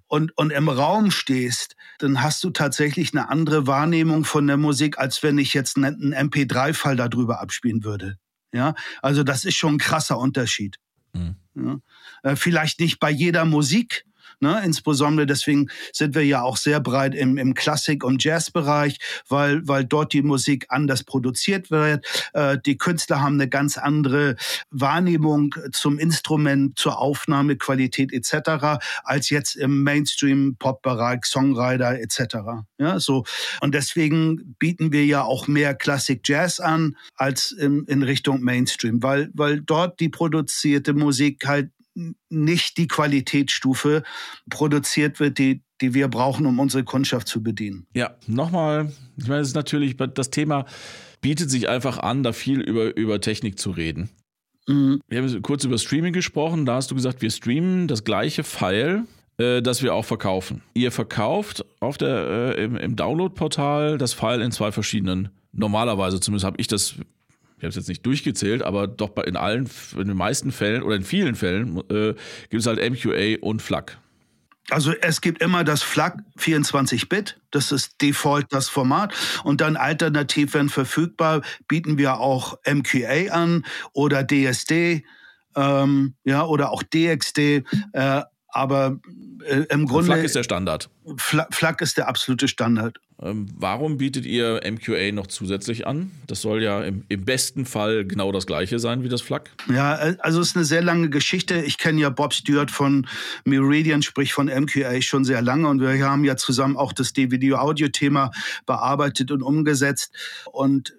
und, 0.08 0.32
und 0.38 0.52
im 0.52 0.70
Raum 0.70 1.12
stehst, 1.12 1.76
dann 2.00 2.24
hast 2.24 2.46
du 2.46 2.50
tatsächlich 2.50 3.14
eine 3.14 3.28
andere 3.28 3.68
Wahrnehmung 3.68 4.24
von 4.24 4.48
der 4.48 4.56
Musik, 4.56 5.00
als 5.00 5.22
wenn 5.22 5.38
ich 5.38 5.54
jetzt 5.54 5.76
einen, 5.76 6.14
einen 6.14 6.30
MP3-Fall 6.30 6.96
darüber 6.96 7.42
abspielen 7.42 7.84
würde. 7.84 8.18
Ja, 8.54 8.74
also 9.02 9.24
das 9.24 9.44
ist 9.44 9.56
schon 9.56 9.76
ein 9.76 9.80
krasser 9.80 10.18
Unterschied. 10.18 10.78
Mhm. 11.12 11.36
Ja? 11.56 11.80
Äh, 12.24 12.36
vielleicht 12.38 12.80
nicht 12.80 13.02
bei 13.02 13.12
jeder 13.12 13.44
Musik, 13.44 14.06
Ne? 14.40 14.62
Insbesondere 14.64 15.26
deswegen 15.26 15.70
sind 15.92 16.16
wir 16.16 16.26
ja 16.26 16.42
auch 16.42 16.58
sehr 16.58 16.80
breit 16.80 17.16
im, 17.16 17.38
im 17.38 17.54
Klassik- 17.54 18.04
und 18.04 18.24
Jazzbereich, 18.24 18.98
weil, 19.28 19.68
weil 19.68 19.86
dort 19.86 20.14
die 20.14 20.22
Musik 20.22 20.66
anders 20.70 21.04
produziert 21.04 21.72
wird. 21.72 22.06
Äh, 22.34 22.58
die 22.66 22.78
Künstler 22.78 23.22
haben 23.22 23.36
eine 23.36 23.50
ganz 23.50 23.78
andere 23.78 24.36
Wahrnehmung 24.70 25.56
zum 25.72 26.00
Instrument, 26.00 26.78
zur 26.78 27.00
Aufnahmequalität 27.00 28.14
etc., 28.14 28.80
als 29.04 29.30
jetzt 29.30 29.56
im 29.56 29.84
Mainstream-Pop-Bereich, 29.84 31.26
Songwriter 31.26 32.00
etc. 32.00 32.36
Ja, 32.78 33.00
so. 33.00 33.24
Und 33.62 33.74
deswegen 33.76 34.56
bieten 34.60 34.92
wir 34.92 35.06
ja 35.06 35.24
auch 35.24 35.48
mehr 35.48 35.74
Klassik-Jazz 35.74 36.60
an 36.60 36.96
als 37.16 37.52
in, 37.52 37.86
in 37.86 38.04
Richtung 38.04 38.42
Mainstream, 38.42 39.02
weil, 39.04 39.30
weil 39.34 39.62
dort 39.62 40.00
die 40.00 40.10
produzierte 40.10 40.94
Musik 40.94 41.46
halt 41.46 41.70
nicht 42.30 42.78
die 42.78 42.88
Qualitätsstufe 42.88 44.04
produziert 44.50 45.20
wird, 45.20 45.38
die, 45.38 45.62
die 45.82 45.94
wir 45.94 46.08
brauchen, 46.08 46.46
um 46.46 46.60
unsere 46.60 46.84
Kundschaft 46.84 47.28
zu 47.28 47.42
bedienen. 47.42 47.88
Ja, 47.94 48.16
nochmal, 48.28 48.92
ich 49.18 49.28
meine, 49.28 49.42
es 49.42 49.50
ist 49.50 49.56
natürlich, 49.56 49.96
das 49.98 50.30
Thema 50.30 50.66
bietet 51.22 51.50
sich 51.50 51.70
einfach 51.70 51.98
an, 52.00 52.24
da 52.24 52.34
viel 52.34 52.62
über, 52.62 52.96
über 52.96 53.22
Technik 53.22 53.58
zu 53.60 53.72
reden. 53.72 54.10
Mhm. 54.68 55.02
Wir 55.08 55.22
haben 55.22 55.42
kurz 55.42 55.64
über 55.64 55.78
Streaming 55.78 56.14
gesprochen, 56.14 56.66
da 56.66 56.76
hast 56.76 56.92
du 56.92 56.96
gesagt, 56.96 57.22
wir 57.22 57.32
streamen 57.32 57.88
das 57.88 58.04
gleiche 58.04 58.44
File, 58.44 59.04
äh, 59.38 59.62
das 59.62 59.82
wir 59.82 59.94
auch 59.94 60.06
verkaufen. 60.06 60.62
Ihr 60.74 60.92
verkauft 60.92 61.66
auf 61.80 61.98
der, 61.98 62.56
äh, 62.58 62.64
im, 62.64 62.76
im 62.76 62.96
Download-Portal 62.96 63.98
das 63.98 64.14
File 64.14 64.42
in 64.42 64.52
zwei 64.52 64.72
verschiedenen 64.72 65.30
normalerweise, 65.52 66.20
zumindest 66.20 66.46
habe 66.46 66.58
ich 66.60 66.68
das 66.68 66.96
ich 67.58 67.64
habe 67.64 67.70
es 67.70 67.76
jetzt 67.76 67.88
nicht 67.88 68.06
durchgezählt, 68.06 68.64
aber 68.64 68.88
doch 68.88 69.16
in 69.18 69.38
allen, 69.38 69.70
in 69.98 70.08
den 70.08 70.18
meisten 70.18 70.52
Fällen 70.52 70.84
oder 70.84 70.96
in 70.96 71.04
vielen 71.04 71.36
Fällen 71.36 71.78
äh, 71.90 72.14
gibt 72.50 72.62
es 72.62 72.66
halt 72.66 72.80
MQA 72.80 73.38
und 73.42 73.62
FLAC. 73.62 73.98
Also 74.72 74.94
es 74.94 75.22
gibt 75.22 75.42
immer 75.42 75.64
das 75.64 75.84
FLAC 75.84 76.20
24-Bit, 76.40 77.40
das 77.52 77.72
ist 77.72 78.02
Default 78.02 78.48
das 78.50 78.68
Format. 78.68 79.14
Und 79.44 79.62
dann 79.62 79.78
alternativ, 79.78 80.54
wenn 80.56 80.70
verfügbar, 80.70 81.44
bieten 81.68 81.98
wir 81.98 82.20
auch 82.20 82.58
MQA 82.66 83.32
an 83.32 83.64
oder 83.94 84.24
DSD 84.24 85.06
ähm, 85.56 86.16
ja, 86.24 86.46
oder 86.46 86.72
auch 86.72 86.84
DXD. 86.84 87.64
Äh, 87.94 88.22
aber 88.50 89.00
äh, 89.46 89.66
im 89.70 89.86
Grunde. 89.86 90.08
FLAC 90.08 90.24
ist 90.24 90.36
der 90.36 90.44
Standard. 90.44 90.90
FLAC 91.18 91.82
ist 91.82 91.98
der 91.98 92.08
absolute 92.08 92.48
Standard. 92.48 93.00
Ähm, 93.22 93.48
warum 93.56 93.98
bietet 93.98 94.26
ihr 94.26 94.60
MQA 94.70 95.14
noch 95.14 95.28
zusätzlich 95.28 95.88
an? 95.88 96.12
Das 96.28 96.42
soll 96.42 96.62
ja 96.62 96.84
im, 96.84 97.06
im, 97.08 97.24
besten 97.24 97.66
Fall 97.66 98.04
genau 98.06 98.34
das 98.34 98.46
gleiche 98.46 98.78
sein 98.78 99.04
wie 99.04 99.10
das 99.10 99.22
FLAC. 99.22 99.52
Ja, 99.70 99.96
äh, 99.96 100.18
also 100.20 100.42
es 100.42 100.50
ist 100.50 100.58
eine 100.58 100.66
sehr 100.66 100.82
lange 100.82 101.10
Geschichte. 101.10 101.62
Ich 101.62 101.78
kenne 101.78 102.02
ja 102.02 102.10
Bob 102.10 102.34
Stewart 102.34 102.72
von 102.72 103.08
Meridian, 103.46 104.02
sprich 104.02 104.34
von 104.34 104.48
MQA, 104.48 105.02
schon 105.02 105.24
sehr 105.24 105.42
lange 105.42 105.68
und 105.70 105.80
wir 105.80 106.06
haben 106.06 106.26
ja 106.26 106.36
zusammen 106.36 106.76
auch 106.76 106.92
das 106.92 107.14
D-Video-Audio-Thema 107.14 108.32
bearbeitet 108.66 109.32
und 109.32 109.42
umgesetzt. 109.42 110.12
Und 110.52 110.94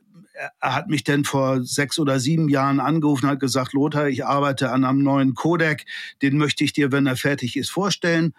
er 0.61 0.75
hat 0.75 0.89
mich 0.89 1.05
dann 1.05 1.25
vor 1.25 1.63
sechs 1.63 1.99
oder 1.99 2.19
sieben 2.19 2.49
Jahren 2.49 2.81
angerufen 2.81 3.27
und 3.27 3.33
hat 3.33 3.41
gesagt, 3.41 3.73
Lothar, 3.73 4.09
ich 4.09 4.25
arbeite 4.25 4.71
an 4.71 4.85
einem 4.85 5.03
neuen 5.03 5.35
Codec, 5.35 5.85
den 6.23 6.39
möchte 6.39 6.65
ich 6.65 6.73
dir, 6.73 6.93
wenn 6.93 7.07
er 7.07 7.17
fertig 7.17 7.57
ist, 7.57 7.71
vorstellen. 7.71 8.35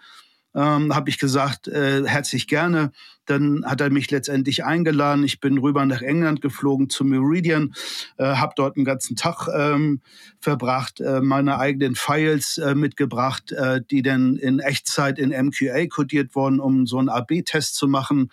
Ähm, 0.54 0.94
habe 0.94 1.10
ich 1.10 1.18
gesagt, 1.18 1.68
äh, 1.68 2.04
herzlich 2.06 2.48
gerne. 2.48 2.92
Dann 3.28 3.64
hat 3.66 3.80
er 3.80 3.90
mich 3.90 4.10
letztendlich 4.10 4.64
eingeladen. 4.64 5.22
Ich 5.22 5.40
bin 5.40 5.58
rüber 5.58 5.84
nach 5.84 6.00
England 6.02 6.40
geflogen 6.40 6.88
zu 6.88 7.04
Meridian, 7.04 7.74
äh, 8.16 8.24
habe 8.24 8.54
dort 8.56 8.76
einen 8.76 8.84
ganzen 8.84 9.16
Tag 9.16 9.48
ähm, 9.54 10.00
verbracht, 10.40 11.00
äh, 11.00 11.20
meine 11.20 11.58
eigenen 11.58 11.94
Files 11.94 12.58
äh, 12.58 12.74
mitgebracht, 12.74 13.52
äh, 13.52 13.82
die 13.90 14.02
dann 14.02 14.36
in 14.36 14.60
Echtzeit 14.60 15.18
in 15.18 15.30
MQA 15.30 15.86
codiert 15.86 16.34
wurden, 16.34 16.58
um 16.58 16.86
so 16.86 16.98
einen 16.98 17.10
AB-Test 17.10 17.74
zu 17.74 17.86
machen. 17.86 18.30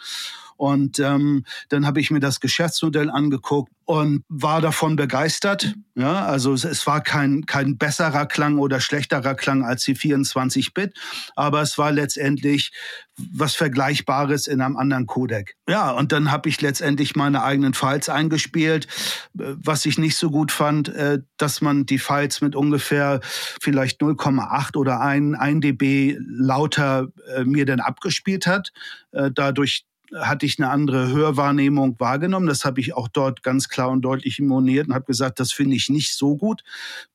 Und 0.57 0.99
ähm, 0.99 1.45
dann 1.69 1.85
habe 1.85 1.99
ich 1.99 2.11
mir 2.11 2.19
das 2.19 2.39
Geschäftsmodell 2.39 3.09
angeguckt 3.09 3.71
und 3.85 4.23
war 4.29 4.61
davon 4.61 4.95
begeistert. 4.95 5.75
Ja, 5.93 6.25
also 6.25 6.53
es, 6.53 6.65
es, 6.65 6.85
war 6.87 7.01
kein, 7.01 7.45
kein 7.45 7.77
besserer 7.77 8.25
Klang 8.25 8.57
oder 8.57 8.79
schlechterer 8.79 9.35
Klang 9.35 9.63
als 9.63 9.83
die 9.85 9.95
24-Bit, 9.95 10.97
aber 11.35 11.61
es 11.61 11.77
war 11.77 11.91
letztendlich 11.91 12.71
was 13.17 13.55
Vergleichbares 13.55 14.47
in 14.47 14.59
einem 14.59 14.75
anderen 14.75 15.05
Codec. 15.05 15.55
Ja, 15.69 15.91
und 15.91 16.11
dann 16.11 16.31
habe 16.31 16.49
ich 16.49 16.61
letztendlich 16.61 17.15
meine 17.15 17.43
eigenen 17.43 17.73
Files 17.73 18.09
eingespielt. 18.09 18.87
Was 19.33 19.85
ich 19.85 19.97
nicht 19.97 20.17
so 20.17 20.29
gut 20.31 20.51
fand, 20.51 20.89
äh, 20.89 21.19
dass 21.37 21.61
man 21.61 21.85
die 21.85 21.99
Files 21.99 22.41
mit 22.41 22.55
ungefähr 22.55 23.21
vielleicht 23.23 24.01
0,8 24.01 24.75
oder 24.75 24.99
1, 24.99 25.37
1 25.37 25.61
dB 25.61 26.17
lauter 26.19 27.07
äh, 27.35 27.45
mir 27.45 27.65
dann 27.65 27.79
abgespielt 27.79 28.47
hat. 28.47 28.73
Äh, 29.11 29.31
dadurch 29.33 29.85
hatte 30.13 30.45
ich 30.45 30.59
eine 30.59 30.69
andere 30.69 31.09
Hörwahrnehmung 31.09 31.95
wahrgenommen. 31.99 32.47
Das 32.47 32.65
habe 32.65 32.79
ich 32.79 32.95
auch 32.95 33.07
dort 33.07 33.43
ganz 33.43 33.69
klar 33.69 33.89
und 33.89 34.01
deutlich 34.01 34.39
moniert 34.39 34.87
und 34.87 34.93
habe 34.93 35.05
gesagt, 35.05 35.39
das 35.39 35.51
finde 35.51 35.75
ich 35.75 35.89
nicht 35.89 36.15
so 36.15 36.35
gut, 36.35 36.63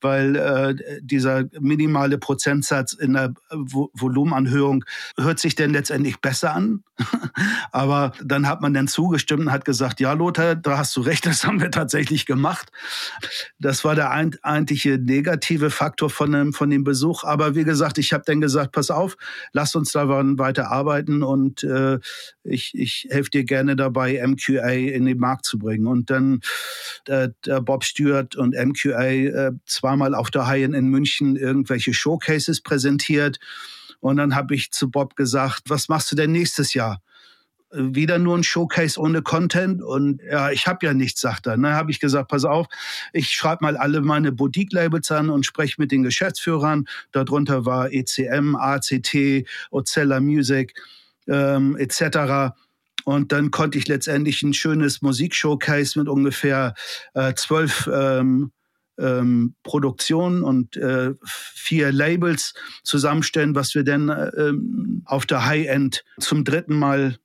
weil 0.01 0.37
äh, 0.37 1.01
dieser 1.01 1.45
minimale 1.59 2.19
Prozentsatz 2.19 2.93
in 2.93 3.15
der 3.15 3.35
Vo 3.51 3.91
Volumenanhörung 3.95 4.85
hört 5.17 5.39
sich 5.39 5.55
denn 5.55 5.71
letztendlich 5.71 6.21
besser 6.21 6.55
an. 6.55 6.83
Aber 7.73 8.13
dann 8.23 8.47
hat 8.49 8.61
man 8.61 8.75
dann 8.75 8.89
zugestimmt 8.89 9.43
und 9.43 9.53
hat 9.53 9.65
gesagt, 9.65 10.01
ja 10.01 10.13
Lothar, 10.13 10.55
da 10.55 10.79
hast 10.79 10.97
du 10.97 11.01
recht, 11.01 11.27
das 11.27 11.45
haben 11.45 11.61
wir 11.61 11.71
tatsächlich 11.71 12.27
gemacht. 12.27 12.71
Das 13.59 13.85
war 13.85 13.95
der 13.95 14.11
ein, 14.11 14.37
eigentliche 14.43 14.99
negative 14.99 15.71
Faktor 15.71 16.11
von 16.11 16.33
dem, 16.33 16.53
von 16.53 16.71
dem 16.71 16.85
Besuch. 16.85 17.25
Aber 17.25 17.55
wie 17.55 17.65
gesagt, 17.65 17.99
ich 17.99 18.13
habe 18.13 18.25
dann 18.27 18.41
gesagt, 18.41 18.73
pass 18.73 18.91
auf, 18.91 19.17
lass 19.53 19.75
uns 19.75 19.93
da 19.93 20.09
weiter 20.09 20.71
arbeiten 20.71 21.23
und 21.23 21.63
äh, 21.65 21.99
ich, 22.43 22.75
ich 22.81 23.07
helfe 23.11 23.31
dir 23.31 23.45
gerne 23.45 23.77
dabei, 23.77 24.21
MQA 24.27 24.71
in 24.71 25.05
den 25.05 25.19
Markt 25.19 25.45
zu 25.45 25.59
bringen. 25.59 25.87
Und 25.87 26.11
dann 26.11 26.41
äh, 27.07 27.29
Bob 27.63 27.85
Stewart 27.85 28.37
und 28.37 28.55
MQA 28.55 29.05
äh, 29.05 29.53
zweimal 29.67 30.15
auf 30.15 30.31
der 30.31 30.47
High 30.47 30.65
in 30.65 30.89
München 30.89 31.37
irgendwelche 31.37 31.95
Showcases 31.95 32.63
präsentiert. 32.63 33.39
Und 34.01 34.17
dann 34.17 34.35
habe 34.35 34.55
ich 34.55 34.73
zu 34.73 34.91
Bob 34.91 35.15
gesagt, 35.17 35.65
was 35.69 35.89
machst 35.89 36.11
du 36.11 36.17
denn 36.17 36.33
nächstes 36.33 36.75
Jahr? 36.75 37.03
wieder 37.73 38.19
nur 38.19 38.37
ein 38.37 38.43
Showcase 38.43 38.99
ohne 38.99 39.23
Content 39.23 39.81
und 39.81 40.21
ja, 40.29 40.51
ich 40.51 40.67
habe 40.67 40.85
ja 40.85 40.93
nichts, 40.93 41.21
sagt 41.21 41.47
er. 41.47 41.57
Dann 41.57 41.75
habe 41.75 41.91
ich 41.91 42.01
gesagt, 42.01 42.29
pass 42.29 42.45
auf, 42.45 42.67
ich 43.13 43.31
schreibe 43.31 43.65
mal 43.65 43.77
alle 43.77 44.01
meine 44.01 44.33
Boutique-Labels 44.33 45.11
an 45.13 45.31
und 45.31 45.47
spreche 45.47 45.77
mit 45.79 45.93
den 45.93 46.03
Geschäftsführern. 46.03 46.87
Darunter 47.13 47.67
war 47.67 47.93
ECM, 47.93 48.57
ACT, 48.57 49.47
Ocella 49.71 50.21
Music 50.21 50.75
ähm, 51.29 51.77
etc. 51.77 52.55
Und 53.05 53.33
dann 53.33 53.51
konnte 53.51 53.79
ich 53.79 53.89
letztendlich 53.89 54.43
ein 54.43 54.55
schönes 54.55 55.03
Musikshowcase 55.03 55.99
mit 55.99 56.09
ungefähr 56.09 56.75
äh, 57.15 57.35
zwölf 57.35 57.89
ähm, 57.93 58.53
ähm, 58.99 59.55
Produktionen 59.63 60.43
und 60.43 60.77
äh, 60.77 61.15
vier 61.25 61.93
Labels 61.93 62.55
zusammenstellen, 62.83 63.55
was 63.55 63.75
wir 63.75 63.85
dann 63.85 64.09
äh, 64.09 64.53
auf 65.07 65.27
der 65.27 65.47
High-End 65.47 66.05
zum 66.19 66.45
dritten 66.45 66.79
Mal 66.79 67.17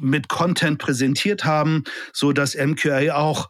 mit 0.00 0.28
Content 0.28 0.78
präsentiert 0.78 1.44
haben, 1.44 1.84
so 2.12 2.32
dass 2.32 2.56
MQA 2.56 3.14
auch 3.14 3.48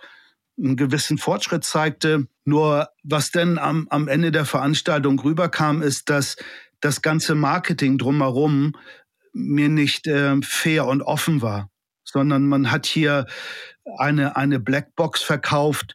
einen 0.59 0.77
gewissen 0.77 1.19
Fortschritt 1.19 1.65
zeigte. 1.65 2.27
Nur 2.45 2.89
was 3.03 3.31
denn 3.31 3.59
am, 3.59 3.87
am 3.91 4.09
Ende 4.09 4.33
der 4.33 4.45
Veranstaltung 4.45 5.19
rüberkam, 5.19 5.83
ist, 5.83 6.09
dass 6.09 6.37
das 6.81 7.03
ganze 7.03 7.35
Marketing 7.35 7.99
drumherum 7.99 8.75
mir 9.37 9.69
nicht 9.69 10.07
äh, 10.07 10.37
fair 10.43 10.87
und 10.87 11.03
offen 11.03 11.43
war, 11.43 11.71
sondern 12.05 12.47
man 12.47 12.71
hat 12.71 12.87
hier 12.87 13.27
eine, 13.99 14.37
eine 14.37 14.59
Blackbox 14.59 15.23
verkauft, 15.23 15.95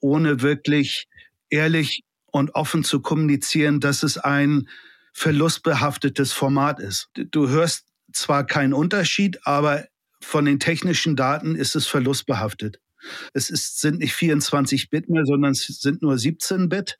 ohne 0.00 0.42
wirklich 0.42 1.06
ehrlich 1.50 2.02
und 2.26 2.54
offen 2.54 2.84
zu 2.84 3.00
kommunizieren, 3.00 3.80
dass 3.80 4.02
es 4.02 4.18
ein 4.18 4.68
verlustbehaftetes 5.12 6.32
Format 6.32 6.80
ist. 6.80 7.08
Du 7.14 7.48
hörst 7.48 7.86
zwar 8.12 8.44
keinen 8.46 8.72
Unterschied, 8.72 9.38
aber 9.46 9.86
von 10.20 10.44
den 10.44 10.60
technischen 10.60 11.16
Daten 11.16 11.54
ist 11.54 11.76
es 11.76 11.86
verlustbehaftet. 11.86 12.80
Es 13.32 13.50
ist, 13.50 13.80
sind 13.80 13.98
nicht 13.98 14.14
24 14.14 14.90
Bit 14.90 15.08
mehr, 15.08 15.24
sondern 15.24 15.52
es 15.52 15.66
sind 15.66 16.02
nur 16.02 16.18
17 16.18 16.68
Bit. 16.68 16.98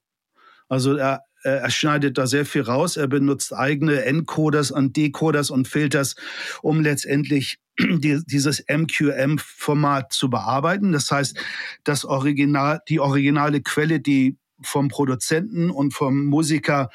Also 0.69 0.97
er, 0.97 1.23
er 1.49 1.71
schneidet 1.71 2.19
da 2.19 2.27
sehr 2.27 2.45
viel 2.45 2.63
raus. 2.63 2.97
Er 2.97 3.09
benutzt 3.09 3.55
eigene 3.55 4.05
Encoders 4.05 4.71
und 4.71 4.97
Decoders 4.97 5.51
und 5.51 5.69
Filters, 5.69 6.17
um 6.63 6.81
letztendlich 6.81 7.59
die, 7.79 8.21
dieses 8.27 8.65
MQM-Format 8.69 10.13
zu 10.13 10.31
bearbeiten. 10.31 10.93
Das 10.93 11.11
heißt, 11.11 11.37
das 11.85 12.05
Original, 12.05 12.81
die 12.89 13.01
originale 13.01 13.63
Quelle, 13.63 14.01
die 14.01 14.37
vom 14.63 14.89
Produzenten 14.89 15.71
und 15.71 15.95
vom 15.95 16.27
Musiker 16.27 16.91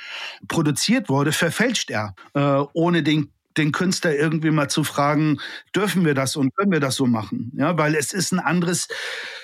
produziert 0.48 1.10
wurde, 1.10 1.32
verfälscht 1.32 1.89
er, 1.89 2.14
äh, 2.34 2.64
ohne 2.74 3.02
den 3.02 3.32
den 3.58 3.72
Künstler 3.72 4.16
irgendwie 4.16 4.51
mal 4.51 4.70
zu 4.70 4.84
fragen, 4.84 5.39
dürfen 5.76 6.06
wir 6.06 6.14
das 6.14 6.36
und 6.36 6.56
können 6.56 6.72
wir 6.72 6.80
das 6.80 6.95
so 6.95 7.06
machen? 7.06 7.51
Ja, 7.56 7.78
weil 7.78 7.95
es 7.95 8.14
ist 8.14 8.32
ein 8.32 8.39
anderes, 8.39 8.88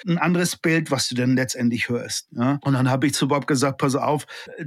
ein 0.08 0.18
anderes 0.18 0.56
Bild, 0.58 0.92
was 0.92 1.08
du 1.10 1.16
denn 1.16 1.36
letztendlich 1.36 1.90
hörst. 1.90 2.28
Ja? 2.32 2.60
Und 2.64 2.74
dann 2.74 2.90
habe 2.90 3.08
ich 3.08 3.14
zu 3.14 3.28
Bob 3.28 3.48
gesagt, 3.48 3.78
pass 3.78 3.96
auf, 3.96 4.26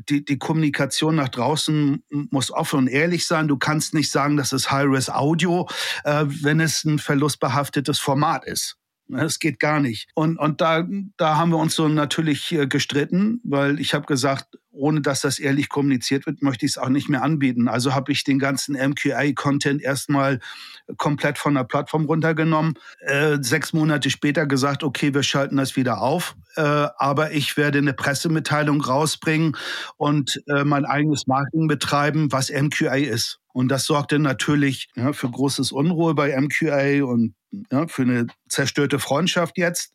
die, 0.09 0.25
die 0.25 0.39
Kommunikation 0.39 1.17
nach 1.17 1.29
draußen 1.29 2.03
muss 2.31 2.51
offen 2.51 2.81
und 2.81 2.89
ehrlich 2.89 3.27
sein. 3.27 3.49
Du 3.49 3.57
kannst 3.57 3.95
nicht 3.95 4.11
sagen, 4.11 4.37
das 4.37 4.53
ist 4.53 4.71
High-Res 4.71 5.11
Audio, 5.11 5.69
äh, 6.05 6.25
wenn 6.27 6.61
es 6.61 6.85
ein 6.85 6.99
verlustbehaftetes 6.99 7.99
Format 7.99 8.45
ist. 8.47 8.77
Es 9.13 9.39
geht 9.39 9.61
gar 9.61 9.81
nicht. 9.81 10.09
Und, 10.15 10.39
und 10.39 10.61
da, 10.61 10.87
da 11.17 11.37
haben 11.37 11.51
wir 11.51 11.59
uns 11.59 11.75
so 11.75 11.89
natürlich 11.89 12.53
äh, 12.53 12.67
gestritten, 12.67 13.41
weil 13.45 13.79
ich 13.79 13.93
habe 13.93 14.07
gesagt, 14.07 14.59
ohne 14.75 15.01
dass 15.01 15.21
das 15.21 15.39
ehrlich 15.39 15.69
kommuniziert 15.69 16.27
wird, 16.27 16.43
möchte 16.43 16.67
ich 16.67 16.73
es 16.73 16.79
auch 16.79 16.89
nicht 16.89 17.09
mehr 17.09 17.23
anbieten. 17.23 17.69
Also 17.69 17.95
habe 17.95 18.13
ich 18.13 18.25
den 18.25 18.39
ganzen 18.39 18.75
MQA-Content 18.75 19.83
erstmal 19.83 20.41
komplett 20.97 21.39
von 21.39 21.55
der 21.55 21.65
Plattform 21.65 22.05
runtergenommen. 22.05 22.75
Äh, 23.01 23.39
sechs 23.41 23.73
Monate 23.73 24.11
später 24.11 24.47
gesagt, 24.47 24.83
okay, 24.83 25.15
wir 25.15 25.23
schalten 25.23 25.57
das 25.57 25.77
wieder 25.77 26.01
auf, 26.01 26.37
äh, 26.57 26.61
aber 26.61 27.33
ich 27.33 27.57
werde 27.57 27.79
eine 27.79 27.95
Pressemitteilung 27.95 28.81
rausbringen 28.81 29.57
und 29.97 30.43
äh, 30.49 30.65
mein 30.65 30.85
eigenes 30.85 31.27
Marketing 31.27 31.69
betreiben, 31.69 32.33
was 32.33 32.51
MQA 32.51 32.97
ist. 32.97 33.41
Und 33.53 33.69
das 33.69 33.85
sorgte 33.85 34.19
natürlich 34.19 34.89
ja, 34.97 35.13
für 35.13 35.31
großes 35.31 35.71
Unruhe 35.71 36.15
bei 36.15 36.39
MQA 36.39 37.05
und 37.05 37.35
ja, 37.71 37.87
für 37.87 38.03
eine 38.03 38.27
zerstörte 38.49 38.99
Freundschaft 38.99 39.59
jetzt. 39.59 39.93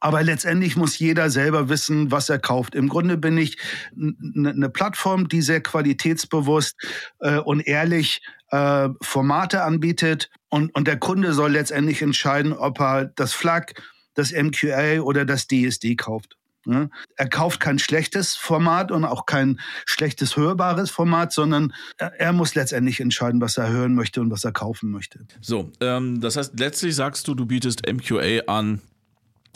Aber 0.00 0.22
letztendlich 0.22 0.76
muss 0.76 0.98
jeder 0.98 1.30
selber 1.30 1.68
wissen, 1.68 2.10
was 2.10 2.28
er 2.28 2.38
kauft. 2.38 2.74
Im 2.74 2.88
Grunde 2.88 3.16
bin 3.16 3.36
ich 3.38 3.58
eine 3.96 4.68
Plattform, 4.68 5.28
die 5.28 5.42
sehr 5.42 5.62
qualitätsbewusst 5.62 6.76
äh, 7.20 7.38
und 7.38 7.66
ehrlich 7.66 8.22
äh, 8.50 8.88
Formate 9.02 9.62
anbietet. 9.62 10.30
Und, 10.48 10.74
und 10.74 10.88
der 10.88 10.98
Kunde 10.98 11.32
soll 11.32 11.52
letztendlich 11.52 12.02
entscheiden, 12.02 12.52
ob 12.52 12.80
er 12.80 13.06
das 13.06 13.32
FLAG, 13.32 13.74
das 14.14 14.32
MQA 14.32 15.00
oder 15.00 15.24
das 15.24 15.46
DSD 15.46 15.96
kauft. 15.96 16.38
Ne? 16.68 16.90
Er 17.16 17.28
kauft 17.28 17.60
kein 17.60 17.78
schlechtes 17.78 18.36
Format 18.36 18.92
und 18.92 19.04
auch 19.04 19.24
kein 19.24 19.58
schlechtes 19.86 20.36
hörbares 20.36 20.90
Format, 20.90 21.32
sondern 21.32 21.72
er, 21.96 22.12
er 22.20 22.32
muss 22.34 22.54
letztendlich 22.54 23.00
entscheiden, 23.00 23.40
was 23.40 23.56
er 23.56 23.70
hören 23.70 23.94
möchte 23.94 24.20
und 24.20 24.30
was 24.30 24.44
er 24.44 24.52
kaufen 24.52 24.90
möchte. 24.90 25.20
So, 25.40 25.72
ähm, 25.80 26.20
das 26.20 26.36
heißt, 26.36 26.60
letztlich 26.60 26.94
sagst 26.94 27.26
du, 27.26 27.34
du 27.34 27.46
bietest 27.46 27.90
MQA 27.90 28.42
an, 28.48 28.82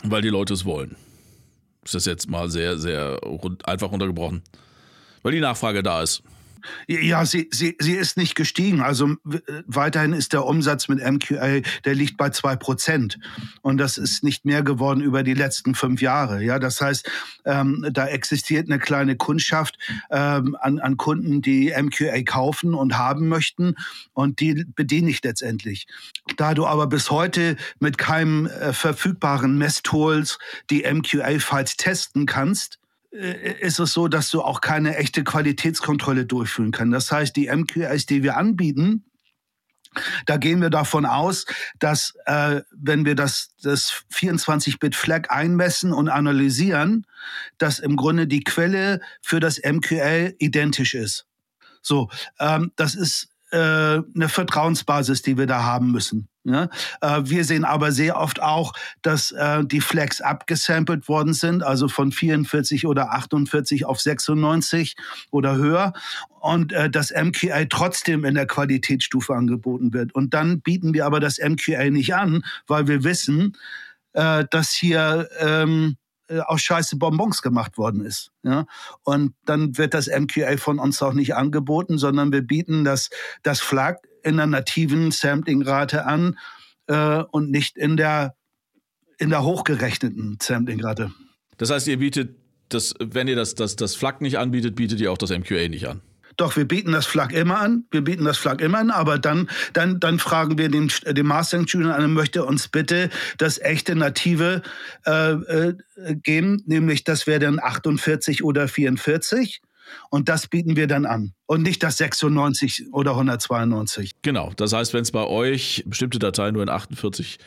weil 0.02 0.22
die 0.22 0.28
Leute 0.28 0.54
es 0.54 0.64
wollen. 0.64 0.96
Ist 1.84 1.94
das 1.94 2.04
jetzt 2.04 2.30
mal 2.30 2.48
sehr, 2.50 2.78
sehr 2.78 3.18
einfach 3.64 3.90
runtergebrochen? 3.90 4.42
Weil 5.22 5.32
die 5.32 5.40
Nachfrage 5.40 5.82
da 5.82 6.02
ist. 6.02 6.22
Ja, 6.86 7.24
sie, 7.24 7.48
sie, 7.52 7.76
sie 7.78 7.94
ist 7.94 8.16
nicht 8.16 8.34
gestiegen. 8.34 8.80
Also 8.80 9.16
weiterhin 9.66 10.12
ist 10.12 10.32
der 10.32 10.44
Umsatz 10.44 10.88
mit 10.88 10.98
MQA, 10.98 11.60
der 11.84 11.94
liegt 11.94 12.16
bei 12.16 12.30
zwei 12.30 12.56
Prozent. 12.56 13.18
Und 13.62 13.78
das 13.78 13.98
ist 13.98 14.22
nicht 14.24 14.44
mehr 14.44 14.62
geworden 14.62 15.00
über 15.00 15.22
die 15.22 15.34
letzten 15.34 15.74
fünf 15.74 16.02
Jahre. 16.02 16.42
Ja, 16.42 16.58
das 16.58 16.80
heißt, 16.80 17.10
ähm, 17.44 17.86
da 17.92 18.06
existiert 18.06 18.68
eine 18.68 18.78
kleine 18.78 19.16
Kundschaft 19.16 19.78
ähm, 20.10 20.56
an, 20.60 20.78
an 20.78 20.96
Kunden, 20.96 21.42
die 21.42 21.72
MQA 21.76 22.22
kaufen 22.22 22.74
und 22.74 22.98
haben 22.98 23.28
möchten. 23.28 23.74
Und 24.12 24.40
die 24.40 24.64
bediene 24.74 25.10
ich 25.10 25.22
letztendlich. 25.22 25.86
Da 26.36 26.54
du 26.54 26.66
aber 26.66 26.86
bis 26.86 27.10
heute 27.10 27.56
mit 27.80 27.98
keinem 27.98 28.46
äh, 28.46 28.72
verfügbaren 28.72 29.58
Messtools 29.58 30.38
die 30.70 30.82
MQA-Files 30.82 31.76
testen 31.76 32.26
kannst, 32.26 32.78
ist 33.12 33.78
es 33.78 33.92
so, 33.92 34.08
dass 34.08 34.30
du 34.30 34.42
auch 34.42 34.60
keine 34.60 34.96
echte 34.96 35.22
Qualitätskontrolle 35.22 36.24
durchführen 36.24 36.70
kannst. 36.70 36.94
Das 36.94 37.12
heißt, 37.12 37.36
die 37.36 37.48
MQIs, 37.48 38.06
die 38.06 38.22
wir 38.22 38.36
anbieten, 38.36 39.04
da 40.26 40.38
gehen 40.38 40.62
wir 40.62 40.70
davon 40.70 41.04
aus, 41.04 41.44
dass 41.78 42.14
äh, 42.24 42.62
wenn 42.70 43.04
wir 43.04 43.14
das, 43.14 43.50
das 43.62 44.04
24-Bit-Flag 44.12 45.30
einmessen 45.30 45.92
und 45.92 46.08
analysieren, 46.08 47.06
dass 47.58 47.78
im 47.78 47.96
Grunde 47.96 48.26
die 48.26 48.42
Quelle 48.42 49.00
für 49.20 49.40
das 49.40 49.60
MQL 49.62 50.34
identisch 50.38 50.94
ist. 50.94 51.26
So, 51.82 52.08
ähm, 52.38 52.72
das 52.76 52.94
ist 52.94 53.24
äh, 53.24 53.31
eine 53.56 54.28
Vertrauensbasis, 54.28 55.22
die 55.22 55.36
wir 55.36 55.46
da 55.46 55.62
haben 55.62 55.92
müssen. 55.92 56.28
Ja? 56.44 56.68
Äh, 57.00 57.22
wir 57.24 57.44
sehen 57.44 57.64
aber 57.64 57.92
sehr 57.92 58.18
oft 58.18 58.42
auch, 58.42 58.72
dass 59.02 59.30
äh, 59.32 59.64
die 59.64 59.80
Flags 59.80 60.20
abgesampelt 60.20 61.08
worden 61.08 61.34
sind, 61.34 61.62
also 61.62 61.88
von 61.88 62.12
44 62.12 62.86
oder 62.86 63.12
48 63.12 63.84
auf 63.84 64.00
96 64.00 64.96
oder 65.30 65.56
höher 65.56 65.92
und 66.40 66.72
äh, 66.72 66.90
das 66.90 67.12
MQA 67.12 67.66
trotzdem 67.66 68.24
in 68.24 68.34
der 68.34 68.46
Qualitätsstufe 68.46 69.34
angeboten 69.34 69.92
wird. 69.92 70.14
Und 70.14 70.34
dann 70.34 70.60
bieten 70.60 70.94
wir 70.94 71.06
aber 71.06 71.20
das 71.20 71.38
MQA 71.38 71.90
nicht 71.90 72.14
an, 72.14 72.44
weil 72.66 72.88
wir 72.88 73.04
wissen, 73.04 73.56
äh, 74.14 74.44
dass 74.50 74.72
hier 74.72 75.28
ähm, 75.38 75.96
äh, 75.96 76.01
aus 76.40 76.62
scheiße 76.62 76.96
Bonbons 76.96 77.42
gemacht 77.42 77.78
worden 77.78 78.04
ist. 78.04 78.30
Ja? 78.42 78.66
Und 79.02 79.34
dann 79.44 79.76
wird 79.78 79.94
das 79.94 80.08
MQA 80.08 80.56
von 80.56 80.78
uns 80.78 81.02
auch 81.02 81.14
nicht 81.14 81.34
angeboten, 81.34 81.98
sondern 81.98 82.32
wir 82.32 82.42
bieten 82.42 82.84
das, 82.84 83.10
das 83.42 83.60
Flag 83.60 83.98
in 84.22 84.36
der 84.36 84.46
nativen 84.46 85.10
Samplingrate 85.10 86.04
an 86.06 86.38
äh, 86.86 87.22
und 87.30 87.50
nicht 87.50 87.76
in 87.76 87.96
der, 87.96 88.34
in 89.18 89.30
der 89.30 89.44
hochgerechneten 89.44 90.38
Samplingrate. 90.40 91.12
Das 91.58 91.70
heißt, 91.70 91.86
ihr 91.88 91.98
bietet 91.98 92.36
das, 92.68 92.94
wenn 92.98 93.28
ihr 93.28 93.36
das, 93.36 93.54
das, 93.54 93.76
das 93.76 93.94
FLAG 93.94 94.20
nicht 94.20 94.38
anbietet, 94.38 94.74
bietet 94.76 95.00
ihr 95.00 95.12
auch 95.12 95.18
das 95.18 95.30
MQA 95.30 95.68
nicht 95.68 95.86
an. 95.86 96.00
Doch, 96.42 96.56
wir 96.56 96.66
bieten 96.66 96.90
das 96.90 97.06
Flag 97.06 97.30
immer 97.30 97.60
an. 97.60 97.84
Wir 97.92 98.02
bieten 98.02 98.24
das 98.24 98.36
Flag 98.36 98.60
immer 98.60 98.78
an, 98.78 98.90
aber 98.90 99.16
dann, 99.16 99.48
dann, 99.74 100.00
dann 100.00 100.18
fragen 100.18 100.58
wir 100.58 100.68
den, 100.68 100.90
den 101.06 101.24
Mastering-Student 101.24 101.92
an, 101.92 102.12
möchte 102.14 102.44
uns 102.44 102.66
bitte 102.66 103.10
das 103.38 103.60
echte 103.60 103.94
Native 103.94 104.62
äh, 105.06 105.34
äh, 105.34 105.74
geben, 106.20 106.60
nämlich 106.66 107.04
das 107.04 107.28
wäre 107.28 107.38
dann 107.38 107.60
48 107.62 108.42
oder 108.42 108.66
44. 108.66 109.62
Und 110.10 110.28
das 110.28 110.48
bieten 110.48 110.74
wir 110.74 110.88
dann 110.88 111.06
an. 111.06 111.32
Und 111.46 111.62
nicht 111.62 111.80
das 111.84 111.98
96 111.98 112.92
oder 112.92 113.12
192. 113.12 114.10
Genau. 114.22 114.52
Das 114.56 114.72
heißt, 114.72 114.94
wenn 114.94 115.02
es 115.02 115.12
bei 115.12 115.24
euch 115.24 115.84
bestimmte 115.86 116.18
Dateien 116.18 116.54
nur 116.54 116.64
in 116.64 116.70
48, 116.70 117.38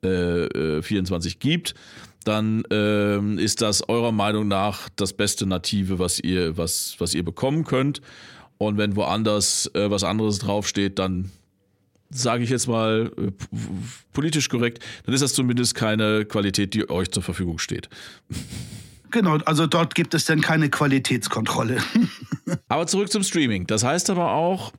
äh, 0.00 0.80
24 0.80 1.34
äh, 1.34 1.38
gibt, 1.38 1.74
dann 2.24 2.62
äh, 2.70 3.42
ist 3.42 3.62
das 3.62 3.88
eurer 3.88 4.12
Meinung 4.12 4.48
nach 4.48 4.88
das 4.96 5.12
beste 5.12 5.46
Native, 5.46 5.98
was 5.98 6.18
ihr, 6.18 6.56
was, 6.56 6.96
was 6.98 7.14
ihr 7.14 7.24
bekommen 7.24 7.64
könnt. 7.64 8.00
Und 8.58 8.76
wenn 8.76 8.96
woanders 8.96 9.70
äh, 9.74 9.90
was 9.90 10.04
anderes 10.04 10.40
draufsteht, 10.40 10.98
dann 10.98 11.30
sage 12.10 12.42
ich 12.44 12.50
jetzt 12.50 12.66
mal 12.66 13.12
äh, 13.16 13.30
politisch 14.12 14.48
korrekt, 14.48 14.84
dann 15.04 15.14
ist 15.14 15.20
das 15.20 15.32
zumindest 15.32 15.74
keine 15.74 16.24
Qualität, 16.24 16.74
die 16.74 16.90
euch 16.90 17.10
zur 17.10 17.22
Verfügung 17.22 17.58
steht. 17.58 17.88
Genau, 19.10 19.36
also 19.38 19.66
dort 19.66 19.94
gibt 19.94 20.14
es 20.14 20.24
dann 20.24 20.40
keine 20.40 20.68
Qualitätskontrolle. 20.68 21.78
aber 22.68 22.86
zurück 22.86 23.10
zum 23.10 23.22
Streaming. 23.22 23.66
Das 23.66 23.84
heißt 23.84 24.10
aber 24.10 24.32
auch, 24.32 24.72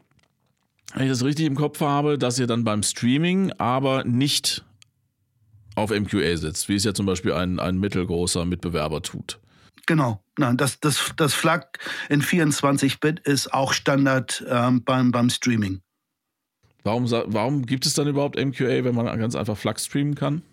wenn 0.93 1.03
ich 1.03 1.09
das 1.09 1.23
richtig 1.23 1.45
im 1.45 1.55
Kopf 1.55 1.81
habe, 1.81 2.17
dass 2.17 2.39
ihr 2.39 2.47
dann 2.47 2.63
beim 2.63 2.83
Streaming 2.83 3.51
aber 3.57 4.03
nicht 4.03 4.63
auf 5.75 5.91
MQA 5.91 6.37
sitzt, 6.37 6.67
wie 6.67 6.75
es 6.75 6.83
ja 6.83 6.93
zum 6.93 7.05
Beispiel 7.05 7.33
ein, 7.33 7.59
ein 7.59 7.79
mittelgroßer 7.79 8.45
Mitbewerber 8.45 9.01
tut. 9.01 9.39
Genau, 9.89 10.23
nein, 10.37 10.55
das, 10.55 10.79
das, 10.79 11.13
das 11.17 11.33
FLAG 11.33 11.79
in 12.09 12.21
24-Bit 12.21 13.21
ist 13.21 13.51
auch 13.51 13.73
Standard 13.73 14.45
ähm, 14.47 14.83
beim, 14.83 15.09
beim 15.09 15.31
Streaming. 15.31 15.81
Warum, 16.83 17.09
warum 17.09 17.65
gibt 17.65 17.87
es 17.87 17.95
dann 17.95 18.07
überhaupt 18.07 18.37
MQA, 18.37 18.83
wenn 18.83 18.93
man 18.93 19.07
ganz 19.17 19.33
einfach 19.33 19.57
FLAG 19.57 19.79
streamen 19.79 20.13
kann? 20.13 20.43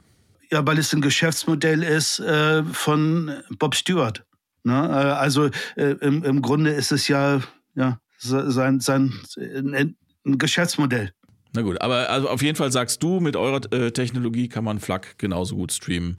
Ja, 0.51 0.67
weil 0.67 0.79
es 0.79 0.95
ein 0.95 1.03
Geschäftsmodell 1.03 1.83
ist 1.83 2.19
äh, 2.19 2.65
von 2.65 3.31
Bob 3.59 3.75
Stewart. 3.75 4.25
Ne? 4.65 4.73
Äh, 4.73 5.13
also 5.13 5.51
äh, 5.77 5.97
im, 6.01 6.25
im 6.25 6.41
Grunde 6.41 6.71
ist 6.71 6.91
es 6.91 7.07
ja, 7.07 7.43
ja 7.75 8.01
sein, 8.17 8.81
sein 8.81 9.13
ein, 9.37 9.97
ein 10.25 10.39
Geschäftsmodell. 10.39 11.13
Na 11.53 11.61
gut, 11.61 11.79
aber 11.83 12.09
also 12.09 12.31
auf 12.31 12.41
jeden 12.41 12.57
Fall 12.57 12.73
sagst 12.73 13.03
du, 13.03 13.21
mit 13.21 13.37
eurer 13.37 13.61
äh, 13.71 13.91
Technologie 13.91 14.49
kann 14.49 14.65
man 14.65 14.81
FLAC 14.81 15.19
genauso 15.19 15.57
gut 15.57 15.73
streamen. 15.73 16.17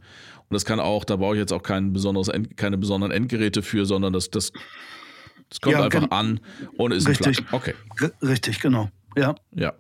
Und 0.50 0.54
das 0.54 0.66
kann 0.66 0.80
auch, 0.80 1.04
da 1.04 1.18
brauche 1.18 1.36
ich 1.36 1.40
jetzt 1.40 1.52
auch 1.52 1.64
kein 1.64 1.92
besonderes, 1.94 2.32
keine 2.56 2.78
besonderen 2.78 3.12
Endgeräte 3.12 3.62
für, 3.62 3.86
sondern 3.86 4.14
das, 4.14 4.30
das, 4.30 4.54
das 5.50 5.60
kommt 5.62 5.76
ja, 5.76 5.84
einfach 5.84 6.10
an 6.12 6.40
und 6.78 6.92
ist 6.92 7.08
richtig, 7.08 7.40
ein. 7.40 7.46
Okay. 7.52 7.74
R 8.02 8.12
richtig, 8.22 8.62
genau. 8.62 8.90
Ja. 9.18 9.36
Ja. 9.54 9.74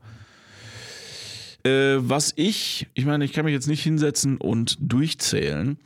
Äh, 1.64 1.98
was 2.00 2.34
ich, 2.36 2.88
ich 2.94 3.06
meine, 3.06 3.24
ich 3.26 3.34
kann 3.34 3.46
mich 3.46 3.54
jetzt 3.54 3.68
nicht 3.68 3.84
hinsetzen 3.84 4.38
und 4.38 4.78
durchzählen. 4.80 5.78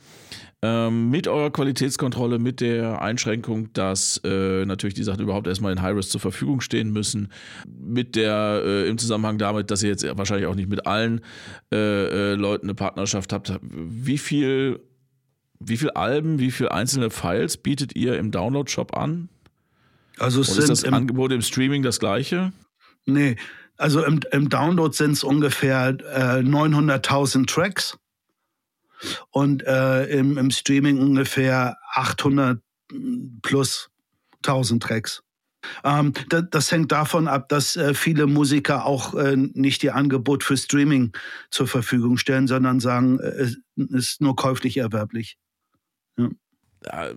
Ähm, 0.64 1.10
mit 1.10 1.26
eurer 1.26 1.50
Qualitätskontrolle, 1.50 2.38
mit 2.38 2.60
der 2.60 3.02
Einschränkung, 3.02 3.72
dass 3.72 4.20
äh, 4.22 4.64
natürlich 4.64 4.94
die 4.94 5.02
Sachen 5.02 5.20
überhaupt 5.20 5.48
erstmal 5.48 5.72
in 5.72 5.82
High-Risk 5.82 6.10
zur 6.10 6.20
Verfügung 6.20 6.60
stehen 6.60 6.92
müssen, 6.92 7.32
mit 7.66 8.14
der 8.14 8.62
äh, 8.64 8.88
im 8.88 8.96
Zusammenhang 8.96 9.38
damit, 9.38 9.72
dass 9.72 9.82
ihr 9.82 9.88
jetzt 9.88 10.06
wahrscheinlich 10.16 10.46
auch 10.46 10.54
nicht 10.54 10.68
mit 10.68 10.86
allen 10.86 11.20
äh, 11.72 11.76
äh 11.76 12.34
Leuten 12.34 12.66
eine 12.66 12.76
Partnerschaft 12.76 13.32
habt, 13.32 13.58
wie 13.60 14.18
viel, 14.18 14.78
wie 15.58 15.76
viel 15.76 15.90
Alben, 15.90 16.38
wie 16.38 16.52
viele 16.52 16.70
einzelne 16.70 17.10
Files 17.10 17.56
bietet 17.56 17.96
ihr 17.96 18.16
im 18.16 18.30
Download-Shop 18.30 18.96
an? 18.96 19.30
Also 20.18 20.42
ist 20.42 20.56
das 20.68 20.84
im, 20.84 20.94
Angebot 20.94 21.32
im 21.32 21.42
Streaming 21.42 21.82
das 21.82 21.98
gleiche? 21.98 22.52
Nee, 23.04 23.34
also 23.78 24.04
im, 24.04 24.20
im 24.30 24.48
Download 24.48 24.94
sind 24.94 25.12
es 25.12 25.24
ungefähr 25.24 25.88
äh, 25.88 26.38
900.000 26.38 27.46
Tracks 27.46 27.98
und 29.30 29.64
äh, 29.66 30.04
im, 30.06 30.38
im 30.38 30.50
Streaming 30.50 30.98
ungefähr 30.98 31.76
800 31.94 32.60
plus 33.42 33.90
1000 34.44 34.82
Tracks. 34.82 35.22
Ähm, 35.84 36.12
das, 36.28 36.44
das, 36.50 36.72
hängt 36.72 36.90
davon 36.92 37.28
ab, 37.28 37.48
dass 37.48 37.76
äh, 37.76 37.94
viele 37.94 38.26
Musiker 38.26 38.84
auch 38.84 39.14
äh, 39.14 39.36
nicht 39.36 39.84
ihr 39.84 39.94
Angebot 39.94 40.42
für 40.42 40.56
Streaming 40.56 41.12
zur 41.50 41.68
Verfügung 41.68 42.16
stellen, 42.16 42.48
sondern 42.48 42.80
sagen, 42.80 43.20
äh, 43.20 43.42
es 43.42 43.58
ist 43.76 44.20
nur 44.20 44.34
käuflich 44.34 44.76
erwerblich. 44.76 45.38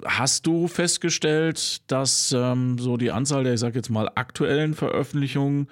Hast 0.06 0.46
du 0.46 0.68
festgestellt, 0.68 1.82
dass 1.88 2.34
ähm, 2.38 2.78
so 2.78 2.98
die 2.98 3.12
Anzahl 3.12 3.44
der, 3.44 3.54
ich 3.54 3.60
sag 3.60 3.76
jetzt 3.76 3.90
mal, 3.90 4.10
aktuellen 4.16 4.74
Veröffentlichungen 4.74 5.68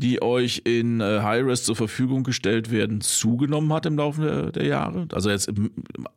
die 0.00 0.22
euch 0.22 0.62
in 0.64 1.00
äh, 1.00 1.20
High-Res 1.22 1.64
zur 1.64 1.76
Verfügung 1.76 2.24
gestellt 2.24 2.70
werden, 2.70 3.00
zugenommen 3.00 3.72
hat 3.72 3.86
im 3.86 3.96
Laufe 3.96 4.22
der, 4.22 4.52
der 4.52 4.66
Jahre? 4.66 5.06
Also 5.12 5.30
jetzt 5.30 5.50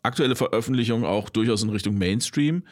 aktuelle 0.02 0.36
Veröffentlichung 0.36 1.06
auch 1.06 1.30
durchaus 1.30 1.62
in 1.62 1.70
Richtung 1.70 1.98
Mainstream? 1.98 2.64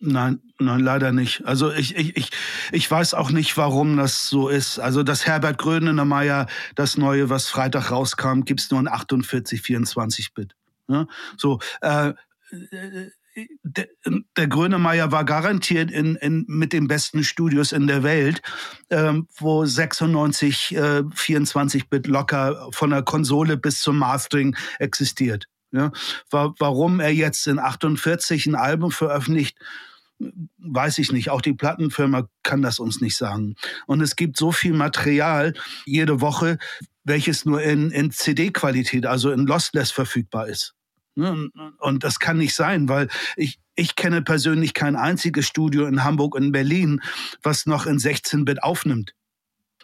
Nein, 0.00 0.40
nein, 0.58 0.80
leider 0.80 1.12
nicht. 1.12 1.44
Also 1.44 1.70
ich, 1.70 1.96
ich, 1.96 2.16
ich, 2.16 2.30
ich 2.72 2.90
weiß 2.90 3.12
auch 3.12 3.30
nicht, 3.30 3.56
warum 3.58 3.98
das 3.98 4.28
so 4.28 4.48
ist. 4.48 4.78
Also 4.78 5.02
das 5.02 5.26
Herbert 5.26 5.58
Grönemeyer, 5.58 6.46
das 6.74 6.96
neue, 6.96 7.28
was 7.28 7.48
Freitag 7.48 7.90
rauskam, 7.90 8.42
gibt 8.44 8.60
es 8.60 8.70
nur 8.70 8.80
in 8.80 8.88
48, 8.88 9.60
24 9.60 10.32
Bit. 10.32 10.54
Ja? 10.88 11.06
So, 11.36 11.58
äh, 11.82 12.14
der, 13.62 13.86
der 14.36 14.46
Grönemeyer 14.46 15.10
war 15.12 15.24
garantiert 15.24 15.90
in, 15.90 16.16
in, 16.16 16.44
mit 16.48 16.72
den 16.72 16.86
besten 16.86 17.24
Studios 17.24 17.72
in 17.72 17.86
der 17.86 18.02
Welt, 18.02 18.42
ähm, 18.90 19.28
wo 19.38 19.64
96, 19.64 20.74
äh, 20.76 20.78
24-Bit 20.78 22.06
locker 22.06 22.68
von 22.72 22.90
der 22.90 23.02
Konsole 23.02 23.56
bis 23.56 23.80
zum 23.80 23.98
Mastering 23.98 24.56
existiert. 24.78 25.46
Ja? 25.72 25.90
Warum 26.30 27.00
er 27.00 27.12
jetzt 27.12 27.46
in 27.46 27.58
48 27.58 28.46
ein 28.46 28.54
Album 28.54 28.90
veröffentlicht, 28.92 29.58
weiß 30.58 30.98
ich 30.98 31.12
nicht. 31.12 31.30
Auch 31.30 31.40
die 31.40 31.54
Plattenfirma 31.54 32.28
kann 32.42 32.62
das 32.62 32.78
uns 32.78 33.00
nicht 33.00 33.16
sagen. 33.16 33.56
Und 33.86 34.00
es 34.00 34.16
gibt 34.16 34.36
so 34.36 34.52
viel 34.52 34.72
Material 34.72 35.54
jede 35.84 36.20
Woche, 36.20 36.58
welches 37.02 37.44
nur 37.44 37.62
in, 37.62 37.90
in 37.90 38.10
CD-Qualität, 38.10 39.06
also 39.06 39.30
in 39.30 39.46
Lossless 39.46 39.90
verfügbar 39.90 40.48
ist. 40.48 40.74
Ne? 41.14 41.50
Und 41.78 42.04
das 42.04 42.18
kann 42.18 42.38
nicht 42.38 42.54
sein, 42.54 42.88
weil 42.88 43.08
ich, 43.36 43.58
ich 43.74 43.96
kenne 43.96 44.22
persönlich 44.22 44.74
kein 44.74 44.96
einziges 44.96 45.46
Studio 45.46 45.86
in 45.86 46.04
Hamburg 46.04 46.34
und 46.34 46.52
Berlin, 46.52 47.00
was 47.42 47.66
noch 47.66 47.86
in 47.86 47.98
16-Bit 47.98 48.62
aufnimmt. 48.62 49.14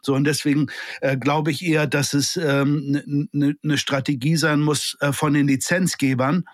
So, 0.03 0.15
und 0.15 0.25
deswegen 0.25 0.69
äh, 1.03 1.17
glaube 1.17 1.51
ich 1.51 1.65
eher, 1.65 1.87
dass 1.87 2.15
es 2.15 2.37
eine 2.37 2.63
ähm, 2.63 3.29
ne, 3.33 3.57
ne 3.63 3.79
Strategie 3.79 4.37
sein 4.37 4.61
muss 4.61 4.97
äh, 5.01 5.13
von 5.13 5.35
den 5.35 5.47
Lizenzgebern, 5.47 6.45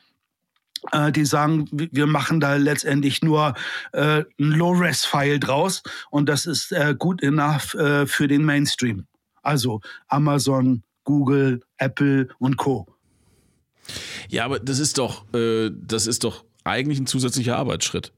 äh, 0.92 1.12
die 1.12 1.24
sagen, 1.24 1.68
wir 1.70 2.06
machen 2.06 2.40
da 2.40 2.56
letztendlich 2.56 3.22
nur 3.22 3.54
äh, 3.92 4.24
ein 4.38 4.50
Low-Res-File 4.50 5.38
draus 5.38 5.82
und 6.10 6.28
das 6.28 6.46
ist 6.46 6.72
äh, 6.72 6.94
gut 6.98 7.22
enough 7.22 7.74
äh, 7.74 8.06
für 8.06 8.26
den 8.26 8.44
Mainstream. 8.44 9.06
Also 9.42 9.80
Amazon, 10.08 10.82
Google, 11.04 11.62
Apple 11.78 12.28
und 12.38 12.56
Co. 12.56 12.95
Ja, 14.28 14.44
aber 14.44 14.58
das 14.58 14.78
ist 14.78 14.98
doch, 14.98 15.24
äh, 15.34 15.70
das 15.72 16.06
ist 16.06 16.24
doch 16.24 16.44
eigentlich 16.64 16.98
ein 16.98 17.06
zusätzlicher 17.06 17.56
Arbeitsschritt. 17.56 18.12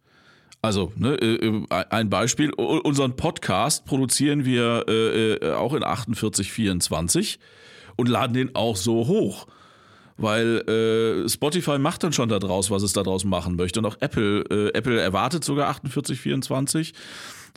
Also, 0.61 0.93
ne, 0.97 1.15
äh, 1.15 1.47
äh 1.47 1.67
ein 1.91 2.11
Beispiel, 2.11 2.53
unseren 2.53 3.17
Podcast 3.17 3.85
produzieren 3.85 4.45
wir 4.45 4.89
äh, 4.89 5.53
auch 5.53 5.75
in 5.75 5.83
4824 5.83 7.39
und 7.97 8.09
laden 8.09 8.35
den 8.35 8.57
auch 8.57 8.77
so 8.77 9.07
hoch. 9.07 9.47
Weil 10.21 11.25
Spotify 11.29 11.79
macht 11.79 12.03
dann 12.03 12.13
schon 12.13 12.29
daraus, 12.29 12.73
was 12.73 12.83
es 12.83 12.93
daraus 12.93 13.25
machen 13.25 13.55
möchte. 13.55 13.79
Und 13.79 13.87
auch 13.87 13.99
Apple, 14.01 14.73
Apple 14.75 15.01
erwartet 15.01 15.45
sogar 15.45 15.73
4824. 15.73 16.93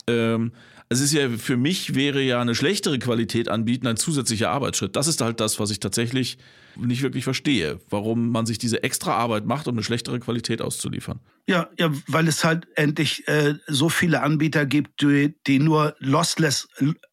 Ähm, 0.05 0.51
es 0.91 0.99
ist 0.99 1.13
ja 1.13 1.29
für 1.29 1.57
mich 1.57 1.95
wäre 1.95 2.21
ja 2.21 2.41
eine 2.41 2.53
schlechtere 2.53 2.99
Qualität 2.99 3.47
anbieten 3.47 3.87
ein 3.87 3.97
zusätzlicher 3.97 4.51
Arbeitsschritt. 4.51 4.95
Das 4.95 5.07
ist 5.07 5.21
halt 5.21 5.39
das, 5.39 5.59
was 5.59 5.71
ich 5.71 5.79
tatsächlich 5.79 6.37
nicht 6.75 7.01
wirklich 7.01 7.23
verstehe, 7.23 7.79
warum 7.89 8.29
man 8.29 8.45
sich 8.45 8.57
diese 8.57 8.83
extra 8.83 9.13
Arbeit 9.13 9.45
macht, 9.45 9.67
um 9.67 9.75
eine 9.75 9.83
schlechtere 9.83 10.19
Qualität 10.19 10.61
auszuliefern. 10.61 11.19
Ja, 11.47 11.69
ja, 11.77 11.91
weil 12.07 12.27
es 12.27 12.43
halt 12.43 12.67
endlich 12.75 13.27
äh, 13.27 13.55
so 13.67 13.89
viele 13.89 14.21
Anbieter 14.21 14.65
gibt, 14.65 15.01
die, 15.01 15.35
die 15.47 15.59
nur 15.59 15.95
lossless 15.99 16.67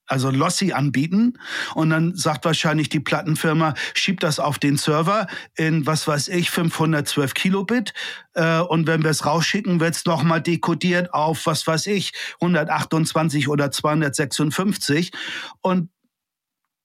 also 0.08 0.30
Lossy 0.30 0.72
anbieten. 0.72 1.38
Und 1.74 1.90
dann 1.90 2.16
sagt 2.16 2.44
wahrscheinlich 2.44 2.88
die 2.88 3.00
Plattenfirma, 3.00 3.74
schiebt 3.94 4.22
das 4.22 4.40
auf 4.40 4.58
den 4.58 4.76
Server 4.76 5.26
in, 5.54 5.86
was 5.86 6.08
weiß 6.08 6.28
ich, 6.28 6.50
512 6.50 7.34
Kilobit. 7.34 7.92
Äh, 8.34 8.60
und 8.60 8.86
wenn 8.86 9.02
wir 9.02 9.10
es 9.10 9.24
rausschicken, 9.24 9.80
wird 9.80 9.94
es 9.94 10.04
nochmal 10.06 10.42
dekodiert 10.42 11.12
auf, 11.12 11.46
was 11.46 11.66
weiß 11.66 11.86
ich, 11.88 12.12
128 12.40 13.48
oder 13.48 13.70
256. 13.70 15.12
Und, 15.60 15.90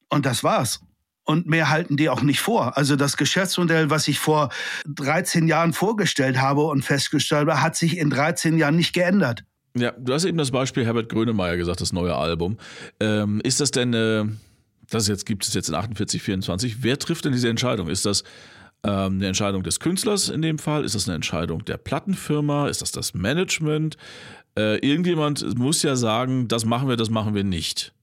und 0.09 0.25
das 0.25 0.43
war's. 0.43 0.81
Und 1.25 1.47
mehr 1.47 1.69
halten 1.69 1.95
die 1.95 2.09
auch 2.09 2.21
nicht 2.21 2.41
vor. 2.41 2.77
Also 2.77 2.95
das 2.95 3.15
Geschäftsmodell, 3.15 3.89
was 3.89 4.07
ich 4.07 4.19
vor 4.19 4.49
13 4.87 5.47
Jahren 5.47 5.71
vorgestellt 5.71 6.41
habe 6.41 6.63
und 6.63 6.83
festgestellt 6.83 7.47
habe, 7.47 7.61
hat 7.61 7.77
sich 7.77 7.97
in 7.97 8.09
13 8.09 8.57
Jahren 8.57 8.75
nicht 8.75 8.93
geändert. 8.93 9.45
Ja, 9.75 9.91
du 9.91 10.13
hast 10.13 10.25
eben 10.25 10.37
das 10.37 10.51
Beispiel 10.51 10.85
Herbert 10.85 11.09
Grönemeyer 11.09 11.57
gesagt, 11.57 11.81
das 11.81 11.93
neue 11.93 12.15
Album. 12.15 12.57
Ähm, 12.99 13.41
ist 13.43 13.59
das 13.59 13.71
denn, 13.71 13.93
äh, 13.93 14.25
das 14.89 15.07
jetzt 15.07 15.25
gibt 15.25 15.45
es 15.45 15.53
jetzt 15.53 15.69
in 15.69 15.75
48, 15.75 16.21
24, 16.21 16.83
wer 16.83 16.99
trifft 16.99 17.25
denn 17.25 17.31
diese 17.31 17.49
Entscheidung? 17.49 17.87
Ist 17.87 18.05
das 18.05 18.23
ähm, 18.83 19.13
eine 19.13 19.27
Entscheidung 19.27 19.63
des 19.63 19.79
Künstlers 19.79 20.29
in 20.29 20.41
dem 20.41 20.59
Fall? 20.59 20.83
Ist 20.83 20.93
das 20.93 21.07
eine 21.07 21.15
Entscheidung 21.15 21.65
der 21.65 21.77
Plattenfirma? 21.77 22.67
Ist 22.67 22.81
das 22.81 22.91
das 22.91 23.13
Management? 23.13 23.97
Äh, 24.55 24.77
irgendjemand 24.87 25.57
muss 25.57 25.81
ja 25.81 25.95
sagen, 25.95 26.47
das 26.47 26.65
machen 26.65 26.87
wir, 26.87 26.95
das 26.97 27.09
machen 27.09 27.33
wir 27.33 27.43
nicht. 27.43 27.93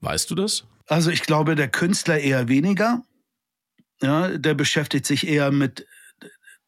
Weißt 0.00 0.28
du 0.30 0.34
das? 0.34 0.64
Also 0.86 1.10
ich 1.10 1.22
glaube, 1.22 1.54
der 1.54 1.68
Künstler 1.68 2.18
eher 2.18 2.48
weniger. 2.48 3.02
Ja, 4.00 4.36
der 4.36 4.54
beschäftigt 4.54 5.06
sich 5.06 5.26
eher 5.26 5.52
mit, 5.52 5.86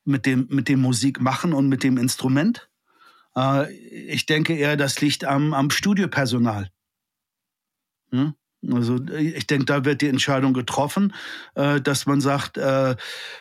mit, 0.05 0.25
dem, 0.25 0.47
mit 0.51 0.69
dem 0.69 0.81
Musikmachen 0.81 1.53
und 1.53 1.69
mit 1.69 1.83
dem 1.83 1.99
Instrument. 1.99 2.71
Äh, 3.37 3.73
ich 3.73 4.27
denke 4.27 4.55
eher, 4.55 4.77
das 4.77 5.01
liegt 5.01 5.25
am, 5.25 5.53
am 5.53 5.71
Studiopersonal. 5.71 6.71
Hm? 8.11 8.35
Also 8.73 8.99
ich 9.19 9.47
denke, 9.47 9.67
da 9.67 9.85
wird 9.85 10.01
die 10.01 10.09
Entscheidung 10.09 10.53
getroffen, 10.53 11.13
äh, 11.55 11.81
dass 11.81 12.07
man 12.07 12.21
sagt, 12.21 12.57
äh, 12.57 12.97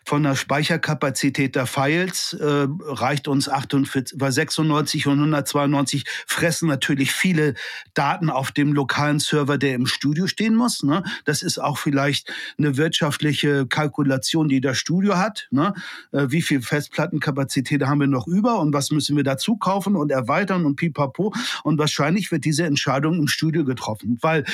von 0.05 0.24
der 0.24 0.36
Speicherkapazität 0.36 1.55
der 1.55 1.65
Files 1.65 2.34
äh, 2.34 2.67
reicht 2.80 3.28
uns 3.28 3.49
48, 3.49 4.19
weil 4.19 4.32
96 4.32 5.07
und 5.07 5.19
192 5.19 6.05
fressen 6.28 6.67
natürlich 6.67 7.11
viele 7.11 7.53
Daten 7.93 8.30
auf 8.30 8.51
dem 8.51 8.74
lokalen 8.74 9.19
Server, 9.19 9.57
der 9.57 9.76
im 9.76 9.86
Studio 9.86 10.28
stehen 10.28 10.55
muss. 10.55 10.84
Ne? 10.84 11.03
Das 11.26 11.41
ist 11.43 11.59
auch 11.59 11.78
vielleicht 11.78 12.32
eine 12.57 12.78
wirtschaftliche 12.78 13.65
Kalkulation, 13.67 14.49
die 14.49 14.61
das 14.61 14.78
Studio 14.78 15.17
hat. 15.17 15.47
Ne? 15.51 15.74
Wie 16.11 16.41
viel 16.41 16.61
Festplattenkapazität 16.61 17.84
haben 17.84 17.99
wir 17.99 18.07
noch 18.07 18.28
über 18.28 18.59
und 18.59 18.74
was 18.74 18.91
müssen 18.91 19.15
wir 19.15 19.24
dazu 19.24 19.57
kaufen 19.57 19.95
und 19.95 20.11
erweitern 20.11 20.65
und 20.65 20.76
pipapo. 20.76 21.34
Und 21.63 21.78
wahrscheinlich 21.78 22.32
wird 22.32 22.45
diese 22.45 22.65
Entscheidung 22.65 23.19
im 23.19 23.28
Studio 23.28 23.63
getroffen, 23.63 24.17
weil 24.21 24.45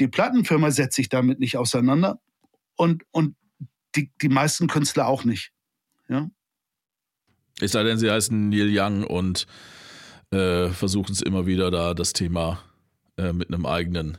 die 0.00 0.08
Plattenfirma 0.08 0.70
setzt 0.70 0.96
sich 0.96 1.08
damit 1.08 1.40
nicht 1.40 1.56
auseinander 1.56 2.20
und, 2.76 3.04
und 3.10 3.36
die, 3.94 4.12
die 4.20 4.28
meisten 4.28 4.66
Künstler 4.66 5.06
auch 5.06 5.24
nicht. 5.24 5.52
Ja? 6.08 6.28
Es 7.60 7.72
sei 7.72 7.82
denn, 7.82 7.98
sie 7.98 8.10
heißen 8.10 8.48
Neil 8.50 8.70
Young 8.70 9.04
und 9.04 9.46
äh, 10.30 10.68
versuchen 10.68 11.12
es 11.12 11.22
immer 11.22 11.46
wieder 11.46 11.70
da, 11.70 11.94
das 11.94 12.12
Thema 12.12 12.62
äh, 13.16 13.32
mit 13.32 13.48
einem 13.48 13.64
eigenen, 13.64 14.18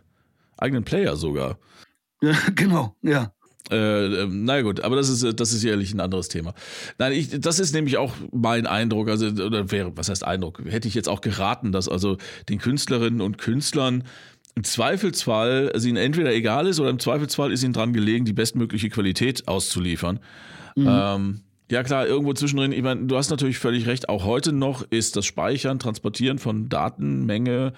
eigenen 0.58 0.84
Player 0.84 1.16
sogar. 1.16 1.60
Ja, 2.22 2.36
genau, 2.56 2.96
ja. 3.02 3.34
Äh, 3.70 4.24
ähm, 4.24 4.46
na 4.46 4.62
gut, 4.62 4.80
aber 4.80 4.96
das 4.96 5.10
ist, 5.10 5.40
das 5.40 5.52
ist 5.52 5.60
sicherlich 5.60 5.94
ein 5.94 6.00
anderes 6.00 6.30
Thema. 6.30 6.54
Nein, 6.98 7.12
ich, 7.12 7.40
das 7.40 7.60
ist 7.60 7.74
nämlich 7.74 7.98
auch 7.98 8.14
mein 8.32 8.66
Eindruck, 8.66 9.10
also, 9.10 9.28
oder 9.28 9.72
wäre, 9.72 9.96
was 9.98 10.08
heißt 10.10 10.24
Eindruck? 10.24 10.62
Hätte 10.66 10.88
ich 10.88 10.96
jetzt 10.96 11.10
auch 11.10 11.20
geraten, 11.20 11.74
dass 11.74 11.90
also 11.90 12.18
den 12.48 12.60
Künstlerinnen 12.60 13.20
und 13.20 13.38
Künstlern 13.38 14.06
im 14.58 14.64
Zweifelsfall 14.64 15.72
es 15.76 15.86
ihnen 15.86 15.98
entweder 15.98 16.34
egal 16.34 16.66
ist 16.66 16.80
oder 16.80 16.90
im 16.90 16.98
Zweifelsfall 16.98 17.52
ist 17.52 17.62
ihnen 17.62 17.74
dran 17.74 17.94
gelegen, 17.94 18.26
die 18.26 18.34
bestmögliche 18.34 18.90
Qualität 18.90 19.48
auszuliefern. 19.48 20.20
Mhm. 20.76 20.88
Ähm, 20.90 21.42
ja 21.70 21.84
klar, 21.84 22.08
irgendwo 22.08 22.34
zwischendrin, 22.34 22.72
ich 22.72 22.82
meine, 22.82 23.06
du 23.06 23.16
hast 23.18 23.30
natürlich 23.30 23.60
völlig 23.60 23.86
recht, 23.86 24.10
auch 24.10 24.26
heute 24.26 24.54
noch 24.54 24.82
ist 24.90 25.16
das 25.16 25.28
Speichern, 25.28 25.78
Transportieren 25.78 26.40
von 26.40 26.70
Datenmenge 26.70 27.74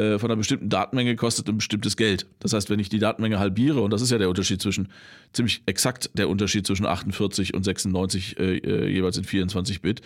äh, 0.00 0.18
von 0.18 0.30
einer 0.30 0.38
bestimmten 0.38 0.70
Datenmenge 0.70 1.14
kostet 1.14 1.48
ein 1.48 1.58
bestimmtes 1.58 1.96
Geld. 1.96 2.26
Das 2.38 2.54
heißt, 2.54 2.70
wenn 2.70 2.80
ich 2.80 2.88
die 2.88 2.98
Datenmenge 2.98 3.38
halbiere, 3.38 3.82
und 3.82 3.92
das 3.92 4.00
ist 4.00 4.10
ja 4.10 4.18
der 4.18 4.30
Unterschied 4.30 4.62
zwischen, 4.62 4.88
ziemlich 5.32 5.62
exakt 5.66 6.10
der 6.14 6.28
Unterschied 6.28 6.66
zwischen 6.66 6.86
48 6.86 7.52
und 7.54 7.64
96 7.64 8.38
äh, 8.38 8.56
äh, 8.56 8.88
jeweils 8.88 9.18
in 9.18 9.24
24 9.24 9.82
Bit. 9.82 10.00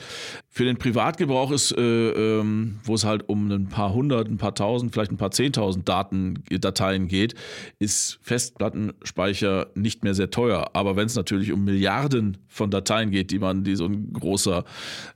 Für 0.51 0.65
den 0.65 0.79
Privatgebrauch 0.79 1.53
ist, 1.53 1.73
äh, 1.73 1.81
ähm, 1.81 2.81
wo 2.83 2.95
es 2.95 3.05
halt 3.05 3.29
um 3.29 3.51
ein 3.51 3.69
paar 3.69 3.95
hundert, 3.95 4.29
ein 4.29 4.37
paar 4.37 4.55
tausend, 4.55 4.93
vielleicht 4.93 5.13
ein 5.13 5.17
paar 5.17 5.31
zehntausend 5.31 5.89
Daten, 5.89 6.43
Dateien 6.51 7.07
geht, 7.07 7.35
ist 7.79 8.19
Festplattenspeicher 8.23 9.69
nicht 9.75 10.03
mehr 10.03 10.15
sehr 10.15 10.31
teuer. 10.31 10.71
Aber 10.73 10.97
wenn 10.97 11.07
es 11.07 11.15
natürlich 11.15 11.53
um 11.53 11.65
Milliarden 11.65 12.39
von 12.49 12.71
Dateien 12.71 13.11
geht, 13.11 13.31
die 13.31 13.39
man, 13.39 13.65
die 13.65 13.77
so 13.77 13.87
ein 13.87 14.13
großer, 14.13 14.65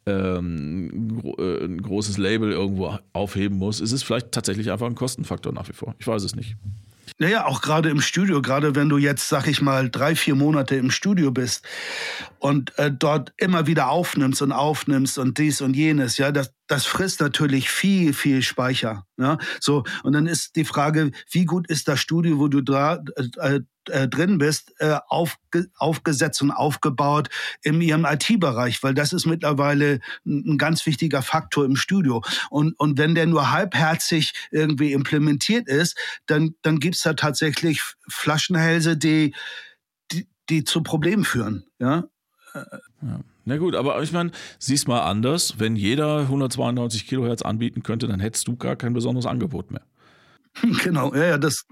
ähm, 0.06 1.18
gro 1.20 1.36
äh, 1.38 1.64
ein 1.64 1.80
großes 1.80 2.18
Label 2.18 2.52
irgendwo 2.52 2.98
aufheben 3.12 3.58
muss, 3.58 3.80
ist 3.80 3.92
es 3.92 4.02
vielleicht 4.02 4.32
tatsächlich 4.32 4.67
sicherlich 4.68 4.72
einfach 4.72 4.86
ein 4.86 4.94
Kostenfaktor 4.94 5.52
nach 5.52 5.68
wie 5.68 5.72
vor. 5.72 5.94
Ich 5.98 6.06
weiß 6.06 6.22
es 6.24 6.34
nicht. 6.34 6.56
Naja, 7.18 7.46
auch 7.46 7.62
gerade 7.62 7.88
im 7.88 8.00
Studio, 8.00 8.42
gerade 8.42 8.74
wenn 8.74 8.88
du 8.88 8.98
jetzt, 8.98 9.28
sag 9.28 9.48
ich 9.48 9.60
mal, 9.62 9.90
drei, 9.90 10.14
vier 10.14 10.34
Monate 10.34 10.76
im 10.76 10.90
Studio 10.90 11.32
bist 11.32 11.64
und 12.38 12.78
äh, 12.78 12.92
dort 12.92 13.32
immer 13.38 13.66
wieder 13.66 13.88
aufnimmst 13.88 14.42
und 14.42 14.52
aufnimmst 14.52 15.18
und 15.18 15.38
dies 15.38 15.60
und 15.60 15.74
jenes, 15.74 16.18
ja, 16.18 16.30
das, 16.30 16.52
das 16.68 16.84
frisst 16.84 17.20
natürlich 17.20 17.70
viel, 17.70 18.12
viel 18.12 18.42
Speicher. 18.42 19.04
Ja? 19.16 19.38
So, 19.58 19.84
und 20.04 20.12
dann 20.12 20.26
ist 20.26 20.54
die 20.54 20.66
Frage, 20.66 21.10
wie 21.30 21.44
gut 21.44 21.66
ist 21.68 21.88
das 21.88 21.98
Studio, 21.98 22.38
wo 22.38 22.48
du 22.48 22.60
da 22.60 23.02
äh, 23.38 23.60
äh, 23.90 24.08
drin 24.08 24.38
bist, 24.38 24.74
äh, 24.78 24.98
aufge 25.08 25.68
aufgesetzt 25.76 26.42
und 26.42 26.50
aufgebaut 26.50 27.28
im 27.62 27.80
ihrem 27.80 28.04
IT-Bereich, 28.04 28.82
weil 28.82 28.94
das 28.94 29.12
ist 29.12 29.26
mittlerweile 29.26 30.00
ein 30.26 30.58
ganz 30.58 30.84
wichtiger 30.86 31.22
Faktor 31.22 31.64
im 31.64 31.76
Studio. 31.76 32.22
Und, 32.50 32.78
und 32.78 32.98
wenn 32.98 33.14
der 33.14 33.26
nur 33.26 33.50
halbherzig 33.50 34.34
irgendwie 34.50 34.92
implementiert 34.92 35.68
ist, 35.68 35.96
dann, 36.26 36.54
dann 36.62 36.80
gibt's 36.80 37.02
da 37.02 37.14
tatsächlich 37.14 37.82
Flaschenhälse, 38.08 38.96
die, 38.96 39.34
die, 40.12 40.26
die 40.48 40.64
zu 40.64 40.82
Problemen 40.82 41.24
führen. 41.24 41.64
Ja. 41.78 42.04
ja. 42.54 43.20
Na 43.44 43.56
gut, 43.56 43.74
aber 43.74 44.02
ich 44.02 44.12
meine, 44.12 44.30
sieh's 44.58 44.86
mal 44.86 45.00
anders. 45.00 45.54
Wenn 45.58 45.74
jeder 45.74 46.20
192 46.20 47.06
Kilohertz 47.06 47.40
anbieten 47.40 47.82
könnte, 47.82 48.06
dann 48.06 48.20
hättest 48.20 48.46
du 48.46 48.56
gar 48.56 48.76
kein 48.76 48.92
besonderes 48.92 49.24
Angebot 49.24 49.70
mehr. 49.70 49.80
Genau, 50.82 51.14
ja, 51.14 51.24
ja, 51.24 51.38
das, 51.38 51.66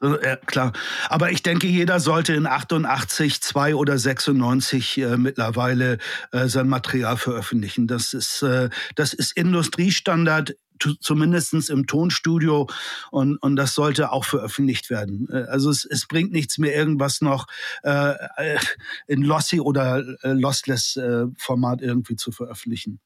ja, 0.00 0.36
klar. 0.36 0.72
Aber 1.08 1.30
ich 1.30 1.42
denke, 1.42 1.66
jeder 1.66 2.00
sollte 2.00 2.34
in 2.34 2.46
88, 2.46 3.40
2 3.40 3.74
oder 3.74 3.98
96 3.98 4.98
äh, 4.98 5.16
mittlerweile 5.16 5.98
äh, 6.32 6.48
sein 6.48 6.68
Material 6.68 7.16
veröffentlichen. 7.16 7.86
Das 7.86 8.12
ist, 8.12 8.42
äh, 8.42 8.68
das 8.94 9.12
ist 9.12 9.36
Industriestandard, 9.36 10.54
zumindest 11.00 11.70
im 11.70 11.86
Tonstudio 11.86 12.68
und, 13.10 13.36
und 13.38 13.56
das 13.56 13.74
sollte 13.74 14.12
auch 14.12 14.24
veröffentlicht 14.24 14.90
werden. 14.90 15.28
Äh, 15.30 15.44
also 15.48 15.70
es, 15.70 15.84
es 15.84 16.06
bringt 16.06 16.32
nichts 16.32 16.58
mehr, 16.58 16.74
irgendwas 16.74 17.20
noch 17.20 17.46
äh, 17.82 18.14
äh 18.36 18.58
in 19.06 19.22
Lossy 19.22 19.60
oder 19.60 20.04
äh, 20.22 20.32
Lossless 20.32 20.96
äh, 20.96 21.26
Format 21.36 21.82
irgendwie 21.82 22.16
zu 22.16 22.32
veröffentlichen 22.32 23.00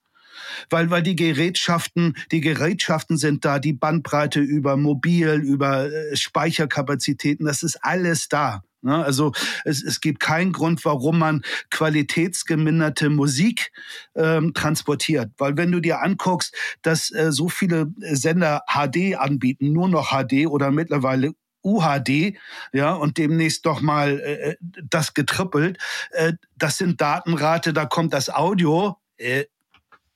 weil, 0.70 0.90
weil 0.90 1.02
die 1.02 1.16
Gerätschaften, 1.16 2.16
die 2.30 2.40
Gerätschaften 2.40 3.16
sind 3.16 3.44
da, 3.44 3.58
die 3.58 3.72
Bandbreite 3.72 4.40
über 4.40 4.76
Mobil, 4.76 5.34
über 5.34 5.90
äh, 5.90 6.16
Speicherkapazitäten, 6.16 7.46
das 7.46 7.62
ist 7.62 7.78
alles 7.82 8.28
da. 8.28 8.62
Ne? 8.82 9.04
Also 9.04 9.32
es, 9.64 9.82
es 9.82 10.00
gibt 10.00 10.20
keinen 10.20 10.52
Grund, 10.52 10.84
warum 10.84 11.18
man 11.18 11.42
qualitätsgeminderte 11.70 13.10
Musik 13.10 13.72
ähm, 14.14 14.52
transportiert. 14.54 15.30
Weil 15.38 15.56
wenn 15.56 15.72
du 15.72 15.80
dir 15.80 16.02
anguckst, 16.02 16.54
dass 16.82 17.10
äh, 17.12 17.32
so 17.32 17.48
viele 17.48 17.92
Sender 17.98 18.62
HD 18.68 19.16
anbieten, 19.16 19.72
nur 19.72 19.88
noch 19.88 20.10
HD 20.10 20.46
oder 20.46 20.70
mittlerweile 20.70 21.32
UHD, 21.64 22.36
ja, 22.72 22.92
und 22.92 23.18
demnächst 23.18 23.64
doch 23.66 23.80
mal 23.80 24.18
äh, 24.18 24.50
äh, 24.50 24.56
das 24.82 25.14
getrippelt. 25.14 25.78
Äh, 26.10 26.34
das 26.56 26.78
sind 26.78 27.00
Datenrate, 27.00 27.72
da 27.72 27.86
kommt 27.86 28.12
das 28.12 28.30
Audio 28.30 28.96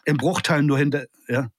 äh, 0.06 0.10
im 0.10 0.16
Bruchteil 0.16 0.62
nur 0.62 0.78
hinter, 0.78 1.04
ja. 1.28 1.50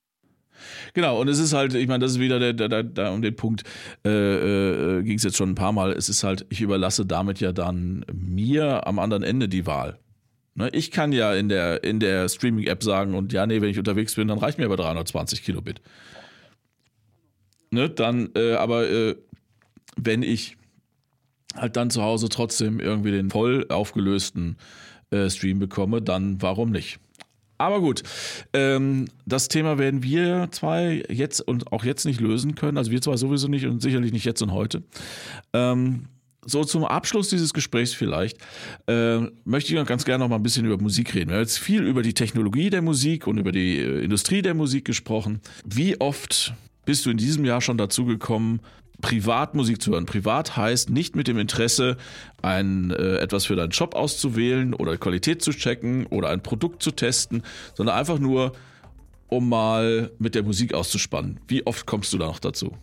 Genau, 0.94 1.22
und 1.22 1.28
es 1.28 1.38
ist 1.38 1.54
halt, 1.54 1.76
ich 1.76 1.88
meine, 1.88 2.00
das 2.00 2.14
ist 2.14 2.20
wieder 2.20 2.40
der, 2.40 2.54
der, 2.54 2.84
der, 2.84 3.12
um 3.12 3.22
den 3.22 3.36
Punkt, 3.36 3.64
äh, 4.04 4.10
äh, 4.10 5.04
ging 5.04 5.18
es 5.18 5.24
jetzt 5.24 5.38
schon 5.38 5.52
ein 5.52 5.56
paar 5.56 5.72
Mal. 5.72 5.92
Es 5.92 6.10
ist 6.10 6.24
halt, 6.24 6.46
ich 6.50 6.62
überlasse 6.62 7.06
damit 7.06 7.40
ja 7.40 7.52
dann 7.52 8.04
mir 8.12 8.88
am 8.88 8.98
anderen 8.98 9.24
Ende 9.24 9.48
die 9.48 9.68
Wahl. 9.68 10.00
Ne, 10.56 10.70
ich 10.70 10.90
kann 10.90 11.12
ja 11.12 11.36
in 11.36 11.50
der, 11.50 11.84
in 11.84 12.00
der 12.00 12.28
Streaming-App 12.28 12.84
sagen, 12.84 13.14
und 13.14 13.32
ja, 13.32 13.46
nee, 13.46 13.62
wenn 13.62 13.70
ich 13.70 13.78
unterwegs 13.78 14.16
bin, 14.16 14.28
dann 14.28 14.40
reicht 14.40 14.58
mir 14.58 14.66
aber 14.66 14.78
320 14.78 15.44
Kilobit. 15.44 15.82
Ne, 17.70 17.90
dann, 17.90 18.30
äh, 18.36 18.54
aber 18.54 18.90
äh, 18.90 19.16
wenn 19.98 20.24
ich 20.24 20.58
halt 21.54 21.76
dann 21.76 21.92
zu 21.92 22.02
Hause 22.02 22.30
trotzdem 22.30 22.80
irgendwie 22.80 23.12
den 23.12 23.30
voll 23.30 23.68
aufgelösten 23.70 24.58
äh, 25.12 25.30
Stream 25.30 25.60
bekomme, 25.60 26.02
dann 26.02 26.42
warum 26.42 26.72
nicht? 26.72 27.00
Aber 27.58 27.82
gut, 27.82 28.04
ähm, 28.54 29.06
das 29.26 29.48
Thema 29.48 29.78
werden 29.78 30.04
wir 30.04 30.50
zwei 30.52 31.04
jetzt 31.10 31.42
und 31.42 31.72
auch 31.72 31.84
jetzt 31.84 32.06
nicht 32.06 32.20
lösen 32.20 32.56
können. 32.56 32.78
Also 32.78 32.92
wir 32.92 33.02
zwei 33.02 33.18
sowieso 33.18 33.48
nicht 33.48 33.66
und 33.66 33.82
sicherlich 33.82 34.12
nicht 34.12 34.26
jetzt 34.26 34.42
und 34.42 34.52
heute. 34.52 34.84
Ähm, 35.54 36.06
so 36.46 36.64
zum 36.64 36.86
Abschluss 36.86 37.30
dieses 37.30 37.54
Gesprächs 37.54 37.94
vielleicht 37.94 38.38
äh, 38.88 39.20
möchte 39.44 39.76
ich 39.76 39.86
ganz 39.86 40.06
gerne 40.06 40.24
noch 40.24 40.30
mal 40.30 40.38
ein 40.38 40.44
bisschen 40.44 40.66
über 40.66 40.82
Musik 40.82 41.14
reden. 41.14 41.30
Wir 41.30 41.36
haben 41.36 41.44
jetzt 41.44 41.60
viel 41.60 41.84
über 41.84 42.02
die 42.02 42.14
Technologie 42.14 42.70
der 42.70 42.82
Musik 42.82 43.28
und 43.28 43.38
über 43.38 43.52
die 43.52 43.78
äh, 43.78 44.04
Industrie 44.04 44.42
der 44.42 44.54
Musik 44.54 44.86
gesprochen. 44.86 45.42
Wie 45.66 46.00
oft 46.00 46.54
bist 46.86 47.06
du 47.06 47.10
in 47.10 47.18
diesem 47.18 47.44
Jahr 47.44 47.60
schon 47.60 47.78
dazu 47.78 48.06
gekommen, 48.06 48.62
Privatmusik 49.02 49.82
zu 49.82 49.92
hören. 49.92 50.06
Privat 50.06 50.58
heißt 50.58 50.90
nicht 50.90 51.16
mit 51.16 51.28
dem 51.28 51.38
Interesse, 51.38 51.98
ein, 52.42 52.92
äh, 52.92 53.18
etwas 53.18 53.46
für 53.46 53.56
deinen 53.56 53.70
Job 53.70 53.96
auszuwählen 53.96 54.74
oder 54.74 54.98
Qualität 54.98 55.42
zu 55.42 55.52
checken 55.52 56.06
oder 56.08 56.30
ein 56.30 56.42
Produkt 56.42 56.82
zu 56.82 56.92
testen, 56.92 57.44
sondern 57.76 57.96
einfach 57.96 58.20
nur, 58.20 58.54
um 59.28 59.50
mal 59.50 60.12
mit 60.20 60.36
der 60.36 60.44
Musik 60.44 60.74
auszuspannen. 60.74 61.40
Wie 61.48 61.66
oft 61.66 61.86
kommst 61.86 62.12
du 62.14 62.18
da 62.18 62.26
noch 62.26 62.40
dazu? 62.40 62.76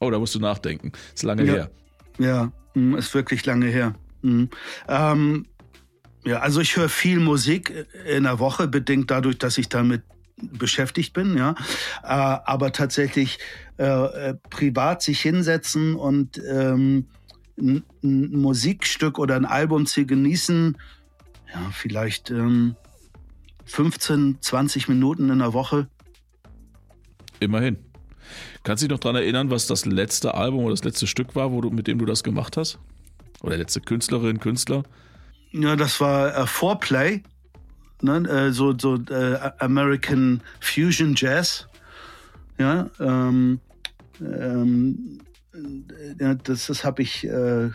Oh, 0.00 0.10
da 0.10 0.18
musst 0.18 0.34
du 0.34 0.40
nachdenken. 0.40 0.92
Ist 1.14 1.22
lange 1.22 1.44
ja. 1.44 1.52
her. 1.52 1.70
Ja, 2.18 2.52
hm, 2.74 2.96
ist 2.96 3.14
wirklich 3.14 3.44
lange 3.46 3.66
her. 3.66 3.94
Mhm. 4.22 4.48
Ähm, 4.88 5.46
ja, 6.24 6.40
also 6.40 6.60
ich 6.60 6.76
höre 6.76 6.88
viel 6.88 7.20
Musik 7.20 7.86
in 8.06 8.24
der 8.24 8.38
Woche, 8.38 8.68
bedingt 8.68 9.10
dadurch, 9.10 9.38
dass 9.38 9.56
ich 9.56 9.68
damit 9.68 10.02
beschäftigt 10.40 11.12
bin, 11.12 11.36
ja. 11.36 11.54
Äh, 12.02 12.06
aber 12.06 12.72
tatsächlich 12.72 13.38
äh, 13.78 13.84
äh, 13.84 14.34
privat 14.50 15.02
sich 15.02 15.20
hinsetzen 15.20 15.94
und 15.94 16.40
ähm, 16.48 17.06
ein, 17.58 17.84
ein, 18.02 18.30
Musikstück 18.32 19.18
oder 19.18 19.36
ein 19.36 19.44
Album 19.44 19.86
zu 19.86 20.06
genießen, 20.06 20.76
ja, 21.52 21.70
vielleicht 21.72 22.30
ähm, 22.30 22.76
15, 23.64 24.38
20 24.40 24.88
Minuten 24.88 25.30
in 25.30 25.38
der 25.40 25.52
Woche. 25.52 25.88
Immerhin. 27.40 27.78
Kannst 28.62 28.82
du 28.82 28.88
dich 28.88 28.92
noch 28.92 29.00
daran 29.00 29.16
erinnern, 29.16 29.50
was 29.50 29.66
das 29.66 29.86
letzte 29.86 30.34
Album 30.34 30.64
oder 30.64 30.74
das 30.74 30.84
letzte 30.84 31.06
Stück 31.06 31.34
war, 31.34 31.52
wo 31.52 31.60
du, 31.60 31.70
mit 31.70 31.86
dem 31.86 31.98
du 31.98 32.04
das 32.04 32.22
gemacht 32.22 32.56
hast? 32.56 32.78
Oder 33.42 33.56
letzte 33.56 33.80
Künstlerin, 33.80 34.40
Künstler? 34.40 34.82
Ja, 35.52 35.76
das 35.76 36.00
war 36.00 36.36
äh, 36.36 36.46
Foreplay 36.46 37.22
ne, 38.02 38.28
äh, 38.28 38.52
so, 38.52 38.76
so 38.78 38.96
äh, 39.10 39.50
American 39.58 40.42
Fusion 40.60 41.14
Jazz. 41.16 41.66
Ja, 42.58 42.90
ähm, 42.98 43.60
ähm, 44.20 45.20
ja 46.18 46.34
das, 46.34 46.66
das 46.66 46.84
habe 46.84 47.02
ich, 47.02 47.24
äh, 47.24 47.70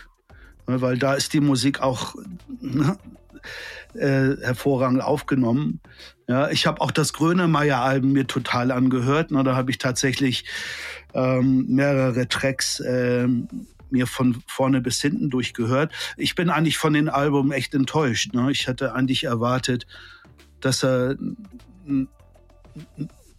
weil 0.65 0.97
da 0.97 1.13
ist 1.13 1.34
die 1.34 1.39
Musik 1.39 1.82
auch 1.82 2.15
ne, 2.61 2.97
äh, 3.93 4.38
hervorragend 4.41 5.01
aufgenommen. 5.01 5.80
Ja, 6.28 6.49
ich 6.49 6.65
habe 6.65 6.82
auch 6.82 6.91
das 6.91 7.13
Grönemeyer-Album 7.13 8.13
mir 8.13 8.28
total 8.28 8.71
angehört. 8.71 9.32
Ne, 9.32 9.43
da 9.43 9.55
habe 9.55 9.71
ich 9.71 9.78
tatsächlich 9.78 10.45
ähm, 11.13 11.65
mehrere 11.67 12.28
Tracks 12.28 12.82
ähm, 12.86 13.47
mir 13.94 14.08
von 14.08 14.44
vorne 14.48 14.82
bis 14.82 15.00
hinten 15.02 15.30
durchgehört. 15.30 15.94
Ich 16.18 16.36
bin 16.36 16.50
eigentlich 16.50 16.78
von 16.78 16.94
den 16.94 17.08
Album 17.08 17.54
echt 17.54 17.74
enttäuscht. 17.74 18.34
Ne? 18.34 18.52
Ich 18.52 18.68
hatte 18.68 18.94
eigentlich 18.94 19.24
erwartet, 19.24 19.88
dass 20.60 20.84
er 20.84 21.16
ein, 21.88 22.10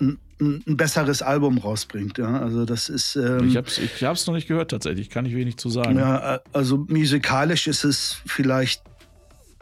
ein, 0.00 0.18
ein 0.40 0.76
besseres 0.76 1.20
Album 1.20 1.58
rausbringt. 1.58 2.16
Ja? 2.16 2.40
Also 2.40 2.64
das 2.64 2.88
ist. 2.88 3.16
Ähm, 3.16 3.48
ich 3.48 3.56
habe 3.56 3.66
es 3.66 3.78
ich 3.78 4.02
hab's 4.04 4.26
noch 4.26 4.34
nicht 4.34 4.48
gehört 4.48 4.70
tatsächlich. 4.70 5.10
Kann 5.10 5.26
ich 5.26 5.34
wenig 5.34 5.58
zu 5.58 5.68
sagen. 5.68 5.98
Ja, 5.98 6.40
also 6.52 6.86
musikalisch 6.88 7.66
ist 7.66 7.84
es 7.84 8.16
vielleicht 8.24 8.82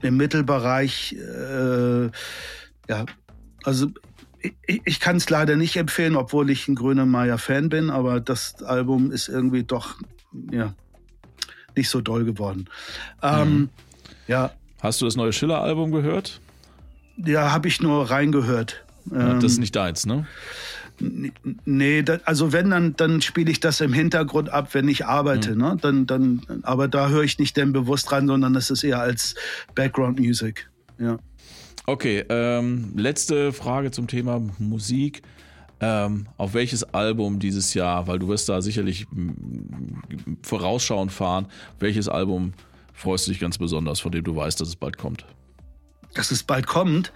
im 0.02 0.16
Mittelbereich. 0.16 1.14
Äh, 1.14 2.10
ja, 2.88 3.06
also 3.64 3.88
ich, 4.66 4.82
ich 4.84 5.00
kann 5.00 5.16
es 5.16 5.30
leider 5.30 5.56
nicht 5.56 5.76
empfehlen, 5.76 6.16
obwohl 6.16 6.50
ich 6.50 6.68
ein 6.68 6.74
Grönemeyer-Fan 6.74 7.68
bin, 7.68 7.90
aber 7.90 8.20
das 8.20 8.62
Album 8.62 9.10
ist 9.10 9.28
irgendwie 9.28 9.62
doch 9.62 9.96
ja 10.50 10.74
nicht 11.76 11.88
so 11.88 12.00
doll 12.00 12.24
geworden. 12.24 12.68
Ähm, 13.22 13.48
mhm. 13.48 13.68
Ja. 14.28 14.52
Hast 14.80 15.00
du 15.00 15.04
das 15.04 15.16
neue 15.16 15.32
Schiller-Album 15.32 15.92
gehört? 15.92 16.40
Ja, 17.16 17.52
habe 17.52 17.68
ich 17.68 17.80
nur 17.80 18.10
reingehört. 18.10 18.84
Ja, 19.10 19.34
das 19.34 19.44
ist 19.44 19.56
ähm, 19.56 19.60
nicht 19.60 19.76
deins, 19.76 20.06
ne? 20.06 20.26
Nee, 21.64 22.04
also 22.24 22.52
wenn, 22.52 22.70
dann, 22.70 22.94
dann 22.96 23.22
spiele 23.22 23.50
ich 23.50 23.60
das 23.60 23.80
im 23.80 23.92
Hintergrund 23.92 24.50
ab, 24.50 24.68
wenn 24.72 24.88
ich 24.88 25.06
arbeite. 25.06 25.52
Mhm. 25.52 25.58
Ne? 25.58 25.76
Dann, 25.80 26.06
dann, 26.06 26.42
aber 26.62 26.88
da 26.88 27.08
höre 27.08 27.22
ich 27.22 27.38
nicht 27.38 27.56
denn 27.56 27.72
bewusst 27.72 28.12
rein, 28.12 28.26
sondern 28.26 28.52
das 28.52 28.70
ist 28.70 28.84
eher 28.84 29.00
als 29.00 29.34
Background 29.74 30.20
Music. 30.20 30.68
Ja. 30.98 31.18
Okay, 31.86 32.24
ähm, 32.28 32.92
letzte 32.96 33.52
Frage 33.52 33.90
zum 33.90 34.06
Thema 34.06 34.40
Musik. 34.58 35.22
Ähm, 35.82 36.28
auf 36.36 36.54
welches 36.54 36.84
Album 36.94 37.38
dieses 37.38 37.74
Jahr, 37.74 38.06
weil 38.06 38.18
du 38.18 38.28
wirst 38.28 38.48
da 38.48 38.62
sicherlich 38.62 39.06
vorausschauend 40.42 41.12
fahren, 41.12 41.46
welches 41.80 42.08
Album 42.08 42.52
freust 42.94 43.26
du 43.26 43.32
dich 43.32 43.40
ganz 43.40 43.58
besonders, 43.58 44.00
von 44.00 44.12
dem 44.12 44.24
du 44.24 44.34
weißt, 44.34 44.60
dass 44.60 44.68
es 44.68 44.76
bald 44.76 44.96
kommt? 44.96 45.26
dass 46.14 46.30
es 46.30 46.42
bald 46.42 46.66
kommt. 46.66 47.12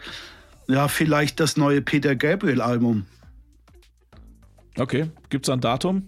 Ja, 0.69 0.89
vielleicht 0.89 1.41
das 1.41 1.57
neue 1.57 1.83
Peter 1.83 2.17
Gabriel-Album. 2.17 3.07
Okay, 4.79 5.11
gibt 5.31 5.47
es 5.47 5.53
ein 5.53 5.61
Datum? 5.61 6.07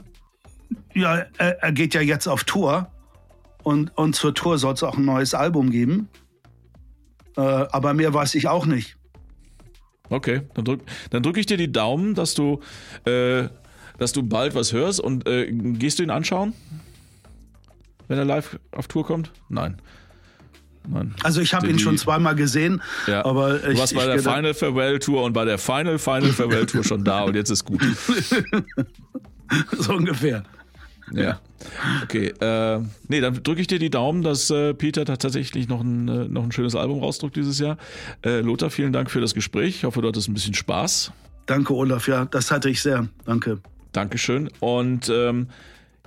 Ja, 0.94 1.26
er, 1.38 1.62
er, 1.62 1.72
geht 1.72 1.94
ja 1.94 2.00
jetzt 2.00 2.26
auf 2.26 2.44
Tour. 2.44 2.90
Und, 3.62 3.96
und 3.96 4.14
zur 4.14 4.34
Tour 4.34 4.58
soll 4.58 4.74
es 4.74 4.82
auch 4.82 4.96
ein 4.96 5.04
neues 5.04 5.34
Album 5.34 5.70
geben. 5.70 6.08
Äh, 7.36 7.40
aber 7.40 7.94
mehr 7.94 8.12
weiß 8.12 8.34
ich 8.34 8.48
auch 8.48 8.66
nicht. 8.66 8.97
Okay, 10.10 10.42
dann 10.54 10.64
drücke 10.64 10.84
dann 11.10 11.22
drück 11.22 11.36
ich 11.36 11.46
dir 11.46 11.56
die 11.56 11.70
Daumen, 11.70 12.14
dass 12.14 12.34
du, 12.34 12.60
äh, 13.04 13.48
dass 13.98 14.12
du 14.12 14.22
bald 14.22 14.54
was 14.54 14.72
hörst. 14.72 15.00
Und 15.00 15.28
äh, 15.28 15.50
gehst 15.52 15.98
du 15.98 16.02
ihn 16.02 16.10
anschauen? 16.10 16.54
Wenn 18.08 18.18
er 18.18 18.24
live 18.24 18.58
auf 18.72 18.88
Tour 18.88 19.04
kommt? 19.06 19.32
Nein. 19.48 19.76
Nein. 20.90 21.14
Also 21.22 21.42
ich 21.42 21.52
habe 21.52 21.68
ihn 21.68 21.78
schon 21.78 21.98
zweimal 21.98 22.34
gesehen, 22.34 22.82
ja. 23.06 23.22
aber 23.24 23.56
ich, 23.56 23.74
du 23.74 23.78
warst 23.78 23.94
bei 23.94 24.06
der 24.06 24.20
Final 24.20 24.54
Farewell 24.54 24.98
Tour 24.98 25.22
und 25.22 25.34
bei 25.34 25.44
der 25.44 25.58
Final 25.58 25.98
Final 25.98 26.30
Farewell 26.30 26.64
Tour 26.64 26.82
schon 26.82 27.04
da 27.04 27.24
und 27.24 27.34
jetzt 27.34 27.50
ist 27.50 27.64
gut. 27.64 27.82
so 29.78 29.92
ungefähr. 29.92 30.44
Ja. 31.12 31.40
Okay. 32.02 32.32
Äh, 32.40 32.80
nee, 33.08 33.20
dann 33.20 33.42
drücke 33.42 33.60
ich 33.60 33.66
dir 33.66 33.78
die 33.78 33.90
Daumen, 33.90 34.22
dass 34.22 34.50
äh, 34.50 34.74
Peter 34.74 35.04
tatsächlich 35.04 35.68
noch 35.68 35.80
ein, 35.80 36.08
äh, 36.08 36.28
noch 36.28 36.44
ein 36.44 36.52
schönes 36.52 36.74
Album 36.74 37.00
rausdruckt 37.00 37.36
dieses 37.36 37.58
Jahr. 37.58 37.78
Äh, 38.24 38.40
Lothar, 38.40 38.70
vielen 38.70 38.92
Dank 38.92 39.10
für 39.10 39.20
das 39.20 39.34
Gespräch. 39.34 39.76
Ich 39.76 39.84
hoffe, 39.84 40.00
du 40.02 40.08
hattest 40.08 40.28
ein 40.28 40.34
bisschen 40.34 40.54
Spaß. 40.54 41.12
Danke, 41.46 41.74
Olaf. 41.74 42.08
Ja, 42.08 42.26
das 42.26 42.50
hatte 42.50 42.70
ich 42.70 42.82
sehr. 42.82 43.08
Danke. 43.24 43.58
Dankeschön. 43.92 44.50
Und 44.60 45.10
ähm, 45.12 45.48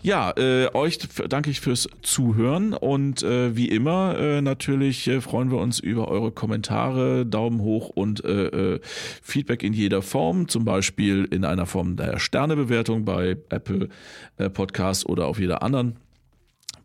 Ja, 0.03 0.31
äh, 0.35 0.67
euch 0.73 0.97
danke 1.29 1.51
ich 1.51 1.61
fürs 1.61 1.87
Zuhören 2.01 2.73
und 2.73 3.21
äh, 3.21 3.55
wie 3.55 3.69
immer 3.69 4.17
äh, 4.17 4.41
natürlich 4.41 5.07
äh, 5.07 5.21
freuen 5.21 5.51
wir 5.51 5.59
uns 5.59 5.79
über 5.79 6.07
eure 6.07 6.31
Kommentare, 6.31 7.23
Daumen 7.23 7.61
hoch 7.61 7.89
und 7.89 8.25
äh, 8.25 8.47
äh, 8.47 8.79
Feedback 9.21 9.61
in 9.61 9.73
jeder 9.73 10.01
Form, 10.01 10.47
zum 10.47 10.65
Beispiel 10.65 11.25
in 11.25 11.45
einer 11.45 11.67
Form 11.67 11.97
der 11.97 12.17
Sternebewertung 12.17 13.05
bei 13.05 13.37
Apple 13.49 13.89
äh, 14.37 14.49
Podcasts 14.49 15.05
oder 15.05 15.27
auf 15.27 15.37
jeder 15.37 15.61
anderen 15.61 15.97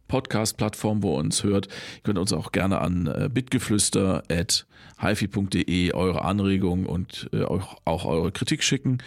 Podcast-Plattform, 0.09 1.03
wo 1.03 1.15
ihr 1.15 1.19
uns 1.19 1.45
hört. 1.45 1.67
Ihr 1.67 2.03
könnt 2.05 2.19
uns 2.19 2.33
auch 2.33 2.53
gerne 2.53 2.81
an 2.81 3.07
äh, 3.07 3.29
bitgeflüster 3.33 4.23
at 4.31 4.67
hifi.de 4.99 5.93
eure 5.93 6.25
Anregungen 6.25 6.87
und 6.87 7.29
äh, 7.33 7.43
auch, 7.43 8.05
eure 8.05 8.33
Kritik 8.33 8.63
schicken 8.63 8.99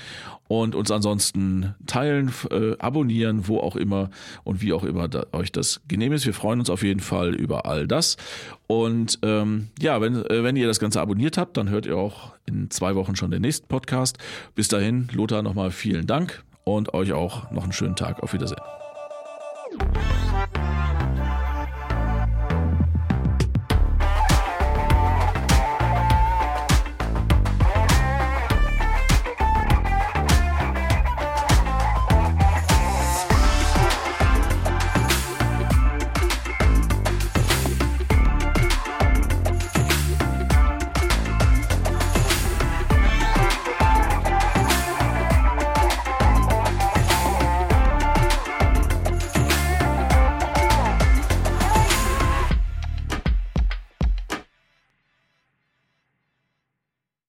und 0.48 0.76
uns 0.76 0.92
ansonsten 0.92 1.76
teilen, 1.88 2.32
äh, 2.52 2.78
abonnieren, 2.78 3.48
wo 3.48 3.60
auch 3.60 3.76
immer 3.76 4.10
und 4.44 4.62
wie 4.62 4.74
auch 4.74 4.84
immer 4.84 5.10
euch 5.32 5.52
das 5.52 5.82
genehm 5.88 6.14
ist. 6.14 6.26
Wir 6.26 6.34
freuen 6.34 6.60
uns 6.60 6.70
auf 6.70 6.84
jeden 6.84 7.00
Fall 7.00 7.34
über 7.34 7.66
all 7.66 7.88
das. 7.88 8.18
Und 8.68 9.20
ähm, 9.24 9.70
ja, 9.80 10.00
wenn, 10.02 10.24
wenn 10.30 10.56
ihr 10.56 10.68
das 10.68 10.80
Ganze 10.80 11.02
abonniert 11.02 11.38
habt, 11.38 11.58
dann 11.58 11.70
hört 11.70 11.86
ihr 11.86 11.98
auch 11.98 12.34
in 12.46 12.70
zwei 12.70 12.96
Wochen 12.96 13.16
schon 13.16 13.32
den 13.32 13.42
nächsten 13.42 13.68
Podcast. 13.68 14.18
Bis 14.54 14.68
dahin, 14.68 15.10
Lothar, 15.14 15.42
nochmal 15.42 15.72
vielen 15.72 16.06
Dank 16.06 16.44
und 16.64 16.94
euch 16.94 17.14
auch 17.14 17.50
noch 17.52 17.64
einen 17.64 17.74
schönen 17.74 17.96
Tag. 17.96 18.22
Auf 18.22 18.34
Wiedersehen. 18.34 18.79
Música 19.80 20.99